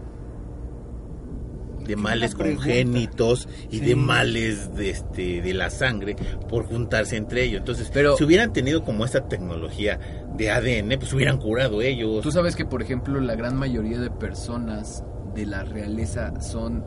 De 1.87 1.95
males 1.95 2.35
congénitos 2.35 3.47
y 3.71 3.79
Sí. 3.79 3.85
de 3.85 3.95
males 3.95 4.75
de 4.75 4.89
este 4.89 5.41
de 5.41 5.53
la 5.53 5.69
sangre 5.69 6.15
por 6.49 6.65
juntarse 6.65 7.15
entre 7.17 7.43
ellos. 7.43 7.59
Entonces, 7.59 7.89
Pero- 7.93 8.17
si 8.17 8.23
hubieran 8.23 8.53
tenido 8.53 8.83
como 8.83 9.05
esta 9.05 9.27
tecnología 9.27 9.99
de 10.35 10.51
ADN, 10.51 10.97
pues 10.97 11.13
hubieran 11.13 11.37
curado 11.37 11.81
ellos. 11.81 12.21
Tú 12.21 12.31
sabes 12.31 12.55
que, 12.55 12.65
por 12.65 12.81
ejemplo, 12.81 13.19
la 13.19 13.35
gran 13.35 13.55
mayoría 13.57 13.99
de 13.99 14.09
personas 14.11 15.03
de 15.33 15.45
la 15.45 15.63
realeza 15.63 16.39
son 16.41 16.83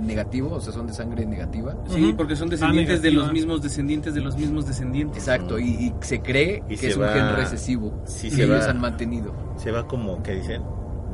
negativos, 0.00 0.52
o 0.52 0.60
sea, 0.60 0.72
son 0.72 0.86
de 0.86 0.92
sangre 0.92 1.24
negativa. 1.24 1.76
Sí, 1.88 2.12
porque 2.16 2.36
son 2.36 2.48
Ah, 2.48 2.50
descendientes 2.50 3.00
de 3.00 3.10
los 3.12 3.32
mismos 3.32 3.62
descendientes 3.62 4.12
de 4.14 4.20
los 4.20 4.36
mismos 4.36 4.66
descendientes. 4.66 5.18
Exacto, 5.18 5.58
y, 5.58 5.68
y 5.68 5.94
se 6.00 6.20
cree 6.20 6.62
Y 6.68 6.70
que 6.72 6.76
se 6.76 6.88
es 6.88 6.96
un 6.96 7.08
gen 7.08 7.36
recesivo 7.36 8.02
Sí, 8.04 8.26
y 8.26 8.30
se 8.30 8.44
ellos 8.44 8.60
va- 8.64 8.70
han 8.70 8.80
mantenido. 8.80 9.34
Se 9.56 9.70
va 9.70 9.86
como 9.86 10.22
que 10.22 10.34
dicen 10.34 10.62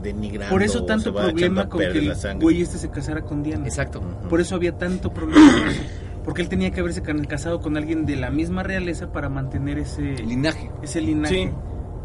denigrando. 0.03 0.51
Por 0.53 0.63
eso 0.63 0.85
tanto 0.85 1.13
problema 1.15 1.69
con 1.69 1.81
que 1.81 1.87
el 1.87 2.13
güey 2.41 2.63
este 2.63 2.79
se 2.79 2.91
casara 2.91 3.23
con 3.23 3.43
Diana. 3.43 3.67
Exacto. 3.67 4.01
Por 4.29 4.41
eso 4.41 4.55
había 4.55 4.77
tanto 4.77 5.13
problema. 5.13 5.53
con 5.53 5.69
eso. 5.69 5.83
Porque 6.25 6.43
él 6.43 6.49
tenía 6.49 6.71
que 6.71 6.81
haberse 6.81 7.03
casado 7.03 7.61
con 7.61 7.77
alguien 7.77 8.05
de 8.07 8.17
la 8.17 8.31
misma 8.31 8.63
realeza 8.63 9.11
para 9.11 9.29
mantener 9.29 9.79
ese, 9.79 10.03
linaje. 10.03 10.71
ese 10.83 11.01
linaje. 11.01 11.35
Sí. 11.35 11.51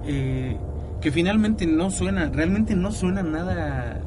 eh, 0.07 0.57
que 1.01 1.11
finalmente 1.11 1.67
no 1.67 1.91
suena, 1.91 2.29
realmente 2.33 2.75
no 2.75 2.91
suena 2.91 3.21
nada 3.21 3.99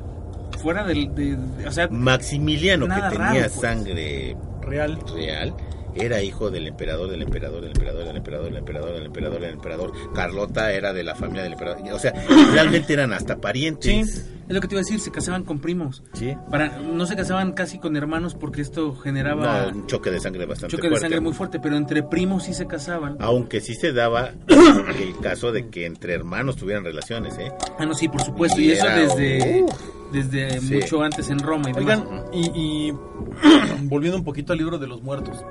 fuera 0.60 0.84
del... 0.84 1.14
De, 1.14 1.36
de- 1.36 1.68
o 1.68 1.70
sea, 1.70 1.88
Maximiliano, 1.88 2.86
Nada 2.88 3.10
que 3.10 3.16
tenía 3.16 3.28
raro, 3.32 3.40
pues. 3.40 3.52
sangre 3.60 4.36
Real. 4.62 4.98
real, 5.14 5.54
era 6.00 6.22
hijo 6.22 6.50
del 6.50 6.66
emperador, 6.66 7.10
del 7.10 7.22
emperador, 7.22 7.60
del 7.60 7.70
emperador, 7.72 8.04
del 8.06 8.16
emperador, 8.16 8.44
del 8.46 8.56
emperador, 8.56 8.92
del 8.94 9.06
emperador, 9.06 9.40
del 9.40 9.50
emperador. 9.54 9.92
Carlota 10.14 10.72
era 10.72 10.92
de 10.92 11.04
la 11.04 11.14
familia 11.14 11.42
del 11.42 11.52
emperador. 11.52 11.82
O 11.92 11.98
sea, 11.98 12.12
realmente 12.52 12.92
eran 12.92 13.12
hasta 13.12 13.36
parientes. 13.40 14.08
es 14.48 14.54
lo 14.54 14.60
que 14.60 14.68
te 14.68 14.74
iba 14.74 14.80
a 14.80 14.84
decir, 14.84 15.00
se 15.00 15.10
casaban 15.10 15.44
con 15.44 15.58
primos. 15.60 16.02
Sí. 16.14 16.34
Para, 16.50 16.78
no 16.78 17.06
se 17.06 17.16
casaban 17.16 17.52
casi 17.52 17.78
con 17.78 17.96
hermanos 17.96 18.34
porque 18.34 18.62
esto 18.62 18.94
generaba 18.96 19.66
No, 19.66 19.78
un 19.78 19.86
choque 19.86 20.10
de 20.10 20.20
sangre 20.20 20.46
bastante 20.46 20.74
choque 20.76 20.86
de 20.88 20.90
fuerte. 20.92 21.04
sangre 21.04 21.20
muy 21.20 21.32
fuerte, 21.34 21.60
pero 21.60 21.76
entre 21.76 22.02
primos 22.02 22.44
sí 22.44 22.54
se 22.54 22.66
casaban. 22.66 23.16
Aunque 23.20 23.60
sí 23.60 23.74
se 23.74 23.92
daba 23.92 24.30
el 24.48 25.18
caso 25.22 25.52
de 25.52 25.68
que 25.68 25.86
entre 25.86 26.14
hermanos 26.14 26.56
tuvieran 26.56 26.84
relaciones, 26.84 27.36
¿eh? 27.38 27.52
Ah, 27.78 27.84
no, 27.86 27.94
sí, 27.94 28.08
por 28.08 28.22
supuesto. 28.22 28.60
Y 28.60 28.68
Y, 28.68 28.72
eso 28.72 28.86
desde, 28.86 29.64
desde 30.12 30.60
Sí. 30.60 30.74
mucho 30.76 31.02
antes 31.02 31.28
en 31.30 31.38
Roma 31.40 31.70
y. 31.70 31.78
Oigan, 31.78 32.04
y, 32.32 32.50
y 32.54 32.92
volviendo 33.82 34.16
un 34.18 34.24
poquito 34.24 34.52
al 34.52 34.58
libro 34.58 34.78
de 34.78 34.86
los 34.86 35.02
muertos. 35.02 35.44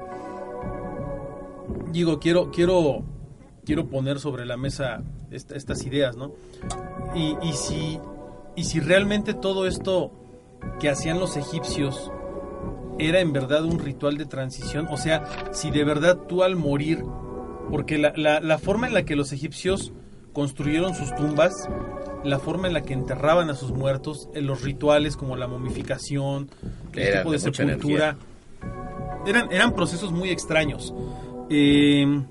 Digo, 1.91 2.19
quiero, 2.19 2.52
quiero, 2.52 3.04
quiero 3.65 3.88
poner 3.88 4.19
sobre 4.19 4.45
la 4.45 4.58
mesa 4.58 5.02
esta- 5.32 5.56
estas 5.56 5.86
ideas, 5.86 6.15
¿no? 6.17 6.32
Y, 7.15 7.38
y 7.41 7.54
si, 7.54 8.00
y 8.56 8.63
si 8.65 8.80
realmente 8.80 9.34
todo 9.34 9.67
esto 9.67 10.12
que 10.80 10.89
hacían 10.89 11.19
los 11.19 11.38
egipcios 11.38 12.12
era 13.00 13.19
en 13.19 13.32
verdad 13.32 13.63
un 13.63 13.80
ritual 13.80 14.17
de 14.17 14.26
transición, 14.26 14.88
o 14.89 14.97
sea, 14.97 15.23
si 15.52 15.69
de 15.71 15.84
verdad 15.84 16.17
tú 16.28 16.43
al 16.43 16.56
morir, 16.56 17.04
porque 17.71 17.97
la, 17.97 18.12
la, 18.15 18.39
la 18.39 18.58
forma 18.58 18.88
en 18.88 18.93
la 18.93 19.04
que 19.04 19.15
los 19.15 19.32
egipcios 19.32 19.91
construyeron 20.34 20.95
sus 20.95 21.13
tumbas, 21.15 21.69
la 22.23 22.39
forma 22.39 22.67
en 22.67 22.73
la 22.73 22.82
que 22.82 22.93
enterraban 22.93 23.50
a 23.50 23.56
sus 23.56 23.71
muertos, 23.71 24.30
en 24.34 24.47
los 24.47 24.62
rituales 24.63 25.15
como 25.15 25.36
la 25.36 25.47
momificación, 25.47 26.50
el 26.93 27.00
Eran 27.00 27.19
tipo 27.21 27.32
de 27.32 27.38
de 27.38 27.39
sepultura, 27.39 28.17
eran, 29.26 29.52
eran 29.52 29.73
procesos 29.73 30.12
muy 30.12 30.30
extraños. 30.30 30.93
Eh, 31.49 32.23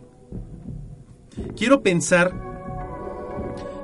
quiero 1.56 1.82
pensar, 1.82 2.32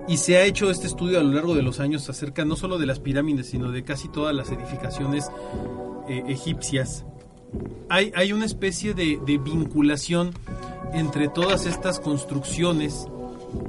y 0.09 0.17
se 0.17 0.37
ha 0.37 0.45
hecho 0.45 0.71
este 0.71 0.87
estudio 0.87 1.21
a 1.21 1.23
lo 1.23 1.33
largo 1.33 1.55
de 1.55 1.63
los 1.63 1.81
años 1.81 2.09
acerca 2.09 2.45
no 2.45 2.57
solo 2.57 2.79
de 2.79 2.87
las 2.87 3.01
pirámides, 3.01 3.47
sino 3.47 3.71
de 3.71 3.85
casi 3.85 4.09
todas 4.09 4.35
las 4.35 4.51
edificaciones 4.51 5.31
eh, 6.09 6.25
egipcias. 6.29 7.05
Hay, 7.89 8.13
hay 8.15 8.33
una 8.33 8.47
especie 8.47 8.95
de, 8.95 9.21
de 9.25 9.39
vinculación 9.39 10.33
entre 10.93 11.29
todas 11.29 11.67
estas 11.67 12.01
construcciones 12.01 13.07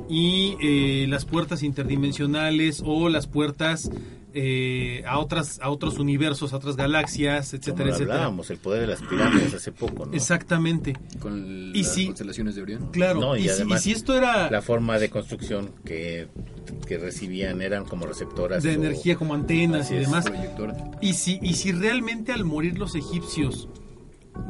y 0.10 0.56
eh, 0.62 1.06
las 1.08 1.26
puertas 1.26 1.64
interdimensionales 1.64 2.82
o 2.86 3.10
las 3.10 3.28
puertas 3.28 3.90
eh, 4.34 5.04
a 5.08 5.20
otras 5.20 5.60
a 5.62 5.70
otros 5.70 6.00
universos, 6.00 6.54
a 6.54 6.58
otras 6.58 6.76
galaxias, 6.76 7.50
Como 7.52 7.60
etcétera, 7.62 7.86
lo 7.86 7.92
etcétera. 7.94 8.14
hablábamos, 8.16 8.50
el 8.50 8.58
poder 8.58 8.82
de 8.82 8.88
las 8.88 9.02
pirámides 9.02 9.54
hace 9.54 9.72
poco, 9.72 10.06
¿no? 10.06 10.14
Exactamente. 10.14 10.94
Con 11.20 11.72
Y 11.76 11.84
las 11.84 11.94
si- 11.94 12.06
constelaciones 12.08 12.56
de 12.56 12.62
Orión. 12.62 12.90
Claro. 12.92 13.20
No, 13.20 13.36
y 13.38 13.42
y, 13.42 13.44
si, 13.44 13.50
además, 13.50 13.82
y 13.82 13.84
si 13.84 13.92
esto 13.92 14.16
era 14.18 14.50
La 14.50 14.62
forma 14.62 14.98
de 15.00 15.10
construcción 15.10 15.72
que, 15.86 16.28
que 16.88 16.98
recibían 16.98 17.62
eran 17.62 17.86
como 17.86 18.06
receptoras. 18.06 18.64
de 18.64 18.72
o- 18.72 18.74
energía 18.74 19.16
como 19.16 19.34
antenas 19.36 19.92
y 19.92 19.96
demás, 19.96 20.26
Proyector. 20.26 20.74
y 21.02 21.14
si 21.14 21.40
y 21.42 21.54
si 21.54 21.72
realmente 21.72 22.32
al 22.32 22.44
morir 22.46 22.78
los 22.80 22.96
egipcios 22.96 23.68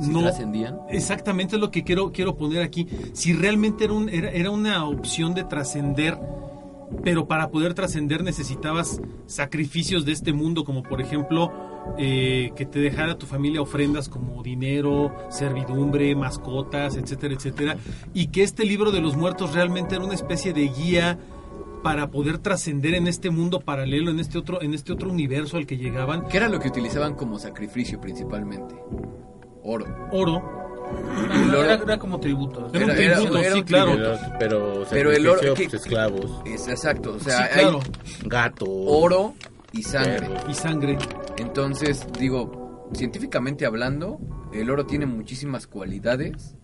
Si 0.01 0.09
no 0.09 0.21
trascendían. 0.21 0.77
exactamente 0.89 1.55
es 1.55 1.61
lo 1.61 1.69
que 1.71 1.83
quiero 1.83 2.11
quiero 2.13 2.37
poner 2.37 2.61
aquí, 2.63 2.87
si 3.13 3.33
realmente 3.33 3.83
era 3.83 3.93
un 3.93 4.07
era, 4.09 4.31
era 4.31 4.49
una 4.49 4.85
opción 4.85 5.33
de 5.33 5.43
trascender 5.43 6.17
pero 7.03 7.27
para 7.27 7.49
poder 7.49 7.73
trascender 7.73 8.23
necesitabas 8.23 9.01
sacrificios 9.25 10.05
de 10.05 10.11
este 10.11 10.33
mundo, 10.33 10.63
como 10.63 10.83
por 10.83 11.01
ejemplo 11.01 11.51
eh, 11.97 12.51
que 12.55 12.65
te 12.65 12.79
dejara 12.79 13.17
tu 13.17 13.25
familia 13.25 13.61
ofrendas 13.61 14.09
como 14.09 14.41
dinero, 14.43 15.13
servidumbre, 15.29 16.15
mascotas, 16.15 16.95
etcétera, 16.95 17.33
etcétera, 17.33 17.77
y 18.13 18.27
que 18.27 18.43
este 18.43 18.65
libro 18.65 18.91
de 18.91 19.01
los 19.01 19.15
muertos 19.15 19.53
realmente 19.53 19.95
era 19.95 20.03
una 20.03 20.13
especie 20.13 20.53
de 20.53 20.67
guía 20.69 21.19
para 21.83 22.09
poder 22.09 22.37
trascender 22.37 22.95
en 22.95 23.07
este 23.07 23.29
mundo 23.29 23.59
paralelo, 23.59 24.09
en 24.09 24.19
este 24.19 24.37
otro, 24.37 24.61
en 24.61 24.73
este 24.73 24.93
otro 24.93 25.11
universo 25.11 25.57
al 25.57 25.67
que 25.67 25.77
llegaban. 25.77 26.27
¿Qué 26.29 26.37
era 26.37 26.47
lo 26.47 26.59
que 26.59 26.69
utilizaban 26.69 27.13
como 27.15 27.37
sacrificio 27.37 27.99
principalmente? 27.99 28.73
Oro. 29.61 29.85
Oro, 30.11 30.62
No, 31.51 31.57
era, 31.63 31.73
era 31.75 31.97
como 31.97 32.19
tributo. 32.19 32.69
Era 32.73 32.85
un 32.85 32.91
Era- 32.91 33.01
era- 33.03 33.15
tributo, 33.17 33.39
era 33.39 33.53
sí, 33.53 33.59
un 33.59 33.65
claro. 33.65 33.91
Pero, 33.95 34.17
pero, 34.39 34.85
Pero 34.89 35.11
el 35.11 35.27
oro- 35.27 35.39
que- 35.55 35.65
pues, 35.69 35.73
esclavos, 35.73 36.41
Es 36.45 36.67
exacto. 36.67 37.13
O 37.15 37.19
sea, 37.19 37.47
sí, 37.47 37.53
claro, 37.59 37.79
hay 37.79 38.27
gatos, 38.29 38.69
oro 38.69 39.33
y 39.71 39.83
sangre. 39.83 40.19
perros. 40.27 40.43
y 40.49 40.53
sangre. 40.53 40.97
Entonces, 41.37 42.05
digo, 42.19 42.89
científicamente 42.93 43.65
hablando, 43.65 44.19
el 44.53 44.69
oro 44.69 44.85
tiene 44.85 45.05
muchísimas 45.05 45.67
cualidades 45.67 46.55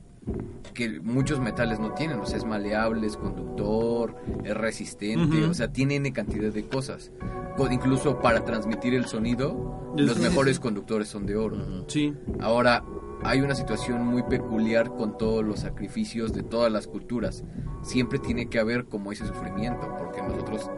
que 0.73 0.99
muchos 0.99 1.39
metales 1.39 1.79
no 1.79 1.93
tienen. 1.93 2.19
O 2.19 2.25
sea, 2.25 2.37
es 2.37 2.45
maleable, 2.45 3.07
es 3.07 3.17
conductor, 3.17 4.15
es 4.43 4.55
resistente, 4.55 5.37
Ujú. 5.41 5.51
o 5.51 5.53
sea, 5.53 5.71
tiene 5.71 5.95
N 5.95 6.11
cantidad 6.13 6.51
de 6.51 6.65
cosas. 6.67 7.11
Co- 7.57 7.69
Incluso 7.71 8.19
para 8.19 8.45
transmitir 8.45 8.93
el 8.93 9.05
sonido, 9.07 9.91
Sí, 9.97 10.03
los 10.03 10.15
sí, 10.17 10.21
mejores 10.21 10.57
sí. 10.57 10.61
conductores 10.61 11.07
son 11.07 11.25
de 11.25 11.35
oro. 11.35 11.57
Ujú. 11.57 11.85
Sí, 11.87 12.13
Ahora, 12.39 12.83
hay 13.23 13.41
una 13.41 13.55
situación 13.55 14.05
muy 14.05 14.23
peculiar 14.23 14.89
con 14.95 15.17
todos 15.17 15.43
los 15.43 15.59
sacrificios 15.61 16.33
de 16.33 16.43
todas 16.43 16.71
las 16.71 16.87
culturas. 16.87 17.43
Siempre 17.83 18.19
tiene 18.19 18.47
que 18.47 18.59
haber 18.59 18.85
como 18.85 19.11
ese 19.11 19.25
sufrimiento, 19.27 19.93
porque 19.97 20.21
nosotros 20.21 20.69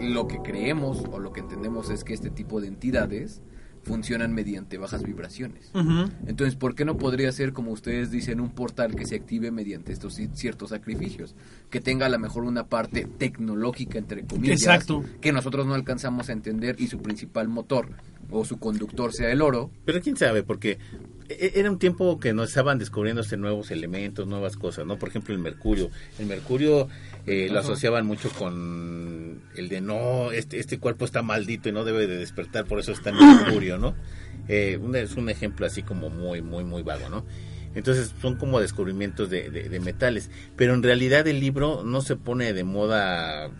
lo 0.00 0.26
que 0.26 0.38
creemos 0.38 1.04
o 1.12 1.18
lo 1.18 1.32
que 1.32 1.40
entendemos 1.40 1.90
es 1.90 2.04
que 2.04 2.14
este 2.14 2.30
tipo 2.30 2.60
de 2.60 2.68
entidades 2.68 3.42
funcionan 3.82 4.32
mediante 4.32 4.78
bajas 4.78 5.02
vibraciones. 5.02 5.70
Entonces, 6.26 6.56
¿por 6.56 6.74
qué 6.74 6.86
no 6.86 6.96
podría 6.96 7.30
ser, 7.32 7.52
como 7.52 7.70
ustedes 7.70 8.10
dicen, 8.10 8.40
un 8.40 8.48
portal 8.48 8.94
que 8.96 9.04
se 9.04 9.14
active 9.14 9.50
mediante 9.50 9.92
estos 9.92 10.18
ci- 10.18 10.32
ciertos 10.32 10.70
sacrificios? 10.70 11.34
Que 11.68 11.82
tenga 11.82 12.06
a 12.06 12.08
lo 12.08 12.18
mejor 12.18 12.44
una 12.44 12.64
parte 12.66 13.06
tecnológica, 13.18 13.98
entre 13.98 14.24
comillas, 14.24 14.62
Exacto. 14.62 15.04
que 15.20 15.32
nosotros 15.32 15.66
no 15.66 15.74
alcanzamos 15.74 16.30
a 16.30 16.32
entender 16.32 16.76
y 16.78 16.86
su 16.86 16.96
principal 17.02 17.48
motor 17.48 17.90
o 18.30 18.44
su 18.44 18.58
conductor 18.58 19.12
sea 19.12 19.30
el 19.30 19.42
oro. 19.42 19.70
Pero 19.84 20.00
quién 20.00 20.16
sabe, 20.16 20.42
porque 20.42 20.78
e- 21.28 21.52
era 21.56 21.70
un 21.70 21.78
tiempo 21.78 22.18
que 22.20 22.32
nos 22.32 22.48
estaban 22.48 22.78
descubriéndose 22.78 23.36
nuevos 23.36 23.70
elementos, 23.70 24.26
nuevas 24.26 24.56
cosas, 24.56 24.86
¿no? 24.86 24.98
Por 24.98 25.08
ejemplo, 25.08 25.34
el 25.34 25.40
mercurio. 25.40 25.90
El 26.18 26.26
mercurio 26.26 26.88
eh, 27.26 27.48
lo 27.50 27.58
asociaban 27.60 28.06
mucho 28.06 28.30
con 28.30 29.40
el 29.56 29.68
de 29.68 29.80
no, 29.80 30.32
este, 30.32 30.58
este 30.58 30.78
cuerpo 30.78 31.04
está 31.04 31.22
maldito 31.22 31.68
y 31.68 31.72
no 31.72 31.84
debe 31.84 32.06
de 32.06 32.16
despertar, 32.18 32.64
por 32.66 32.78
eso 32.80 32.92
está 32.92 33.10
en 33.10 33.16
mercurio, 33.44 33.78
¿no? 33.78 33.94
Eh, 34.48 34.78
un- 34.80 34.94
es 34.96 35.16
un 35.16 35.28
ejemplo 35.30 35.64
así 35.66 35.82
como 35.82 36.10
muy, 36.10 36.42
muy, 36.42 36.64
muy 36.64 36.82
vago, 36.82 37.08
¿no? 37.08 37.24
Entonces 37.74 38.14
son 38.22 38.36
como 38.36 38.60
descubrimientos 38.60 39.30
de, 39.30 39.50
de- 39.50 39.68
de 39.68 39.80
metales. 39.80 40.30
Pero 40.56 40.74
en 40.74 40.82
realidad 40.82 41.26
el 41.26 41.40
libro 41.40 41.82
no 41.84 42.02
se 42.02 42.14
pone 42.16 42.52
de 42.52 42.62
moda 42.62 43.50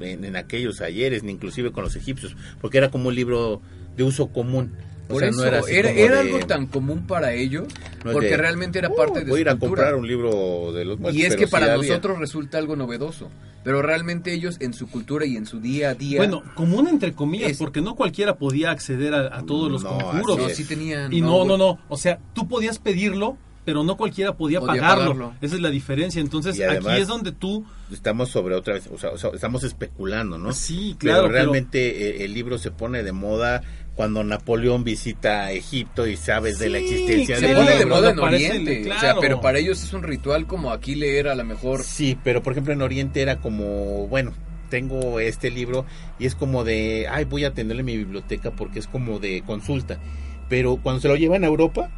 en, 0.00 0.24
en 0.24 0.36
aquellos 0.36 0.80
ayeres, 0.80 1.22
ni 1.22 1.32
inclusive 1.32 1.70
con 1.70 1.84
los 1.84 1.94
egipcios, 1.96 2.34
porque 2.62 2.78
era 2.78 2.90
como 2.90 3.08
un 3.08 3.14
libro 3.14 3.60
de 3.96 4.02
uso 4.04 4.28
común. 4.28 4.72
O 5.08 5.14
Por 5.14 5.20
sea, 5.20 5.28
eso, 5.30 5.40
no 5.40 5.46
era 5.46 5.58
así 5.58 5.74
era, 5.74 5.88
como 5.90 6.00
era 6.00 6.14
de- 6.14 6.20
algo 6.20 6.38
tan 6.46 6.66
común 6.66 7.06
para 7.06 7.34
ellos, 7.34 7.64
no 8.04 8.12
porque 8.12 8.30
de, 8.30 8.36
realmente 8.38 8.78
era 8.78 8.88
"Oh, 8.88 8.94
parte 8.96 9.24
de 9.24 9.24
voy 9.26 9.32
a 9.32 9.34
su 9.34 9.40
ir 9.40 9.48
a 9.48 9.52
cultura. 9.52 9.68
comprar 9.68 9.94
un 9.96 10.06
libro 10.06 10.72
de 10.72 10.84
los 10.86 10.98
muertos", 10.98 11.20
Y 11.20 11.24
es 11.26 11.36
que 11.36 11.44
sí 11.46 11.50
para 11.50 11.74
había. 11.74 11.88
nosotros 11.88 12.18
resulta 12.18 12.56
algo 12.56 12.76
novedoso, 12.76 13.28
pero 13.62 13.82
realmente 13.82 14.32
ellos 14.32 14.56
en 14.60 14.72
su 14.72 14.88
cultura 14.88 15.26
y 15.26 15.36
en 15.36 15.44
su 15.44 15.60
día 15.60 15.90
a 15.90 15.94
día... 15.94 16.18
Bueno, 16.18 16.42
común 16.54 16.88
entre 16.88 17.12
comillas, 17.12 17.50
Es- 17.50 17.58
porque 17.58 17.82
no 17.82 17.94
cualquiera 17.94 18.36
podía 18.36 18.70
acceder 18.70 19.12
a, 19.12 19.36
a 19.36 19.42
todos 19.44 19.70
los 19.70 19.82
No, 19.82 19.90
conjuros. 19.98 20.38
no, 20.38 20.48
sí 20.48 20.64
tenían... 20.64 21.12
Y 21.12 21.20
no, 21.20 21.44
no, 21.44 21.58
no. 21.58 21.78
O 21.90 21.98
sea, 21.98 22.18
tú 22.32 22.48
podías 22.48 22.78
pedirlo, 22.78 23.36
pero 23.66 23.84
no 23.84 23.96
cualquiera 23.98 24.34
podía, 24.34 24.60
Podía 24.60 24.80
pagarlo. 24.80 25.02
pagarlo. 25.12 25.34
Esa 25.42 25.54
es 25.56 25.60
la 25.60 25.70
diferencia. 25.70 26.20
Entonces, 26.22 26.58
además- 26.60 26.92
aquí 26.94 27.02
es 27.02 27.08
donde 27.08 27.32
tú. 27.32 27.64
Estamos 27.92 28.30
sobre 28.30 28.54
otra 28.56 28.74
vez, 28.74 28.88
o 28.92 28.98
sea, 28.98 29.10
o 29.10 29.18
sea, 29.18 29.30
estamos 29.34 29.62
especulando, 29.62 30.38
¿no? 30.38 30.52
Sí, 30.52 30.96
claro. 30.98 31.22
pero- 31.24 31.32
realmente 31.32 32.22
eh, 32.22 32.24
el 32.24 32.32
libro 32.34 32.56
se 32.58 32.70
pone 32.72 33.02
de 33.04 33.12
moda 33.12 33.62
cuando 33.94 34.24
Napoleón 34.24 34.84
visita 34.84 35.50
Egipto 35.52 36.06
y 36.06 36.16
sabes 36.16 36.58
de 36.58 36.70
la 36.70 36.78
existencia 36.78 37.36
Se 37.38 37.46
del 37.48 37.56
pone 37.56 37.76
de 37.76 37.86
moda 37.86 38.10
en 38.10 38.18
Oriente. 38.18 38.90
O 38.90 38.98
sea, 39.00 39.16
pero 39.20 39.40
para 39.40 39.58
ellos 39.58 39.82
es 39.82 39.92
un 39.92 40.02
ritual 40.02 40.46
como 40.46 40.72
aquí 40.72 40.94
leer 40.94 41.28
a 41.28 41.34
lo 41.34 41.44
mejor. 41.44 41.82
Sí, 41.82 42.16
pero 42.24 42.42
por 42.42 42.52
ejemplo 42.52 42.72
en 42.72 42.80
Oriente 42.82 43.20
era 43.20 43.38
como, 43.38 44.06
bueno, 44.08 44.32
tengo 44.70 45.20
este 45.20 45.50
libro 45.50 45.84
y 46.18 46.24
es 46.26 46.34
como 46.34 46.64
de, 46.64 47.06
ay, 47.10 47.24
voy 47.24 47.44
a 47.44 47.52
tenerlo 47.52 47.80
en 47.80 47.86
mi 47.86 47.96
biblioteca 47.98 48.50
porque 48.50 48.78
es 48.78 48.86
como 48.86 49.18
de 49.18 49.42
consulta. 49.44 49.98
Pero 50.48 50.78
cuando 50.82 51.00
se 51.02 51.08
lo 51.08 51.16
llevan 51.16 51.44
a 51.44 51.48
Europa, 51.48 51.90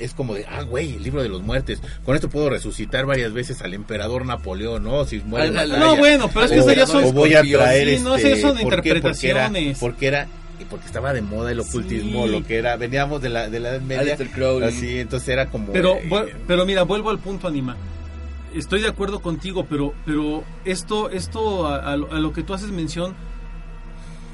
es 0.00 0.14
como 0.14 0.34
de, 0.34 0.44
ah, 0.48 0.62
güey, 0.62 0.94
el 0.94 1.02
libro 1.04 1.22
de 1.22 1.28
los 1.28 1.42
muertes. 1.42 1.80
Con 2.04 2.14
esto 2.16 2.28
puedo 2.28 2.50
resucitar 2.50 3.06
varias 3.06 3.32
veces 3.32 3.62
al 3.62 3.74
emperador 3.74 4.26
Napoleón, 4.26 4.82
¿no? 4.84 5.04
Si 5.04 5.18
muere 5.20 5.48
Al- 5.48 5.54
batalla. 5.54 5.78
No, 5.78 5.96
bueno, 5.96 6.28
pero 6.32 6.46
es 6.46 6.52
que 6.52 6.58
o, 6.58 6.62
eso 6.62 6.72
ya 6.72 6.86
son... 6.86 7.04
o 7.04 7.12
voy 7.12 7.30
a 7.34 7.40
escorpión. 7.40 7.60
traer 7.62 7.98
Sí, 7.98 8.04
no, 8.04 8.16
este, 8.16 8.32
esas 8.32 8.40
son 8.40 8.60
¿por 8.60 8.82
qué? 8.82 8.94
Porque 9.00 9.28
era, 9.30 9.46
interpretaciones. 9.46 9.78
porque 9.78 10.06
era 10.06 10.28
y 10.60 10.64
porque 10.64 10.86
estaba 10.86 11.12
de 11.12 11.22
moda 11.22 11.52
el 11.52 11.60
ocultismo, 11.60 12.26
Sí. 12.26 12.32
lo 12.32 12.44
que 12.44 12.56
era, 12.56 12.76
veníamos 12.76 13.22
de 13.22 13.28
la, 13.28 13.48
de 13.48 13.60
la 13.60 13.70
Edad 13.70 13.80
Media, 13.80 14.18
así, 14.66 14.98
entonces 14.98 15.28
era 15.28 15.50
como... 15.50 15.72
Pero, 15.72 15.96
eh, 15.96 16.34
pero 16.46 16.66
mira, 16.66 16.82
vuelvo 16.82 17.10
al 17.10 17.18
punto, 17.18 17.46
Anima. 17.48 17.76
Estoy 18.54 18.80
de 18.80 18.88
acuerdo 18.88 19.20
contigo, 19.20 19.66
pero, 19.68 19.92
pero 20.04 20.42
esto, 20.64 21.10
esto 21.10 21.66
a, 21.66 21.92
a 21.92 21.96
lo, 21.96 22.12
a 22.12 22.18
lo 22.18 22.32
que 22.32 22.42
tú 22.42 22.54
haces 22.54 22.70
mención 22.70 23.14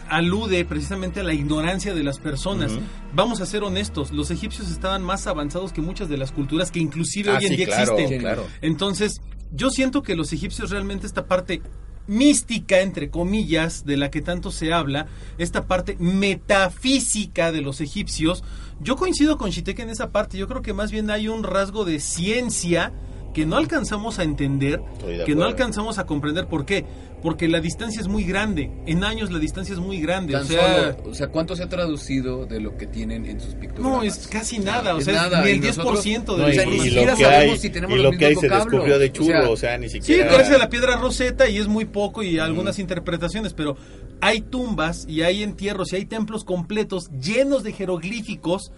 alude 0.08 0.64
precisamente 0.64 1.20
a 1.20 1.22
la 1.22 1.32
ignorancia 1.32 1.94
de 1.94 2.02
las 2.02 2.18
personas. 2.18 2.72
Vamos 3.14 3.40
a 3.40 3.46
ser 3.46 3.62
honestos, 3.62 4.12
los 4.12 4.30
egipcios 4.30 4.70
estaban 4.70 5.02
más 5.02 5.26
avanzados 5.26 5.72
que 5.72 5.80
muchas 5.80 6.08
de 6.08 6.16
las 6.16 6.32
culturas 6.32 6.70
que 6.70 6.78
inclusive 6.78 7.30
ah, 7.30 7.38
hoy 7.38 7.44
en 7.44 7.50
sí, 7.50 7.56
día 7.56 7.66
claro, 7.66 7.92
existen. 7.94 8.20
claro. 8.20 8.46
Entonces, 8.60 9.20
yo 9.52 9.70
siento 9.70 10.02
que 10.02 10.14
los 10.14 10.32
egipcios 10.32 10.70
realmente 10.70 11.06
esta 11.06 11.26
parte 11.26 11.62
mística, 12.06 12.80
entre 12.80 13.10
comillas, 13.10 13.84
de 13.84 13.96
la 13.96 14.10
que 14.10 14.22
tanto 14.22 14.50
se 14.50 14.72
habla, 14.72 15.06
esta 15.38 15.66
parte 15.66 15.96
metafísica 15.98 17.52
de 17.52 17.62
los 17.62 17.80
egipcios, 17.80 18.44
yo 18.80 18.96
coincido 18.96 19.38
con 19.38 19.50
Shiteke 19.50 19.82
en 19.82 19.90
esa 19.90 20.10
parte, 20.10 20.36
yo 20.36 20.48
creo 20.48 20.62
que 20.62 20.72
más 20.72 20.90
bien 20.90 21.10
hay 21.10 21.28
un 21.28 21.44
rasgo 21.44 21.84
de 21.84 22.00
ciencia 22.00 22.92
que 23.34 23.44
no 23.44 23.56
alcanzamos 23.56 24.18
a 24.18 24.22
entender, 24.22 24.80
que 25.26 25.34
no 25.34 25.44
alcanzamos 25.44 25.98
a 25.98 26.06
comprender 26.06 26.46
por 26.46 26.64
qué, 26.64 26.86
porque 27.22 27.48
la 27.48 27.60
distancia 27.60 28.00
es 28.00 28.06
muy 28.08 28.22
grande, 28.24 28.70
en 28.86 29.02
años 29.04 29.30
la 29.32 29.38
distancia 29.38 29.72
es 29.74 29.80
muy 29.80 29.98
grande, 30.00 30.36
o 30.36 30.44
sea, 30.44 30.94
solo, 30.94 31.10
o 31.10 31.14
sea, 31.14 31.28
¿cuánto 31.28 31.56
se 31.56 31.62
ha 31.64 31.68
traducido 31.68 32.46
de 32.46 32.60
lo 32.60 32.76
que 32.76 32.86
tienen 32.86 33.26
en 33.26 33.40
sus 33.40 33.54
pictogramas? 33.54 33.92
no, 33.98 34.02
es 34.02 34.28
casi 34.28 34.58
nada, 34.58 34.94
o 34.94 35.00
sea, 35.00 35.14
nada, 35.14 35.42
ni 35.44 35.50
el 35.52 35.60
10% 35.60 35.74
nosotros- 35.74 36.04
de 36.04 36.42
No, 36.42 36.46
o 36.48 36.52
sea, 36.52 36.66
ni 36.66 36.80
siquiera 36.80 37.10
lo 37.12 37.16
que 37.16 37.24
sabemos 37.24 37.54
hay, 37.54 37.58
si 37.60 37.70
tenemos 37.70 37.98
y 37.98 38.02
los 38.02 38.12
lo 38.12 38.18
que 38.18 38.26
hay 38.26 38.34
se 38.36 38.48
descubrió 38.48 38.98
de 38.98 39.06
O 39.06 39.12
churro, 39.12 39.26
sea, 39.26 39.50
o 39.50 39.56
sea, 39.56 39.78
ni 39.78 39.88
Sí, 39.88 40.00
siquiera... 40.00 40.26
gracias 40.32 40.54
a 40.54 40.58
la 40.58 40.68
piedra 40.68 40.96
roseta 40.96 41.48
y 41.48 41.58
es 41.58 41.66
muy 41.66 41.86
poco 41.86 42.22
y 42.22 42.38
algunas 42.38 42.78
interpretaciones, 42.78 43.52
pero 43.54 43.76
hay 44.20 44.40
tumbas 44.42 45.06
y 45.08 45.22
hay 45.22 45.42
entierros 45.42 45.92
y 45.92 45.96
hay 45.96 46.04
templos 46.04 46.44
completos 46.44 47.10
llenos 47.20 47.62
de 47.64 47.72
jeroglíficos 47.72 48.70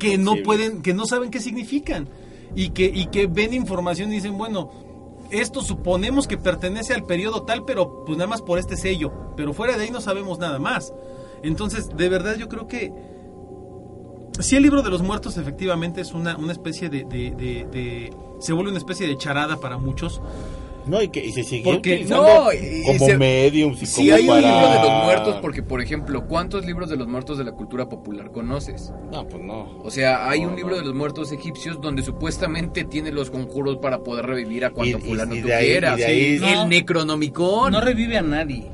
que 0.00 0.16
no 0.18 0.36
pueden, 0.44 0.82
que 0.82 0.94
no 0.94 1.04
saben 1.06 1.30
qué 1.30 1.40
significan 1.40 2.08
y 2.54 2.70
que, 2.70 2.84
y 2.84 3.06
que 3.06 3.26
ven 3.26 3.54
información 3.54 4.10
y 4.10 4.16
dicen, 4.16 4.36
bueno, 4.36 4.70
esto 5.30 5.62
suponemos 5.62 6.26
que 6.26 6.38
pertenece 6.38 6.94
al 6.94 7.04
periodo 7.04 7.42
tal, 7.42 7.64
pero 7.64 8.04
pues 8.04 8.16
nada 8.16 8.28
más 8.28 8.42
por 8.42 8.58
este 8.58 8.76
sello, 8.76 9.12
pero 9.36 9.52
fuera 9.52 9.76
de 9.76 9.84
ahí 9.84 9.90
no 9.90 10.00
sabemos 10.00 10.38
nada 10.38 10.58
más. 10.58 10.92
Entonces, 11.42 11.90
de 11.96 12.08
verdad 12.08 12.36
yo 12.36 12.48
creo 12.48 12.66
que 12.66 12.92
si 14.40 14.56
el 14.56 14.62
libro 14.62 14.82
de 14.82 14.90
los 14.90 15.02
muertos 15.02 15.36
efectivamente 15.36 16.00
es 16.00 16.12
una, 16.12 16.36
una 16.36 16.52
especie 16.52 16.88
de, 16.88 18.12
se 18.38 18.52
vuelve 18.52 18.70
una 18.70 18.78
especie 18.78 19.06
de 19.06 19.16
charada 19.16 19.56
para 19.56 19.78
muchos. 19.78 20.20
No, 20.88 21.02
y 21.02 21.08
que 21.08 21.24
y 21.24 21.32
se 21.32 21.42
siguió 21.44 21.72
Porque- 21.74 21.94
utilizando 21.94 22.26
no, 22.44 22.52
y- 22.52 22.82
como 22.84 22.98
se- 22.98 23.86
Sí 23.86 24.08
como 24.08 24.14
hay 24.16 24.28
un 24.28 24.36
libro 24.36 24.68
de 24.70 24.82
los 24.82 25.04
muertos 25.04 25.36
porque, 25.42 25.62
por 25.62 25.80
ejemplo, 25.82 26.26
¿cuántos 26.26 26.64
libros 26.64 26.88
de 26.88 26.96
los 26.96 27.06
muertos 27.08 27.38
de 27.38 27.44
la 27.44 27.52
cultura 27.52 27.88
popular 27.88 28.30
conoces? 28.30 28.92
No, 29.12 29.26
pues 29.28 29.42
no. 29.42 29.78
O 29.84 29.90
sea, 29.90 30.28
hay 30.28 30.40
No, 30.42 30.48
un 30.48 30.56
libro 30.56 30.72
no. 30.72 30.78
de 30.78 30.84
los 30.86 30.94
muertos 30.94 31.30
egipcios 31.32 31.80
donde 31.80 32.02
supuestamente 32.02 32.84
tiene 32.84 33.12
los 33.12 33.30
conjuros 33.30 33.76
para 33.78 33.98
poder 34.02 34.26
revivir 34.26 34.64
a 34.64 34.70
cuanto 34.70 34.98
fulano 34.98 35.34
y 35.34 35.42
tú 35.42 35.48
quieras. 35.48 36.00
El 36.00 36.40
No. 36.40 36.66
Necronomicon. 36.68 37.72
No 37.72 37.80
revive 37.80 38.16
a 38.18 38.22
nadie. 38.22 38.66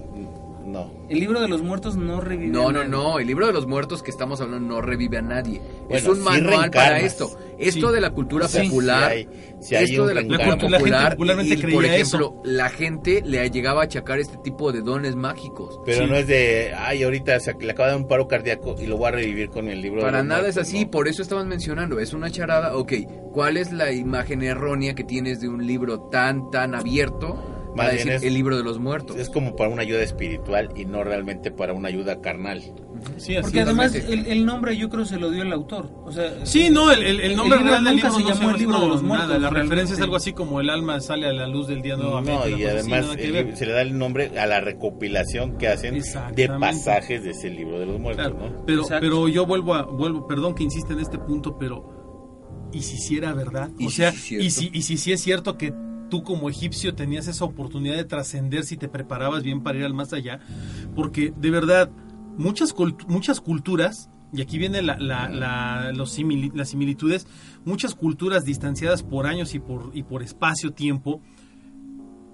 No. 0.66 0.90
El 1.08 1.20
libro 1.20 1.40
de 1.40 1.46
los 1.48 1.62
muertos 1.62 1.94
no 1.96 2.20
revive 2.20 2.50
No, 2.50 2.68
a 2.68 2.72
no, 2.72 2.78
nadie. 2.78 2.88
no, 2.90 3.18
el 3.20 3.26
libro 3.28 3.46
de 3.46 3.52
los 3.52 3.66
muertos 3.66 4.02
que 4.02 4.10
estamos 4.10 4.40
hablando 4.40 4.74
no 4.74 4.80
revive 4.80 5.18
a 5.18 5.22
nadie. 5.22 5.60
es 5.88 6.04
un 6.06 6.16
sí 6.16 6.22
manual 6.22 6.70
para 6.70 6.98
esto. 7.00 7.30
Esto 7.58 7.88
Sí. 7.88 7.94
de 7.94 8.00
la 8.00 8.10
cultura 8.10 8.48
Sí, 8.48 8.66
popular, 8.68 9.10
sí 9.12 9.16
hay- 9.18 9.28
sí 9.60 9.74
hay 9.76 9.84
esto 9.84 10.06
de 10.06 10.14
la 10.14 10.20
cultura 10.22 10.38
La 10.38 10.44
cultu- 10.44 10.48
la 10.48 10.56
gente 10.56 10.78
popular, 10.78 11.10
popularmente 11.12 11.54
y, 11.54 11.56
creía 11.58 11.74
por 11.76 11.84
eso. 11.84 12.16
ejemplo, 12.16 12.42
la 12.44 12.68
gente 12.68 13.22
le 13.24 13.50
llegaba 13.50 13.82
a 13.82 13.84
achacar 13.84 14.18
este 14.18 14.36
tipo 14.38 14.72
de 14.72 14.82
dones 14.82 15.16
mágicos. 15.16 15.80
Pero 15.86 16.04
Sí. 16.04 16.10
no 16.10 16.16
es 16.16 16.26
de, 16.26 16.72
ay, 16.76 17.02
ahorita 17.02 17.38
se 17.40 17.54
le 17.54 17.70
acaba 17.72 17.88
de 17.88 17.92
dar 17.94 18.02
un 18.02 18.08
paro 18.08 18.28
cardíaco 18.28 18.76
y 18.80 18.86
lo 18.86 18.96
voy 18.96 19.08
a 19.08 19.10
revivir 19.12 19.48
con 19.50 19.68
el 19.68 19.80
libro 19.80 20.00
Para 20.02 20.22
nada 20.22 20.48
es 20.48 20.56
así, 20.58 20.84
¿no? 20.84 20.90
por 20.90 21.08
eso 21.08 21.22
estaban 21.22 21.48
mencionando, 21.48 21.98
es 22.00 22.12
una 22.12 22.30
charada, 22.30 22.76
ok, 22.76 22.92
¿cuál 23.32 23.56
es 23.56 23.72
la 23.72 23.92
imagen 23.92 24.42
errónea 24.42 24.94
que 24.94 25.04
tienes 25.04 25.40
de 25.40 25.48
un 25.48 25.66
libro 25.66 26.00
tan, 26.10 26.50
tan 26.50 26.74
abierto 26.74 27.38
Más 27.74 27.86
para 27.86 27.90
bien 27.94 28.06
decir 28.06 28.12
es- 28.16 28.22
el 28.22 28.34
libro 28.34 28.56
de 28.56 28.62
los 28.62 28.78
muertos? 28.78 29.16
Es 29.16 29.28
como 29.30 29.56
para 29.56 29.68
una 29.70 29.82
ayuda 29.82 30.02
espiritual 30.02 30.70
y 30.76 30.84
no 30.84 31.02
realmente 31.04 31.50
para 31.50 31.72
una 31.72 31.88
ayuda 31.88 32.20
carnal. 32.20 32.60
Sí, 33.16 33.34
así 33.36 33.42
Porque 33.42 33.60
además 33.60 33.94
el, 33.94 34.26
el 34.26 34.46
nombre 34.46 34.76
yo 34.76 34.88
creo 34.88 35.04
se 35.04 35.18
lo 35.18 35.30
dio 35.30 35.42
el 35.42 35.52
autor. 35.52 35.90
O 36.04 36.12
sea, 36.12 36.46
Sí, 36.46 36.70
no, 36.70 36.90
el, 36.90 37.02
el- 37.02 37.20
el 37.20 37.36
nombre 37.36 37.58
real 37.58 37.84
del 37.84 37.96
libro 37.96 38.12
se 38.12 38.22
no 38.22 38.28
llamó 38.28 38.50
el 38.50 38.58
libro 38.58 38.80
de 38.80 38.86
los 38.88 39.02
muertos, 39.02 39.28
nada. 39.28 39.38
La 39.40 39.50
referencia 39.50 39.94
es 39.94 40.00
algo 40.00 40.16
así 40.16 40.32
como 40.32 40.60
el 40.60 40.70
alma 40.70 41.00
sale 41.00 41.26
a 41.26 41.32
la 41.32 41.46
luz 41.48 41.66
del 41.66 41.82
día 41.82 41.96
nuevamente. 41.96 42.32
No, 42.40 42.48
y 42.48 42.52
así, 42.54 42.64
además 42.64 43.16
libro- 43.16 43.56
se 43.56 43.66
le 43.66 43.72
da 43.72 43.82
el 43.82 43.98
nombre 43.98 44.38
a 44.38 44.46
la 44.46 44.60
recopilación 44.60 45.58
que 45.58 45.68
hacen 45.68 46.00
de 46.34 46.48
pasajes 46.48 47.24
de 47.24 47.30
ese 47.30 47.50
libro 47.50 47.78
de 47.80 47.86
los 47.86 47.98
muertos, 48.00 48.26
Claro, 48.28 48.50
¿no? 48.50 48.64
pero, 48.64 48.82
Exacto. 48.82 49.00
pero 49.04 49.28
yo 49.28 49.44
vuelvo 49.46 49.74
a, 49.74 49.82
vuelvo, 49.82 50.26
perdón 50.26 50.54
que 50.54 50.62
insiste 50.62 50.92
en 50.92 51.00
este 51.00 51.18
punto, 51.18 51.58
pero 51.58 52.68
¿y 52.72 52.80
si 52.82 52.96
sí 52.96 53.16
era 53.18 53.32
verdad? 53.34 53.70
¿Y 53.78 53.86
o 53.86 53.90
si 53.90 53.96
sea, 53.96 54.12
cierto? 54.12 54.46
y 54.46 54.50
si, 54.50 54.70
y 54.72 54.82
si 54.82 54.96
sí 54.96 55.12
es 55.12 55.20
cierto 55.20 55.58
que 55.58 55.74
tú 56.10 56.22
como 56.22 56.48
egipcio 56.50 56.94
tenías 56.94 57.26
esa 57.28 57.44
oportunidad 57.44 57.96
de 57.96 58.04
trascender 58.04 58.64
si 58.64 58.76
te 58.76 58.88
preparabas 58.88 59.42
bien 59.42 59.62
para 59.62 59.78
ir 59.78 59.84
al 59.84 59.94
más 59.94 60.12
allá, 60.12 60.40
porque 60.94 61.32
de 61.36 61.50
verdad 61.50 61.90
muchas 62.36 62.74
muchas 63.08 63.40
culturas 63.40 64.10
y 64.32 64.42
aquí 64.42 64.58
viene 64.58 64.82
la, 64.82 64.98
la- 64.98 65.28
la- 65.28 65.92
los 65.92 66.18
simili- 66.18 66.52
las 66.54 66.70
similitudes, 66.70 67.26
muchas 67.64 67.94
culturas 67.94 68.44
distanciadas 68.44 69.02
por 69.04 69.26
años 69.26 69.54
y 69.54 69.60
por, 69.60 69.90
y 69.94 70.02
por 70.02 70.22
espacio-tiempo 70.22 71.20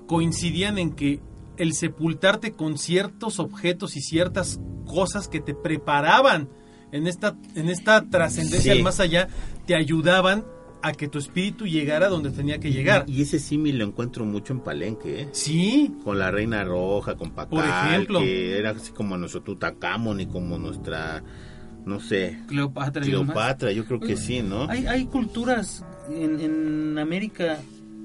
coincidían 0.07 0.79
en 0.79 0.93
que 0.93 1.21
el 1.57 1.75
sepultarte 1.75 2.53
con 2.53 2.79
ciertos 2.79 3.39
objetos 3.39 3.97
y 3.97 4.01
ciertas 4.01 4.61
cosas 4.87 5.29
que 5.29 5.41
te 5.41 5.55
preparaban 5.55 6.49
en 6.91 7.07
esta, 7.07 7.37
en 7.55 7.69
esta 7.69 8.09
trascendencia 8.09 8.73
Sí. 8.73 8.79
al 8.79 8.83
más 8.83 8.99
allá, 8.99 9.29
te 9.67 9.75
ayudaban 9.77 10.45
a 10.83 10.93
que 10.93 11.09
tu 11.09 11.19
espíritu 11.19 11.67
llegara 11.67 12.09
donde 12.09 12.31
tenía 12.31 12.59
que 12.59 12.73
llegar. 12.73 13.05
Y 13.07 13.23
ese 13.23 13.39
símil 13.39 13.79
lo 13.79 13.85
encuentro 13.85 14.25
mucho 14.25 14.53
en 14.53 14.61
Palenque, 14.61 15.23
¿eh? 15.23 15.29
Sí, 15.33 15.95
Con 16.05 16.19
la 16.19 16.31
Reina 16.31 16.65
Roja, 16.65 17.17
con 17.17 17.31
Pacal, 17.33 17.89
ejemplo. 17.91 18.21
que 18.21 18.59
era 18.59 18.71
así 18.71 18.93
como 18.93 19.17
nuestro 19.17 19.43
Tutacamón 19.43 20.21
y 20.21 20.27
como 20.27 20.59
nuestra, 20.59 21.23
no 21.85 22.01
sé, 22.01 22.39
Cleopatra. 22.49 23.03
Cleopatra, 23.03 23.73
yo 23.73 23.85
creo 23.85 24.01
que 24.01 24.17
sí, 24.17 24.43
¿no? 24.43 24.69
Hay, 24.69 24.87
hay 24.87 25.05
culturas 25.07 25.85
en, 26.11 26.41
en 26.41 26.99
América 26.99 27.59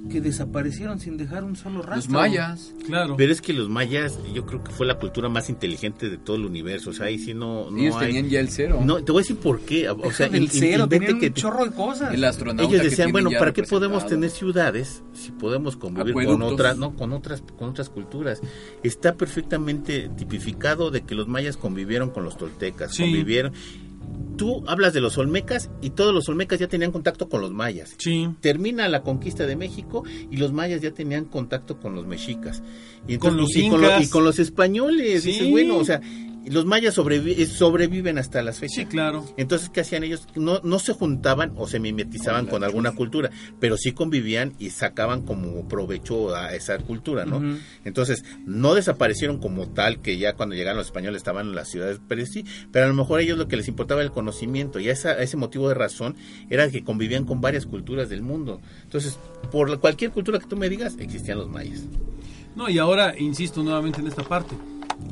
que 0.09 0.21
desaparecieron 0.21 0.99
sin 0.99 1.17
dejar 1.17 1.43
un 1.43 1.55
solo 1.55 1.81
rastro. 1.81 1.95
Los 1.95 2.09
mayas. 2.09 2.73
claro. 2.85 3.15
Pero 3.17 3.31
es 3.31 3.41
que 3.41 3.53
los 3.53 3.69
mayas, 3.69 4.19
yo 4.33 4.45
creo 4.45 4.63
que 4.63 4.71
fue 4.71 4.85
la 4.85 4.99
cultura 4.99 5.29
más 5.29 5.49
inteligente 5.49 6.09
de 6.09 6.17
todo 6.17 6.35
el 6.35 6.45
universo. 6.45 6.91
O 6.91 6.93
sea, 6.93 7.07
ahí 7.07 7.17
sí 7.17 7.33
no, 7.33 7.71
no 7.71 7.77
Ellos 7.77 7.95
hay- 7.97 8.07
tenían 8.07 8.29
ya 8.29 8.39
el 8.39 8.49
cero. 8.49 8.81
No, 8.83 9.03
te 9.03 9.11
voy 9.11 9.19
a 9.19 9.23
decir 9.23 9.37
por 9.37 9.61
qué. 9.61 9.89
O 9.89 10.11
sea, 10.11 10.27
el 10.27 10.49
cero, 10.49 10.87
tenían 10.87 11.19
que 11.19 11.27
un 11.27 11.33
chorro 11.33 11.65
de 11.65 11.71
cosas. 11.71 12.13
el 12.13 12.23
astronauta 12.23 12.71
ellos 12.71 12.83
decían, 12.83 13.11
bueno, 13.11 13.29
¿para 13.37 13.51
qué 13.53 13.63
podemos 13.63 14.05
tener 14.05 14.29
ciudades 14.29 15.03
si 15.13 15.31
podemos 15.31 15.75
convivir 15.75 16.13
con 16.13 16.41
otras, 16.41 16.77
no, 16.77 16.95
con 16.95 17.11
otras, 17.13 17.43
con 17.57 17.69
otras 17.69 17.89
culturas? 17.89 18.41
Está 18.83 19.15
perfectamente 19.15 20.09
tipificado 20.17 20.91
de 20.91 21.01
que 21.01 21.15
los 21.15 21.27
mayas 21.27 21.57
convivieron 21.57 22.09
con 22.11 22.23
los 22.23 22.37
toltecas, 22.37 22.93
Sí. 22.93 23.03
convivieron. 23.03 23.53
Tú 24.37 24.65
hablas 24.67 24.91
de 24.93 24.99
los 24.99 25.17
olmecas 25.17 25.69
y 25.81 25.91
todos 25.91 26.13
los 26.13 26.27
olmecas 26.27 26.59
ya 26.59 26.67
tenían 26.67 26.91
contacto 26.91 27.29
con 27.29 27.39
los 27.39 27.51
mayas. 27.53 27.95
Sí. 27.99 28.27
Termina 28.41 28.89
la 28.89 29.01
conquista 29.01 29.45
de 29.45 29.55
México 29.55 30.03
y 30.29 30.35
los 30.35 30.51
mayas 30.51 30.81
ya 30.81 30.91
tenían 30.91 31.23
contacto 31.23 31.79
con 31.79 31.95
los 31.95 32.05
mexicas. 32.05 32.61
Y 33.07 33.17
Con 33.17 33.37
los 33.37 33.55
y, 33.55 33.69
con 33.69 33.81
lo- 33.81 34.01
y 34.01 34.07
con 34.09 34.25
los 34.25 34.37
españoles. 34.39 35.23
Sí. 35.23 35.29
Dices, 35.31 35.49
bueno, 35.49 35.77
o 35.77 35.85
sea, 35.85 36.01
los 36.49 36.65
mayas 36.65 36.97
sobrevi- 36.97 37.35
eh, 37.37 37.45
sobreviven 37.45 38.17
hasta 38.17 38.41
las 38.41 38.59
fechas. 38.59 38.75
Sí, 38.75 38.85
claro. 38.85 39.25
Entonces, 39.37 39.69
¿qué 39.69 39.81
hacían 39.81 40.03
ellos? 40.03 40.27
No, 40.35 40.59
no 40.63 40.79
se 40.79 40.93
juntaban 40.93 41.53
o 41.57 41.67
se 41.67 41.79
mimetizaban 41.79 42.45
Con 42.47 42.63
alguna 42.63 42.91
cultura, 42.93 43.29
pero 43.59 43.77
sí 43.77 43.91
convivían 43.93 44.53
y 44.59 44.69
sacaban 44.69 45.21
como 45.23 45.67
provecho 45.67 46.35
a 46.35 46.53
esa 46.53 46.77
cultura, 46.77 47.25
¿no? 47.25 47.41
Entonces, 47.83 48.23
no 48.45 48.75
desaparecieron 48.75 49.39
como 49.39 49.67
tal, 49.69 50.01
que 50.01 50.17
ya 50.17 50.33
cuando 50.33 50.55
llegaron 50.55 50.77
los 50.77 50.87
españoles 50.87 51.17
estaban 51.17 51.47
en 51.47 51.55
las 51.55 51.69
ciudades, 51.69 51.99
pero 52.07 52.25
sí, 52.25 52.45
pero 52.71 52.85
a 52.85 52.87
lo 52.89 52.93
mejor 52.93 53.19
a 53.19 53.23
ellos 53.23 53.37
lo 53.37 53.47
que 53.47 53.57
les 53.57 53.67
importaba 53.67 54.01
era 54.01 54.07
el 54.07 54.13
conocimiento, 54.13 54.79
y 54.79 54.89
a, 54.89 54.91
esa- 54.93 55.19
ese 55.21 55.37
motivo 55.37 55.67
de 55.69 55.75
razón 55.75 56.15
era 56.49 56.69
que 56.69 56.83
convivían 56.83 57.25
con 57.25 57.41
varias 57.41 57.65
culturas 57.65 58.09
del 58.09 58.21
mundo. 58.21 58.61
Entonces, 58.83 59.17
por 59.51 59.69
la- 59.69 59.77
cualquier 59.77 60.11
cultura 60.11 60.39
que 60.39 60.47
tú 60.47 60.55
me 60.57 60.69
digas, 60.69 60.95
existían 60.99 61.37
los 61.39 61.49
mayas. 61.49 61.81
No, 62.55 62.69
y 62.69 62.77
ahora 62.77 63.13
insisto 63.19 63.61
nuevamente 63.63 63.99
en 63.99 64.07
esta 64.07 64.23
parte. 64.23 64.55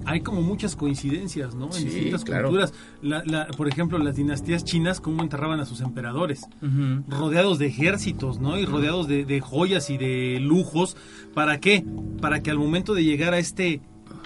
Hay 0.05 0.21
como 0.21 0.41
muchas 0.41 0.75
coincidencias, 0.75 1.55
¿no? 1.55 1.65
En 1.67 1.73
Sí, 1.73 1.86
distintas 1.86 2.23
claro. 2.23 2.49
culturas. 2.49 2.73
La- 3.01 3.23
la- 3.25 3.47
por 3.47 3.67
ejemplo, 3.67 3.97
las 3.97 4.15
dinastías 4.15 4.63
chinas, 4.63 4.99
cómo 4.99 5.21
enterraban 5.23 5.59
a 5.59 5.65
sus 5.65 5.81
emperadores. 5.81 6.45
Rodeados 7.07 7.59
de 7.59 7.67
ejércitos, 7.67 8.39
¿no? 8.39 8.57
Y 8.59 8.65
rodeados 8.65 9.07
de, 9.07 9.25
de 9.25 9.39
joyas 9.41 9.89
y 9.89 9.97
de 9.97 10.39
lujos. 10.41 10.95
¿Para 11.34 11.59
qué? 11.59 11.84
Para 12.21 12.41
que 12.41 12.51
al 12.51 12.57
momento 12.59 12.93
de 12.93 13.03
llegar 13.03 13.34
a 13.34 13.39
este 13.39 13.81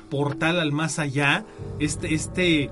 portal 0.09 0.59
al 0.59 0.71
más 0.71 0.99
allá, 0.99 1.45
este, 1.79 2.13
este, 2.13 2.69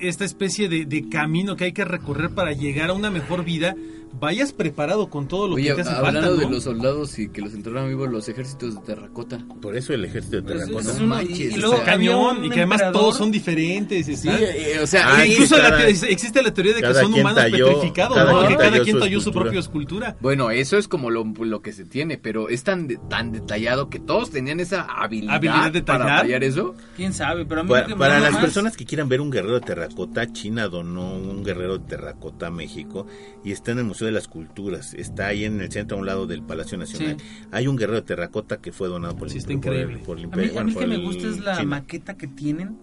esta 0.00 0.24
especie 0.24 0.68
de, 0.68 0.84
de 0.86 1.08
camino 1.08 1.56
que 1.56 1.64
hay 1.64 1.72
que 1.72 1.84
recorrer 1.84 2.30
para 2.30 2.52
llegar 2.52 2.90
a 2.90 2.94
una 2.94 3.10
mejor 3.10 3.44
vida, 3.44 3.74
vayas 4.12 4.52
preparado 4.52 5.08
con 5.08 5.28
todo 5.28 5.48
lo 5.48 5.54
Oye, 5.54 5.68
que 5.68 5.74
te 5.76 5.80
hace 5.82 5.90
hablando 5.90 6.20
falta, 6.20 6.36
de 6.36 6.44
¿no? 6.46 6.50
los 6.52 6.64
soldados 6.64 7.18
y 7.18 7.28
que 7.28 7.40
los 7.40 7.54
enterraron 7.54 7.88
vivos, 7.88 8.10
los 8.10 8.28
ejércitos 8.28 8.74
de 8.74 8.80
terracota. 8.82 9.38
Por 9.62 9.76
eso 9.76 9.92
el 9.94 10.04
ejército 10.04 10.36
de 10.36 10.42
Pues 10.42 10.54
terracota. 10.58 10.80
es 10.80 10.86
no 10.98 11.04
uno- 11.04 11.14
manches, 11.14 11.38
y, 11.38 11.42
y 11.44 11.56
luego 11.56 11.74
había 11.76 11.84
cañón 11.84 12.44
y 12.44 12.48
que 12.50 12.56
además 12.60 12.80
emperador- 12.80 12.92
todos 13.00 13.16
son 13.16 13.30
diferentes. 13.30 14.06
Sí, 14.06 14.12
¿está? 14.12 14.40
eh, 14.40 14.80
o 14.82 14.86
sea, 14.86 15.16
Ah, 15.16 15.26
incluso 15.26 15.56
cada- 15.56 15.70
la 15.70 15.76
te- 15.86 15.90
existe 16.12 16.42
la 16.42 16.52
teoría 16.52 16.74
de 16.74 16.82
que 16.82 16.94
son 16.94 17.14
humanos 17.14 17.38
talló- 17.44 17.66
petrificados, 17.68 18.16
cada 18.16 18.32
¿no? 18.32 18.38
quien 18.40 18.50
Que 18.50 18.56
cada 18.56 18.70
talló 18.70 18.82
quien 18.84 18.96
su 18.96 19.00
talló 19.02 19.20
su 19.20 19.32
propia 19.32 19.60
escultura. 19.60 20.16
Bueno, 20.20 20.50
eso 20.50 20.76
es 20.76 20.88
como 20.88 21.10
lo, 21.10 21.24
lo 21.24 21.62
que 21.62 21.72
se 21.72 21.84
tiene, 21.84 22.18
pero 22.18 22.48
es 22.48 22.64
tan, 22.64 22.88
de- 22.88 22.98
tan 23.08 23.32
detallado 23.32 23.88
que 23.90 24.00
todos 24.00 24.30
tenían 24.30 24.60
esa 24.60 24.82
habilidad, 24.82 25.36
Habilidad 25.36 25.72
de 25.72 25.82
para 25.82 26.04
tallar. 26.04 26.20
tallar 26.22 26.44
eso. 26.44 26.74
quién 26.96 27.12
sabe 27.12 27.44
pero 27.46 27.60
a 27.60 27.64
mí 27.64 27.70
Para, 27.70 27.86
me 27.88 27.96
las 28.20 28.32
más- 28.32 28.40
personas 28.42 28.76
que 28.76 28.84
quieran 28.84 29.08
ver 29.08 29.20
un 29.20 29.30
guerrero 29.30 29.54
de 29.54 29.60
terracota, 29.60 30.30
China 30.32 30.68
donó 30.68 31.14
un 31.14 31.42
guerrero 31.44 31.78
de 31.78 31.86
terracota 31.86 32.48
a 32.48 32.50
México 32.50 33.06
y 33.44 33.52
está 33.52 33.72
en 33.72 33.78
el 33.78 33.84
Museo 33.84 33.99
de 34.06 34.12
las 34.12 34.28
Culturas. 34.28 34.94
Está 34.94 35.26
ahí 35.28 35.44
en 35.44 35.60
el 35.60 35.70
centro 35.72 35.96
a 35.96 36.00
un 36.00 36.06
lado 36.06 36.26
del 36.26 36.42
Palacio 36.42 36.76
Nacional. 36.78 37.16
Sí. 37.18 37.26
Hay 37.52 37.66
un 37.66 37.76
guerrero 37.76 38.00
de 38.00 38.06
terracota 38.06 38.58
que 38.58 38.72
fue 38.72 38.88
donado 38.88 39.16
por 39.16 39.28
el 39.28 39.32
Sí, 39.32 39.38
está 39.38 39.48
por 39.48 39.54
el- 39.74 39.80
increíble. 39.82 40.02
por 40.04 40.18
el 40.18 40.24
A 40.24 40.26
mí, 40.28 40.32
imperio- 40.32 40.50
a 40.50 40.54
bueno, 40.54 40.66
mí 40.68 40.72
por 40.74 40.82
que 40.82 40.88
me 40.88 40.96
gusta 40.98 41.28
es 41.28 41.38
la 41.40 41.52
China. 41.56 41.66
maqueta 41.68 42.16
que 42.16 42.26
tienen 42.26 42.76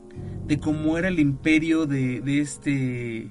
de 0.48 0.60
cómo 0.60 0.98
era 0.98 1.08
el 1.08 1.20
imperio 1.20 1.86
de, 1.86 2.22
de 2.22 2.40
este 2.42 3.30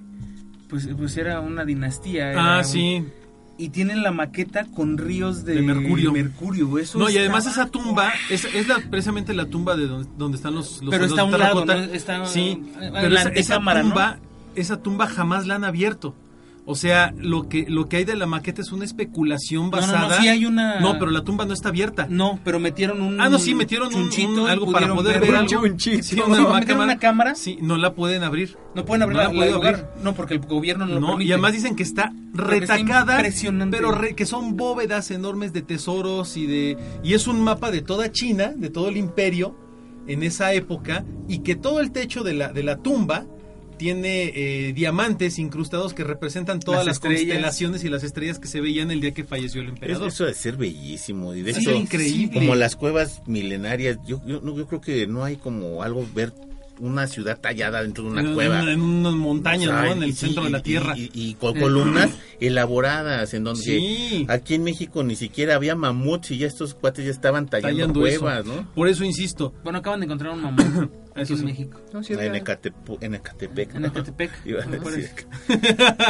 pues, 0.68 0.88
pues 0.96 1.16
era 1.16 1.40
una 1.40 1.64
dinastía 1.64 2.32
era 2.32 2.56
Ah, 2.56 2.58
un- 2.58 2.64
sí. 2.64 3.04
y 3.58 3.68
tienen 3.70 4.02
la 4.02 4.10
maqueta 4.10 4.66
con 4.66 4.98
ríos 4.98 5.44
de, 5.44 5.54
De 5.54 5.62
mercurio. 5.62 6.12
mercurio 6.12 6.78
eso 6.78 6.98
No, 6.98 7.06
y 7.06 7.12
está- 7.12 7.20
además 7.20 7.46
esa 7.46 7.66
tumba 7.66 8.12
es, 8.30 8.44
es 8.46 8.68
la, 8.68 8.78
precisamente 8.90 9.32
la 9.32 9.46
tumba 9.46 9.76
de 9.76 9.86
donde, 9.86 10.08
donde 10.18 10.36
están 10.36 10.54
los, 10.54 10.82
los 10.82 10.90
Pero 10.90 11.04
está 11.06 11.22
a 11.22 11.24
un 11.24 11.38
lado. 11.38 11.64
Está 11.92 12.26
sí, 12.26 12.50
en 12.80 12.92
pero 12.92 13.08
la 13.10 13.20
esa, 13.22 13.30
esa 14.56 14.82
tumba 14.82 15.06
jamás 15.06 15.46
la 15.46 15.54
han 15.56 15.64
abierto. 15.64 16.14
O 16.68 16.74
sea, 16.74 17.14
lo 17.16 17.48
que 17.48 17.64
lo 17.68 17.88
que 17.88 17.98
hay 17.98 18.04
de 18.04 18.16
la 18.16 18.26
maqueta 18.26 18.60
es 18.60 18.72
una 18.72 18.84
especulación 18.84 19.66
no, 19.66 19.70
no, 19.70 19.76
basada. 19.76 20.08
no, 20.16 20.20
sí 20.20 20.28
hay 20.28 20.44
una 20.46 20.80
No, 20.80 20.98
pero 20.98 21.12
la 21.12 21.22
tumba 21.22 21.44
no 21.46 21.54
está 21.54 21.68
abierta. 21.68 22.08
no 22.10 22.40
pero 22.44 22.58
metieron 22.58 23.00
un 23.02 23.20
Ah, 23.20 23.28
no, 23.28 23.38
sí, 23.38 23.54
metieron 23.54 23.94
un, 23.94 24.10
un- 24.10 24.48
algo 24.48 24.72
para 24.72 24.92
poder 24.92 25.20
ver 25.20 25.36
algo. 25.36 25.48
Chunchito. 25.48 26.02
Sí, 26.02 26.16
No, 26.16 26.26
una, 26.26 26.38
metieron 26.38 26.62
cámara. 26.66 26.84
una 26.84 26.98
cámara 26.98 27.34
Sí, 27.36 27.58
no 27.62 27.76
la 27.76 27.94
pueden 27.94 28.24
abrir. 28.24 28.56
no 28.74 28.84
pueden 28.84 29.02
abrir 29.04 29.16
No 29.16 29.22
la, 29.22 29.28
la 29.28 29.34
puede 29.34 29.50
la 29.50 29.56
abrir. 29.56 29.72
lugar. 29.76 29.94
no 30.02 30.14
porque 30.14 30.34
el 30.34 30.40
gobierno 30.40 30.86
no, 30.86 30.94
lo 30.94 31.00
No, 31.00 31.06
permite 31.10 31.28
y 31.28 31.32
además 31.32 31.52
dicen 31.52 31.76
que 31.76 31.84
está 31.84 32.12
está 32.32 32.42
retacada, 32.42 33.14
impresionante. 33.14 33.76
pero 33.76 33.92
re- 33.92 34.14
que 34.16 34.26
son 34.26 34.56
bóvedas 34.56 35.12
enormes 35.12 35.52
de 35.52 35.62
tesoros 35.62 36.36
y 36.36 36.46
de 36.46 36.76
y 37.04 37.14
es 37.14 37.28
un 37.28 37.42
mapa 37.42 37.70
de 37.70 37.82
toda 37.82 38.10
China, 38.10 38.52
de 38.56 38.70
todo 38.70 38.88
el 38.88 38.96
imperio 38.96 39.56
en 40.08 40.22
esa 40.24 40.52
época 40.52 41.04
y 41.28 41.38
que 41.44 41.54
todo 41.54 41.80
el 41.80 41.92
techo 41.92 42.24
de 42.24 42.34
la 42.34 42.52
de 42.52 42.62
la 42.64 42.76
tumba 42.78 43.24
tiene 43.76 44.32
eh, 44.34 44.72
diamantes 44.72 45.38
incrustados 45.38 45.94
que 45.94 46.04
representan 46.04 46.60
todas 46.60 46.80
Las 46.80 46.86
las, 46.86 46.98
constelaciones 47.00 47.84
y 47.84 47.88
las 47.88 48.02
estrellas 48.04 48.38
que 48.38 48.48
se 48.48 48.60
veían 48.60 48.90
el 48.90 49.00
día 49.00 49.12
que 49.12 49.24
falleció 49.24 49.60
el 49.60 49.68
Es- 49.68 49.72
emperador. 49.74 50.08
eso 50.08 50.24
de 50.24 50.34
ser 50.34 50.56
bellísimo. 50.56 51.34
Y 51.34 51.42
de 51.42 51.54
Sí, 51.54 51.60
hecho, 51.60 51.72
increíble. 51.74 52.32
como 52.40 52.54
las 52.54 52.76
cuevas 52.76 53.22
milenarias, 53.26 53.98
yo, 54.06 54.20
yo, 54.26 54.40
no- 54.40 54.56
yo 54.56 54.66
creo 54.66 54.80
que 54.80 55.06
no 55.06 55.24
hay 55.24 55.36
como 55.36 55.82
algo 55.82 56.06
ver 56.14 56.32
una 56.78 57.06
ciudad 57.06 57.40
tallada 57.40 57.80
dentro 57.82 58.04
de 58.04 58.10
una 58.10 58.20
en, 58.20 58.34
cueva. 58.34 58.60
en 58.70 58.82
unas 58.82 59.14
montañas, 59.14 59.68
O 59.68 59.72
sea, 59.72 59.82
¿no? 59.84 59.92
En 59.92 60.02
el 60.02 60.10
y- 60.10 60.12
centro 60.12 60.42
y- 60.42 60.44
de 60.46 60.50
la 60.50 60.62
tierra. 60.62 60.94
Y, 60.96 61.10
y 61.14 61.34
con 61.34 61.58
columnas 61.58 62.10
elaboradas 62.38 63.32
en 63.34 63.44
donde 63.44 63.62
Sí. 63.62 64.26
aquí 64.28 64.54
en 64.54 64.62
México 64.64 65.02
ni 65.02 65.16
siquiera 65.16 65.54
había 65.54 65.74
mamuts 65.74 66.30
y 66.32 66.38
ya 66.38 66.46
estos 66.46 66.74
cuates 66.74 67.04
ya 67.06 67.10
estaban 67.10 67.46
tallando, 67.48 67.76
Tallando 67.78 68.06
eso. 68.06 68.20
cuevas, 68.20 68.44
¿no? 68.44 68.70
Por 68.74 68.88
eso 68.88 69.04
insisto, 69.04 69.54
bueno 69.64 69.78
acaban 69.78 70.00
de 70.00 70.04
encontrar 70.06 70.32
un 70.34 70.42
aquí 70.42 70.56
Eso 71.22 71.32
en 71.34 71.38
sí. 71.40 71.44
México 71.46 71.80
No, 71.92 72.02
sí, 72.02 72.12
En. 72.14 72.34
Ecatepu- 72.34 72.98
en 73.00 73.14
Ecatepec. 73.14 73.74
en 73.74 73.82
¿no? 73.82 73.88
Ecatepec. 73.94 74.30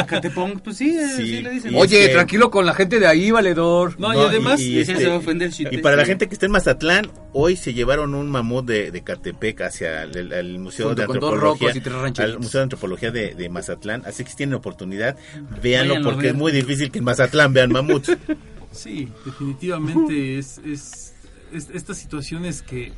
Ecatepong 0.01 0.61
pues 0.61 0.77
sí, 0.77 0.97
eh, 0.97 1.09
Sí. 1.17 1.27
sí 1.27 1.43
le 1.43 1.51
dicen 1.51 1.75
Y 1.75 1.77
Oye, 1.79 2.01
es 2.03 2.09
que- 2.09 2.15
tranquilo 2.15 2.51
con 2.51 2.67
la 2.67 2.75
gente 2.75 2.99
de 3.01 3.07
ahí, 3.07 3.31
valedor. 3.31 3.99
no, 3.99 4.13
y 4.15 4.19
además 4.19 4.61
y, 4.61 4.75
Ya 4.75 4.81
este, 4.81 4.97
se 4.97 5.07
va 5.09 5.15
a 5.15 5.19
ofender 5.19 5.53
si 5.53 5.63
y 5.65 5.67
te- 5.67 5.79
para 5.79 5.97
la 5.97 6.05
gente 6.05 6.27
que 6.29 6.35
está 6.35 6.47
en 6.47 6.53
Mazatlán, 6.53 7.11
hoy 7.33 7.57
se 7.57 7.75
llevaron 7.75 8.15
un 8.15 8.29
mamut 8.31 8.67
de, 8.67 8.91
de 8.91 9.03
Catepec 9.03 9.61
hacia 9.63 10.03
el, 10.03 10.33
el 10.33 10.59
Museo 10.59 10.89
Junto 10.89 11.03
de 11.03 11.07
con 11.07 11.21
dos 11.21 11.33
Antropología. 11.33 11.69
rocos 11.73 12.19
y 12.19 12.23
al 12.23 12.39
Museo 12.39 12.59
de 12.61 12.63
Antropología 12.65 13.11
de, 13.11 13.35
de 13.35 13.49
Mazatlán. 13.49 14.03
Así 14.07 14.25
que 14.25 14.31
si 14.31 14.37
tienen 14.37 14.55
oportunidad, 14.55 15.17
véanlo 15.63 15.95
Váyanlo 15.95 16.11
porque 16.11 16.27
ver. 16.27 16.33
es 16.33 16.39
muy 16.39 16.53
difícil 16.53 16.91
que 16.91 16.99
en 16.99 17.05
Mazatlán 17.05 17.53
vean 17.53 17.73
mamuts. 17.73 18.11
Sí, 18.73 19.09
definitivamente 19.25 20.39
es, 20.39 20.59
es, 20.59 21.15
es- 21.51 21.71
estas 21.73 21.97
situaciones 21.97 22.61
que, 22.61 22.93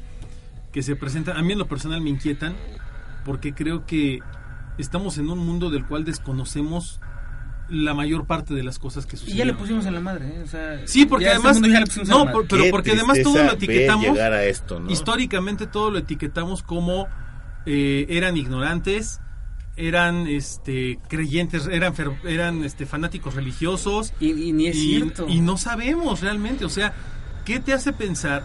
que 0.72 0.82
se 0.82 0.96
presentan, 0.96 1.36
a 1.36 1.42
mí 1.42 1.52
en 1.52 1.58
lo 1.58 1.66
personal 1.68 2.00
me 2.00 2.10
inquietan 2.10 2.54
porque 3.24 3.54
creo 3.54 3.86
que 3.86 4.20
estamos 4.78 5.18
en 5.18 5.28
un 5.30 5.38
mundo 5.38 5.70
del 5.70 5.84
cual 5.86 6.04
desconocemos 6.04 7.00
la 7.68 7.92
mayor 7.92 8.26
parte 8.26 8.54
de 8.54 8.62
las 8.62 8.78
cosas 8.78 9.04
que 9.04 9.16
y 9.16 9.18
suceden. 9.18 9.38
ya 9.38 9.44
le 9.44 9.52
pusimos 9.54 9.84
en 9.84 9.92
la 9.94 10.00
madre 10.00 10.26
¿eh? 10.26 10.42
o 10.42 10.46
sea, 10.46 10.80
Sí, 10.86 11.04
porque 11.04 11.24
ya 11.26 11.32
este 11.32 11.38
además 11.40 11.56
mundo 11.56 11.68
ya 11.68 11.80
le 11.80 11.86
pusimos 11.86 12.08
en 12.08 12.12
no, 12.12 12.18
la 12.20 12.24
madre. 12.24 12.34
por- 12.34 12.48
pero 12.48 12.70
porque 12.70 12.90
además 12.92 13.18
todo 13.22 13.42
lo 13.44 13.52
etiquetamos 13.52 14.06
llegar 14.06 14.32
a 14.32 14.44
esto, 14.44 14.80
¿no? 14.80 14.90
históricamente 14.90 15.66
todo 15.66 15.90
lo 15.90 15.98
etiquetamos 15.98 16.62
como 16.62 17.06
eh, 17.66 18.06
eran 18.08 18.36
ignorantes, 18.38 19.20
eran 19.76 20.26
este 20.26 20.98
creyentes, 21.08 21.66
eran 21.70 21.92
eran 22.24 22.64
este 22.64 22.86
fanáticos 22.86 23.34
religiosos 23.34 24.14
y, 24.20 24.30
y 24.30 24.52
ni 24.52 24.68
es 24.68 24.76
y, 24.76 24.96
cierto 24.98 25.26
y 25.28 25.40
no 25.42 25.58
sabemos 25.58 26.20
realmente, 26.22 26.64
o 26.64 26.70
sea, 26.70 26.94
¿qué 27.44 27.60
te 27.60 27.74
hace 27.74 27.92
pensar 27.92 28.44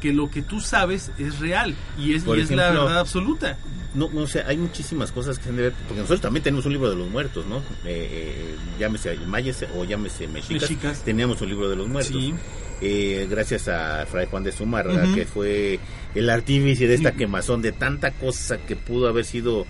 que 0.00 0.12
lo 0.12 0.30
que 0.30 0.42
tú 0.42 0.60
sabes 0.60 1.10
es 1.18 1.38
real 1.38 1.74
y 1.98 2.14
es, 2.14 2.26
la 2.26 2.70
verdad 2.70 2.98
absoluta? 2.98 3.56
No, 3.94 4.10
no 4.12 4.26
sé, 4.26 4.42
hay 4.46 4.56
muchísimas 4.56 5.10
cosas 5.12 5.38
que 5.38 5.44
se 5.44 5.50
han 5.50 5.56
de 5.56 5.62
ver, 5.62 5.72
porque 5.72 5.94
nosotros 5.96 6.20
también 6.20 6.42
tenemos 6.42 6.66
un 6.66 6.72
libro 6.72 6.90
de 6.90 6.96
los 6.96 7.08
muertos, 7.08 7.46
¿no? 7.46 7.58
Eh, 7.58 7.62
eh, 7.84 8.54
llámese 8.78 9.16
mayas 9.26 9.64
o 9.74 9.84
llámese 9.84 10.28
mexicas, 10.28 10.62
Mexicas. 10.70 11.02
teníamos 11.04 11.40
un 11.40 11.48
libro 11.48 11.68
de 11.68 11.76
los 11.76 11.88
muertos. 11.88 12.12
Sí. 12.14 12.34
Eh, 12.80 13.26
gracias 13.28 13.66
a 13.66 14.06
Fray 14.06 14.26
Juan 14.26 14.44
de 14.44 14.52
Zumárraga, 14.52 15.04
Ujú. 15.04 15.14
que 15.14 15.24
fue 15.24 15.80
el 16.14 16.30
artífice 16.30 16.86
de 16.86 16.94
esta 16.94 17.12
quemazón, 17.12 17.60
de 17.62 17.72
tanta 17.72 18.12
cosa 18.12 18.58
que 18.58 18.76
pudo 18.76 19.08
haber 19.08 19.24
sido, 19.24 19.66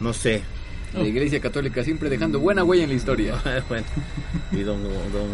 no 0.00 0.12
sé, 0.12 0.42
La 0.94 1.06
Iglesia 1.06 1.38
Católica 1.38 1.84
siempre 1.84 2.08
dejando 2.08 2.40
buena 2.40 2.64
huella 2.64 2.84
en 2.84 2.88
la 2.88 2.96
historia. 2.96 3.34
bueno, 3.68 3.86
y 4.50 4.62
don, 4.62 4.82
don 4.82 5.28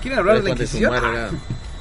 ¿Quieren 0.00 0.18
hablar 0.18 0.38
de 0.38 0.42
la 0.44 0.50
Inquisición? 0.50 0.92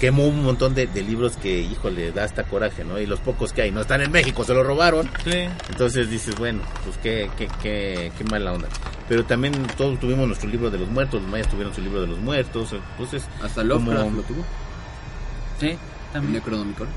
Quemó 0.00 0.26
un 0.26 0.42
montón 0.44 0.74
de, 0.74 0.86
de 0.86 1.02
libros 1.02 1.36
que, 1.36 1.60
híjole, 1.60 2.12
da 2.12 2.24
hasta 2.24 2.44
coraje, 2.44 2.84
¿no? 2.84 2.98
Y 2.98 3.06
los 3.06 3.20
pocos 3.20 3.52
que 3.52 3.62
hay 3.62 3.70
no 3.70 3.80
están 3.80 4.00
en 4.02 4.10
México, 4.12 4.44
se 4.44 4.54
los 4.54 4.66
robaron. 4.66 5.08
Sí. 5.24 5.44
Entonces 5.70 6.10
dices, 6.10 6.36
bueno, 6.38 6.60
pues 6.84 6.96
qué, 6.98 7.30
qué, 7.36 7.48
qué, 7.62 8.12
qué 8.16 8.24
mala 8.24 8.52
onda. 8.52 8.68
Pero 9.08 9.24
también 9.24 9.52
todos 9.76 9.98
tuvimos 10.00 10.26
nuestro 10.26 10.48
libro 10.48 10.70
de 10.70 10.78
los 10.78 10.88
muertos, 10.88 11.20
los 11.22 11.30
mayas 11.30 11.48
tuvieron 11.48 11.74
su 11.74 11.80
libro 11.82 12.00
de 12.00 12.06
los 12.06 12.18
muertos. 12.18 12.72
Entonces, 12.72 13.24
Hasta 13.42 13.62
Lovecraft 13.62 14.02
como- 14.02 14.16
lo 14.16 14.22
tuvo. 14.22 14.44
sí 15.60 15.68
El 15.70 15.78
también 16.12 16.32
Necronomicon. 16.34 16.88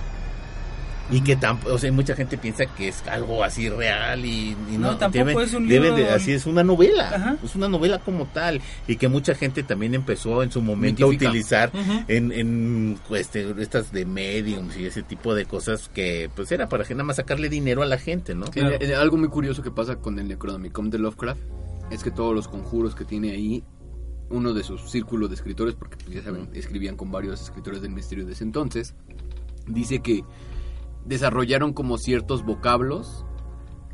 Y 1.09 1.21
que 1.21 1.35
tampoco, 1.37 1.75
o 1.75 1.77
sea, 1.77 1.91
mucha 1.91 2.15
gente 2.15 2.37
piensa 2.37 2.65
que 2.65 2.89
es 2.89 3.01
algo 3.07 3.43
así 3.43 3.69
real 3.69 4.25
y, 4.25 4.55
y 4.71 4.77
no, 4.77 4.91
No, 4.91 4.97
tampoco 4.97 5.41
es 5.41 5.53
un 5.53 5.67
deben 5.67 5.95
libro- 5.95 6.09
de- 6.09 6.13
así 6.13 6.33
es 6.33 6.45
una 6.45 6.63
novela, 6.63 7.09
Ajá. 7.15 7.37
es 7.43 7.55
una 7.55 7.69
novela 7.69 7.99
como 7.99 8.25
tal 8.25 8.61
y 8.87 8.97
que 8.97 9.07
mucha 9.07 9.33
gente 9.33 9.63
también 9.63 9.93
empezó 9.93 10.43
en 10.43 10.51
su 10.51 10.61
momento 10.61 11.05
a 11.05 11.07
utilizar 11.07 11.71
en, 12.07 12.31
en 12.33 12.99
este, 13.11 13.53
estas 13.61 13.91
de 13.93 14.05
mediums 14.05 14.75
y 14.77 14.85
ese 14.85 15.01
tipo 15.03 15.33
de 15.33 15.45
cosas 15.45 15.89
que 15.93 16.29
pues 16.35 16.51
era 16.51 16.67
para 16.67 16.83
que 16.83 16.93
nada 16.93 17.05
más 17.05 17.15
sacarle 17.15 17.47
dinero 17.49 17.81
a 17.83 17.85
la 17.85 17.97
gente, 17.97 18.35
¿no? 18.35 18.47
Sí, 18.47 18.59
eh, 18.61 18.95
algo 18.95 19.15
muy 19.17 19.29
curioso 19.29 19.63
que 19.63 19.71
pasa 19.71 19.95
con 19.97 20.19
el 20.19 20.27
Necronomicon 20.27 20.89
de 20.89 20.99
Lovecraft 20.99 21.39
es 21.89 22.03
que 22.03 22.11
todos 22.11 22.35
los 22.35 22.47
conjuros 22.49 22.95
que 22.95 23.05
tiene 23.05 23.31
ahí, 23.31 23.63
uno 24.29 24.53
de 24.53 24.61
sus 24.63 24.91
círculos 24.91 25.29
de 25.29 25.35
escritores, 25.35 25.73
porque 25.75 25.95
pues, 26.03 26.17
ya 26.17 26.21
saben, 26.21 26.49
escribían 26.53 26.97
con 26.97 27.09
varios 27.11 27.41
escritores 27.41 27.81
del 27.81 27.91
misterio 27.91 28.25
de 28.25 28.33
ese 28.33 28.43
entonces, 28.43 28.93
dice 29.67 29.99
que 29.99 30.23
desarrollaron 31.07 31.73
como 31.73 31.97
ciertos 31.97 32.43
vocablos 32.43 33.23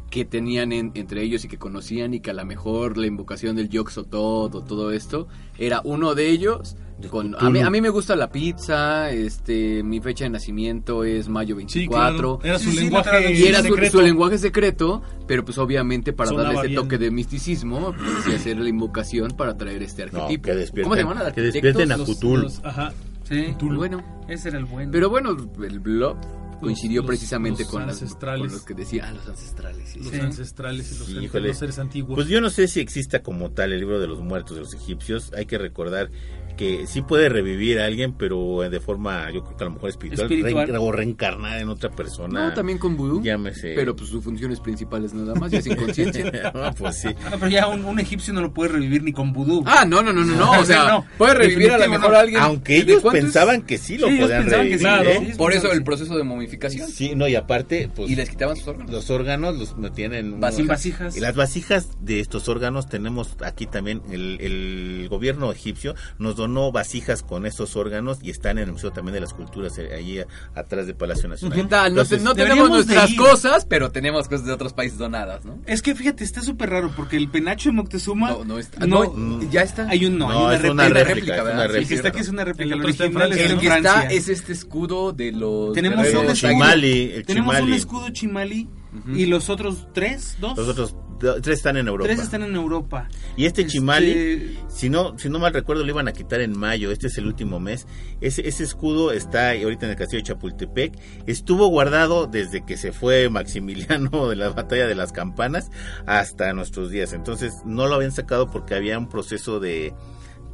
que 0.10 0.26
tenían 0.26 0.72
en- 0.72 0.92
entre 0.94 1.24
ellos 1.24 1.44
y 1.44 1.48
que 1.48 1.58
conocían 1.58 2.14
y 2.14 2.20
que 2.20 2.30
a 2.30 2.34
lo 2.34 2.46
mejor 2.46 2.98
la 2.98 3.08
invocación 3.08 3.56
del 3.56 3.70
Yoxotot 3.70 4.54
o 4.54 4.62
todo 4.64 4.92
esto 4.92 5.28
era 5.58 5.82
uno 5.84 6.14
de 6.14 6.30
ellos. 6.30 6.76
Con, 7.10 7.36
a, 7.38 7.50
mí, 7.50 7.60
a 7.60 7.70
mí 7.72 7.82
me 7.82 7.90
gusta 7.90 8.16
la 8.16 8.30
pizza, 8.32 9.10
este, 9.10 9.82
mi 9.84 10.00
fecha 10.00 10.26
de 10.26 10.30
nacimiento 10.30 11.04
es 11.04 11.28
mayo 11.28 11.56
Sí, 11.68 11.80
24. 11.88 12.38
claro. 12.38 12.40
Era 12.44 12.60
su 12.60 12.70
Sí, 12.70 12.78
lenguaje 12.82 13.34
Y 13.34 13.44
era 13.46 13.58
su, 13.64 13.70
secreto. 13.70 13.98
su 13.98 14.04
lenguaje 14.04 14.38
secreto, 14.38 15.02
pero 15.28 15.44
pues 15.44 15.58
obviamente 15.58 16.14
para 16.14 16.30
Sonaba 16.30 16.50
darle 16.50 16.60
ese 16.60 16.68
bien. 16.70 16.82
toque 16.82 16.98
de 17.00 17.10
misticismo, 17.12 17.94
pues 17.98 18.36
hacer 18.36 18.58
la 18.58 18.70
invocación 18.70 19.32
para 19.32 19.58
traer 19.58 19.82
este 19.82 20.06
No, 20.06 20.22
arquetipo. 20.22 20.44
que 20.46 20.56
despierten, 20.56 20.84
¿Cómo 20.84 20.96
se 20.96 21.02
llaman? 21.02 21.34
que 21.34 21.42
despierten 21.42 21.92
a 21.92 21.98
Cthulhu. 21.98 22.48
Ajá. 22.64 22.94
sí 23.24 23.56
Bueno, 23.60 24.02
ese 24.28 24.50
era 24.50 24.60
el 24.60 24.66
bueno 24.66 24.92
pero 24.92 25.10
bueno, 25.10 25.36
el 25.64 25.80
blog 25.80 26.16
coincidió 26.64 27.02
los- 27.02 27.08
precisamente 27.08 27.64
los 27.64 27.72
con, 27.72 27.86
las- 27.88 28.02
ancestrales. 28.02 28.42
con 28.48 28.52
los 28.54 28.62
que 28.66 28.74
decía, 28.74 29.06
ah, 29.08 29.12
los 29.14 29.28
ancestrales. 29.28 29.90
sí, 29.90 30.00
Los 30.00 30.08
sí. 30.10 30.20
ancestrales 30.20 30.92
y 30.92 30.98
los, 31.00 31.08
Sí, 31.08 31.14
los 31.40 31.58
seres 31.58 31.80
antiguos. 31.80 32.16
Pues 32.16 32.28
yo 32.28 32.42
no 32.42 32.50
sé 32.50 32.68
si 32.68 32.80
exista 32.80 33.22
como 33.24 33.52
tal 33.52 33.74
el 33.74 33.80
libro 33.80 34.00
de 34.00 34.08
los 34.08 34.20
muertos 34.22 34.56
de 34.56 34.62
los 34.64 34.74
egipcios. 34.74 35.32
Hay 35.34 35.46
que 35.46 35.58
recordar 35.58 36.10
que 36.56 36.88
sí 36.88 37.02
puede 37.02 37.30
revivir 37.30 37.80
a 37.80 37.86
alguien, 37.86 38.14
pero 38.14 38.62
de 38.70 38.80
forma, 38.80 39.32
yo 39.32 39.44
creo 39.44 39.58
que 39.58 39.64
a 39.64 39.68
lo 39.68 39.74
mejor 39.74 39.90
espiritual, 39.90 40.32
Espiritual. 40.32 40.68
re- 40.68 40.78
o 40.78 40.92
reencarnar 40.92 41.60
en 41.62 41.70
otra 41.70 41.90
persona. 41.90 42.48
No, 42.50 42.54
también 42.54 42.78
con 42.78 42.96
vudú. 42.98 43.22
Llámese. 43.22 43.74
Pero 43.76 43.96
pues 43.96 44.10
sus 44.10 44.24
funciones 44.24 44.60
principales 44.60 45.14
nada 45.14 45.36
más, 45.36 45.52
ya 45.52 45.62
sin 45.62 45.76
conciencia. 45.76 46.24
no, 46.54 46.74
pues 46.74 46.98
sí. 46.98 47.10
Pero 47.32 47.48
ya 47.48 47.68
un, 47.68 47.84
un 47.86 48.00
egipcio 48.00 48.34
no 48.34 48.42
lo 48.42 48.54
puede 48.54 48.72
revivir 48.74 49.04
ni 49.04 49.12
con 49.14 49.34
vudú. 49.34 49.64
Ah, 49.66 49.86
no, 49.86 50.02
no, 50.02 50.14
no, 50.14 50.24
no, 50.24 50.36
no. 50.36 50.52
O 50.60 50.66
sea, 50.66 50.86
No, 50.88 51.06
puede 51.18 51.34
revivir 51.36 51.72
a 51.72 51.78
lo 51.78 51.90
mejor 51.90 52.16
a 52.16 52.20
alguien. 52.22 52.42
Aunque 52.42 52.74
¿de 52.74 52.80
ellos 52.80 53.04
es? 53.06 53.12
pensaban 53.12 53.62
que 53.64 53.78
sí 53.78 53.98
lo 53.98 54.08
Sí, 54.08 54.18
podían 54.20 54.44
pensaban 54.44 54.68
que 54.70 54.78
revivir. 54.78 54.80
sí, 54.80 55.10
¿eh? 55.10 55.16
sí, 55.20 55.24
ellos 55.26 55.38
Por 55.38 55.54
eso 55.54 55.72
el 55.72 55.84
proceso 55.84 56.18
de 56.18 56.24
momificación. 56.24 56.88
Sí, 56.90 57.14
no, 57.16 57.28
y 57.28 57.36
aparte, 57.36 57.90
pues 57.96 58.10
Y 58.10 58.16
les 58.16 58.30
quitaban 58.30 58.56
sus 58.56 58.68
órganos. 58.68 58.92
los 58.92 59.10
órganos 59.10 59.58
los 59.58 59.78
metían 59.78 60.14
en 60.14 60.40
Vasijas. 60.40 60.60
En 60.62 60.68
vasijas. 60.68 61.18
Y 61.18 61.20
las 61.20 61.36
vasijas 61.36 61.90
de 62.02 62.20
estos 62.20 62.48
órganos 62.50 62.88
tenemos 62.88 63.36
aquí 63.44 63.66
también 63.66 64.02
el, 64.12 64.38
el 64.42 65.08
gobierno 65.10 65.52
egipcio 65.52 65.96
nos 66.20 66.36
donó 66.44 66.72
vasijas 66.72 67.24
con 67.24 67.46
estos 67.46 67.76
órganos 67.76 68.20
y 68.22 68.30
están 68.30 68.58
en 68.58 68.66
el 68.66 68.72
museo 68.74 68.92
también 68.92 69.14
de 69.14 69.22
las 69.22 69.34
culturas 69.34 69.78
eh, 69.78 69.90
allí 69.96 70.20
a- 70.20 70.28
atrás 70.56 70.86
del 70.88 70.96
Palacio 70.96 71.28
Nacional. 71.30 71.58
¿Qué 71.58 71.64
tal? 71.68 71.96
No, 71.96 72.04
te- 72.04 72.16
Entonces, 72.16 72.22
no 72.24 72.36
tenemos 72.36 72.68
de 72.70 72.74
nuestras 72.76 73.14
cosas, 73.16 73.66
pero 73.66 73.92
tenemos 73.92 74.28
cosas 74.28 74.46
de 74.46 74.54
otros 74.54 74.74
países 74.74 74.98
donadas, 74.98 75.46
¿no? 75.46 75.60
Es 75.66 75.82
que 75.82 75.96
fíjate, 75.96 76.24
está 76.24 76.42
súper 76.42 76.70
raro 76.70 76.92
porque 76.96 77.18
el 77.18 77.30
penacho 77.30 77.70
de 77.70 77.74
Moctezuma. 77.74 78.32
No, 78.32 78.46
no 78.46 78.60
está. 78.60 78.86
no, 78.86 79.14
no, 79.16 79.42
ya 79.50 79.62
está. 79.62 79.88
hay 79.90 80.06
un 80.06 80.18
no, 80.18 80.30
No, 80.30 80.48
hay 80.50 80.58
es 80.58 80.64
una 80.64 80.72
una 80.72 80.84
réplica. 80.90 81.04
réplica, 81.14 81.36
es 81.36 81.42
una 81.42 81.44
¿verdad? 81.52 81.66
El 81.66 81.72
que 81.72 81.80
réplica. 81.80 81.96
está 81.96 82.08
aquí 82.10 82.20
es 82.20 82.30
una 82.30 82.44
réplica. 82.46 82.64
El 82.66 82.72
El 82.74 82.80
otro 82.80 82.90
está 82.92 83.06
en 83.06 83.16
original 83.18 83.28
Francia. 83.30 83.44
está 83.44 83.54
El 83.54 83.60
que 83.60 83.68
está 83.78 83.92
Francia. 84.00 84.18
es 84.18 84.30
este 84.30 84.52
escudo 84.54 85.14
de 85.14 85.32
los 85.32 85.74
Tenemos 85.74 85.98
guerreros 86.00 86.22
un 86.24 86.26
el 86.30 86.34
escudo. 86.36 86.52
chimali, 86.52 87.12
el 87.14 87.26
Tenemos 87.26 87.54
un 87.54 87.60
chimali. 87.62 87.76
escudo 87.78 88.10
chimali 88.10 88.70
Ujú. 89.00 89.12
y 89.16 89.26
los 89.26 89.50
otros 89.50 89.88
tres, 89.94 90.38
dos, 90.40 90.56
Los 90.58 90.68
otros 90.68 90.96
tres 91.42 91.58
están 91.58 91.78
en 91.78 91.88
Europa. 91.88 92.08
tres 92.08 92.20
están 92.22 92.44
en 92.44 92.56
Europa. 92.56 93.08
Y 93.38 93.46
este 93.46 93.66
chimali, 93.66 94.12
Este, 94.12 94.58
si 94.70 94.90
no 94.90 95.18
si 95.18 95.30
no 95.30 95.40
mal 95.40 95.54
recuerdo, 95.54 95.84
lo 95.84 95.90
iban 95.90 96.08
a 96.08 96.12
quitar 96.14 96.42
en 96.42 96.58
mayo. 96.58 96.92
Este 96.92 97.08
es 97.08 97.18
el 97.18 97.28
último 97.28 97.60
mes. 97.60 97.88
Ese, 98.22 98.48
ese 98.48 98.64
escudo 98.64 99.12
está 99.12 99.52
ahorita 99.52 99.86
en 99.86 99.92
el 99.92 99.98
castillo 99.98 100.22
de 100.22 100.28
Chapultepec. 100.28 100.94
Estuvo 101.28 101.68
guardado 101.68 102.28
desde 102.28 102.66
que 102.66 102.78
se 102.78 102.92
fue 102.92 103.30
Maximiliano 103.30 104.28
de 104.30 104.36
la 104.36 104.50
batalla 104.50 104.88
de 104.88 104.96
las 104.96 105.12
campanas 105.12 105.70
hasta 106.06 106.54
nuestros 106.54 106.90
días. 106.92 107.14
Entonces 107.14 107.54
no 107.66 107.88
lo 107.88 107.96
habían 107.96 108.12
sacado 108.12 108.50
porque 108.52 108.76
había 108.76 108.98
un 108.98 109.10
proceso 109.10 109.60
de... 109.60 109.94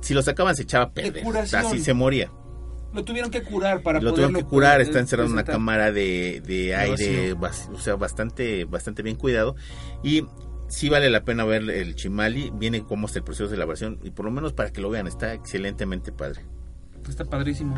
Si 0.02 0.14
lo 0.14 0.22
sacaban 0.22 0.56
se 0.56 0.64
echaba 0.64 0.86
a 0.86 0.92
perder. 0.92 1.24
curación. 1.24 1.66
Así 1.66 1.80
se 1.80 1.94
moría. 1.94 2.32
Lo 2.92 3.04
tuvieron 3.04 3.30
que 3.30 3.44
curar 3.44 3.84
para 3.84 4.02
lo 4.02 4.12
tuvieron 4.14 4.34
que 4.34 4.44
curar, 4.44 4.82
está 4.82 4.98
encerrado 4.98 5.28
en 5.28 5.34
una 5.34 5.44
cámara 5.44 5.92
de, 5.92 6.42
de 6.44 6.74
aire, 6.74 7.36
bas- 7.36 7.70
o 7.72 7.78
sea, 7.78 7.96
bastante, 7.96 8.66
bastante 8.66 9.04
bien 9.04 9.16
cuidado. 9.16 9.56
Y 10.04 10.24
sí 10.70 10.88
vale 10.90 11.10
la 11.10 11.24
pena 11.24 11.44
ver 11.44 11.70
el 11.70 11.96
Chimali, 11.96 12.52
viene 12.54 12.84
cómo 12.84 13.08
está 13.08 13.20
el 13.20 13.26
proceso 13.26 13.50
de 13.50 13.56
elaboración, 13.56 14.00
y 14.04 14.12
por 14.12 14.26
lo 14.26 14.32
menos 14.32 14.54
para 14.54 14.72
que 14.72 14.82
lo 14.82 14.90
vean, 14.90 15.08
está 15.08 15.34
excelentemente 15.34 16.12
padre. 16.12 16.46
Está 17.08 17.26
padrísimo. 17.26 17.76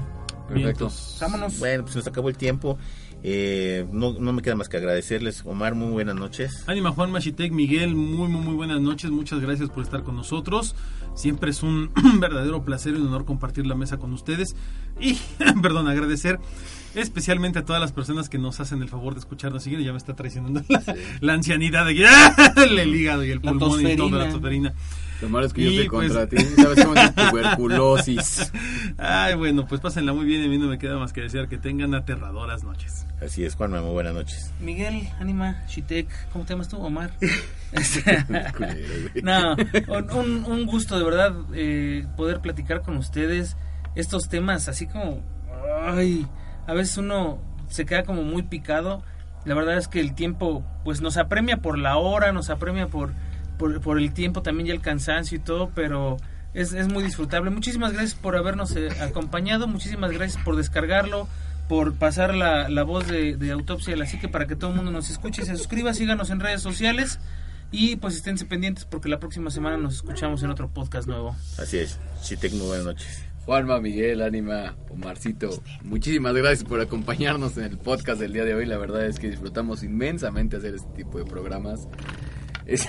Perfecto. 0.48 0.92
Vámonos. 1.22 1.60
Bueno, 1.60 1.84
pues 1.84 1.96
nos 1.96 2.08
acabó 2.08 2.30
el 2.30 2.38
tiempo. 2.38 2.78
Eh, 3.24 3.86
no, 3.92 4.14
no 4.14 4.34
me 4.34 4.42
queda 4.42 4.56
más 4.56 4.68
que 4.68 4.78
agradecerles. 4.78 5.44
Omar, 5.46 5.76
muy 5.76 5.92
buenas 5.92 6.16
noches. 6.16 6.64
Ánima 6.68 6.92
Juan 6.92 7.12
Machitec, 7.12 7.52
Miguel, 7.52 7.96
muy, 7.96 8.28
muy, 8.28 8.42
muy 8.42 8.56
buenas 8.56 8.82
noches. 8.82 9.12
Muchas 9.12 9.40
gracias 9.40 9.70
por 9.70 9.84
estar 9.84 10.04
con 10.04 10.16
nosotros. 10.16 10.76
Siempre 11.16 11.52
es 11.52 11.64
un 11.64 11.92
verdadero 12.20 12.64
placer 12.64 12.94
y 12.94 12.98
un 12.98 13.08
honor 13.08 13.26
compartir 13.26 13.66
la 13.66 13.76
mesa 13.76 13.98
con 13.98 14.12
ustedes. 14.12 14.56
Y, 15.00 15.18
perdón, 15.62 15.88
agradecer 15.88 16.40
especialmente 16.96 17.60
a 17.60 17.66
todas 17.66 17.82
las 17.82 17.92
personas 17.92 18.30
que 18.30 18.38
nos 18.38 18.60
hacen 18.60 18.82
el 18.82 18.90
favor 18.90 19.14
de 19.14 19.20
escucharnos. 19.20 19.64
Siguen, 19.64 19.82
ya 19.84 19.92
me 19.92 19.98
está 19.98 20.14
traicionando 20.16 20.62
la, 20.70 20.84
la 21.22 21.34
ancianidad 21.34 21.86
de 21.86 21.92
el 22.66 22.96
hígado 22.96 23.24
y 23.24 23.32
el 23.32 23.40
La 23.44 23.52
pulmón 23.52 23.86
y 23.88 23.96
toda 23.96 24.18
la 24.26 24.30
tosferina. 24.30 24.74
Lo 25.22 25.30
malo 25.30 25.46
es 25.46 25.54
que 25.54 25.64
yo 25.64 25.70
Y, 25.70 25.80
estoy 25.82 25.90
pues- 25.90 26.12
contra 26.14 26.28
ti. 26.28 26.38
¿Sabes 26.62 26.84
cómo 26.84 26.96
es 27.00 27.14
tuberculosis? 27.14 28.52
Ay, 28.98 29.36
bueno, 29.36 29.68
pues 29.68 29.80
pásenla 29.80 30.14
muy 30.14 30.26
bien 30.26 30.42
y 30.42 30.46
a 30.46 30.50
mí 30.50 30.58
no 30.58 30.68
me 30.68 30.80
queda 30.80 30.98
más 30.98 31.14
que 31.14 31.22
desear 31.22 31.48
que 31.48 31.60
tengan 31.60 31.94
aterradoras 31.94 32.64
noches. 32.64 33.06
Así 33.24 33.44
es, 33.46 33.54
Juanma, 33.54 33.82
muy 33.82 33.92
buenas 33.92 34.16
noches. 34.16 34.52
Miguel, 34.60 35.08
Anima, 35.20 35.64
Shitek, 35.68 36.08
¿cómo 36.34 36.44
te 36.44 36.54
llamas 36.54 36.70
tú? 36.70 36.78
Omar. 36.78 37.12
No, 39.24 39.56
un, 39.56 40.12
un- 40.12 40.46
un 40.46 40.66
gusto 40.66 40.98
de 40.98 41.04
verdad 41.06 41.34
eh, 41.54 42.06
poder 42.18 42.40
platicar 42.42 42.82
con 42.82 42.98
ustedes 42.98 43.56
estos 43.96 44.28
temas 44.30 44.68
así 44.68 44.88
como, 44.88 45.22
ay, 45.86 46.26
a 46.68 46.74
veces 46.74 46.98
uno 46.98 47.40
se 47.70 47.86
queda 47.86 48.04
como 48.04 48.24
muy 48.24 48.44
picado. 48.44 49.02
La 49.46 49.56
verdad 49.56 49.78
es 49.78 49.88
que 49.88 50.00
el 50.00 50.14
tiempo 50.14 50.64
pues 50.84 51.02
nos 51.02 51.18
apremia 51.18 51.58
por 51.58 51.78
la 51.78 51.98
hora, 51.98 52.32
nos 52.32 52.50
apremia 52.50 52.88
por, 52.88 53.14
por, 53.58 54.00
el 54.00 54.14
tiempo 54.14 54.42
también 54.42 54.68
y 54.68 54.72
el 54.72 54.82
cansancio 54.82 55.38
y 55.38 55.42
todo, 55.42 55.72
pero 55.74 56.18
es, 56.54 56.74
es 56.74 56.88
muy 56.88 57.04
disfrutable. 57.04 57.50
Muchísimas 57.50 57.94
gracias 57.94 58.16
por 58.16 58.36
habernos 58.36 58.76
eh, 58.76 58.90
acompañado, 59.02 59.68
muchísimas 59.68 60.12
gracias 60.12 60.44
por 60.44 60.56
descargarlo, 60.58 61.28
por 61.68 61.96
pasar 61.96 62.36
la, 62.36 62.70
la 62.70 62.84
voz 62.84 63.08
de, 63.08 63.52
Autopsia 63.52 63.94
de 63.94 63.98
la 63.98 64.06
Psique 64.06 64.28
para 64.28 64.46
que 64.46 64.56
todo 64.56 64.72
el 64.72 64.76
mundo 64.76 64.92
nos 64.92 65.10
escuche 65.10 65.44
se 65.46 65.56
suscriba, 65.56 65.94
síganos 65.94 66.30
en 66.30 66.40
redes 66.40 66.62
sociales 66.62 67.20
y 67.72 67.96
pues 67.96 68.16
esténse 68.16 68.46
pendientes 68.46 68.86
porque 68.86 69.10
la 69.10 69.20
próxima 69.20 69.50
semana 69.50 69.78
nos 69.78 69.96
escuchamos 69.96 70.44
en 70.44 70.52
otro 70.52 70.70
podcast 70.70 71.08
nuevo. 71.08 71.36
Así 71.58 71.78
es, 71.78 71.98
Chitek, 72.22 72.54
muy 72.54 72.68
buenas 72.68 72.86
noches. 72.86 73.31
Juanma, 73.46 73.80
Miguel, 73.80 74.22
Ánima, 74.22 74.76
Omarcito, 74.90 75.50
muchísimas 75.84 76.36
gracias 76.36 76.64
por 76.64 76.80
acompañarnos 76.80 77.58
en 77.58 77.64
el 77.64 77.78
podcast 77.78 78.22
del 78.22 78.34
día 78.34 78.46
de 78.46 78.54
hoy. 78.54 78.68
La 78.68 78.78
verdad 78.78 79.06
es 79.06 79.20
que 79.20 79.30
disfrutamos 79.30 79.84
inmensamente 79.84 80.58
hacer 80.58 80.76
este 80.76 80.92
tipo 80.94 81.18
de 81.18 81.26
programas. 81.26 81.88
Es, 82.68 82.88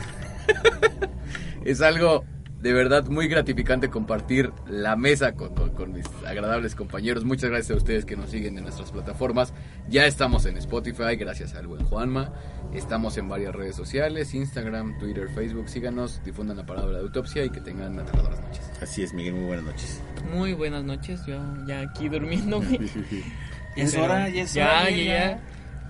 es 1.64 1.80
algo 1.80 2.24
de 2.62 2.72
verdad 2.72 3.04
muy 3.06 3.26
gratificante 3.28 3.90
compartir 3.90 4.52
la 4.68 4.94
mesa 4.96 5.32
con, 5.34 5.54
con- 5.54 5.70
con 5.70 5.92
mis 5.92 6.06
agradables 6.26 6.74
compañeros. 6.76 7.24
Muchas 7.24 7.50
gracias 7.50 7.72
a 7.72 7.76
ustedes 7.76 8.04
que 8.04 8.16
nos 8.16 8.30
siguen 8.30 8.56
en 8.56 8.62
nuestras 8.64 8.92
plataformas. 8.92 9.52
Ya 9.88 10.06
estamos 10.06 10.46
en 10.46 10.56
Spotify, 10.58 11.16
gracias 11.18 11.54
al 11.54 11.66
buen 11.66 11.84
Juanma. 11.84 12.32
Estamos 12.72 13.18
en 13.18 13.28
varias 13.28 13.54
redes 13.54 13.74
sociales, 13.76 14.32
Instagram, 14.32 14.96
Twitter, 14.98 15.28
Facebook. 15.34 15.68
Síganos, 15.68 16.22
difundan 16.24 16.56
la 16.56 16.64
palabra 16.64 16.98
de 16.98 17.00
autopsia 17.00 17.44
y 17.44 17.50
que 17.50 17.60
tengan 17.60 17.98
aterradoras 17.98 18.40
noches. 18.40 18.70
Así 18.80 19.02
es, 19.02 19.12
Miguel, 19.12 19.34
muy 19.34 19.44
buenas 19.46 19.64
noches. 19.64 20.00
Muy 20.32 20.52
buenas 20.54 20.84
noches, 20.84 21.20
yo 21.26 21.38
ya 21.66 21.80
aquí 21.80 22.08
durmiéndome. 22.08 22.78
Ya 23.74 23.84
es 23.84 23.96
hora, 23.96 24.28
ya 24.28 24.42
es 24.42 24.52
ya, 24.54 24.66
hora. 24.82 24.90
ya, 24.90 25.04
ya. 25.04 25.40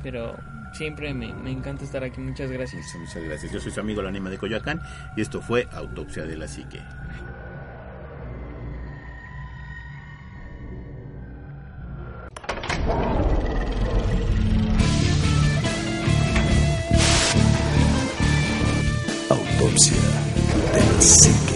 Pero 0.05 0.37
siempre 0.73 1.13
me, 1.15 1.33
me 1.33 1.51
encanta 1.51 1.85
estar 1.85 2.03
aquí, 2.05 2.21
muchas 2.21 2.51
gracias. 2.51 2.83
Muchas, 2.83 3.01
muchas 3.01 3.25
gracias. 3.25 3.53
Yo 3.53 3.61
soy 3.61 3.73
su 3.73 3.81
amigo 3.81 4.01
el 4.01 4.07
anima 4.07 4.31
de 4.31 4.39
Coyoacán 4.39 4.81
y 5.17 5.21
esto 5.21 5.41
fue 5.41 5.69
Autopsia 5.73 6.25
de 6.25 6.37
la 6.37 6.49
Psique. 6.49 6.81
Autopsia 19.31 19.97
de 20.75 20.81
la 20.81 21.01
psique. 21.01 21.52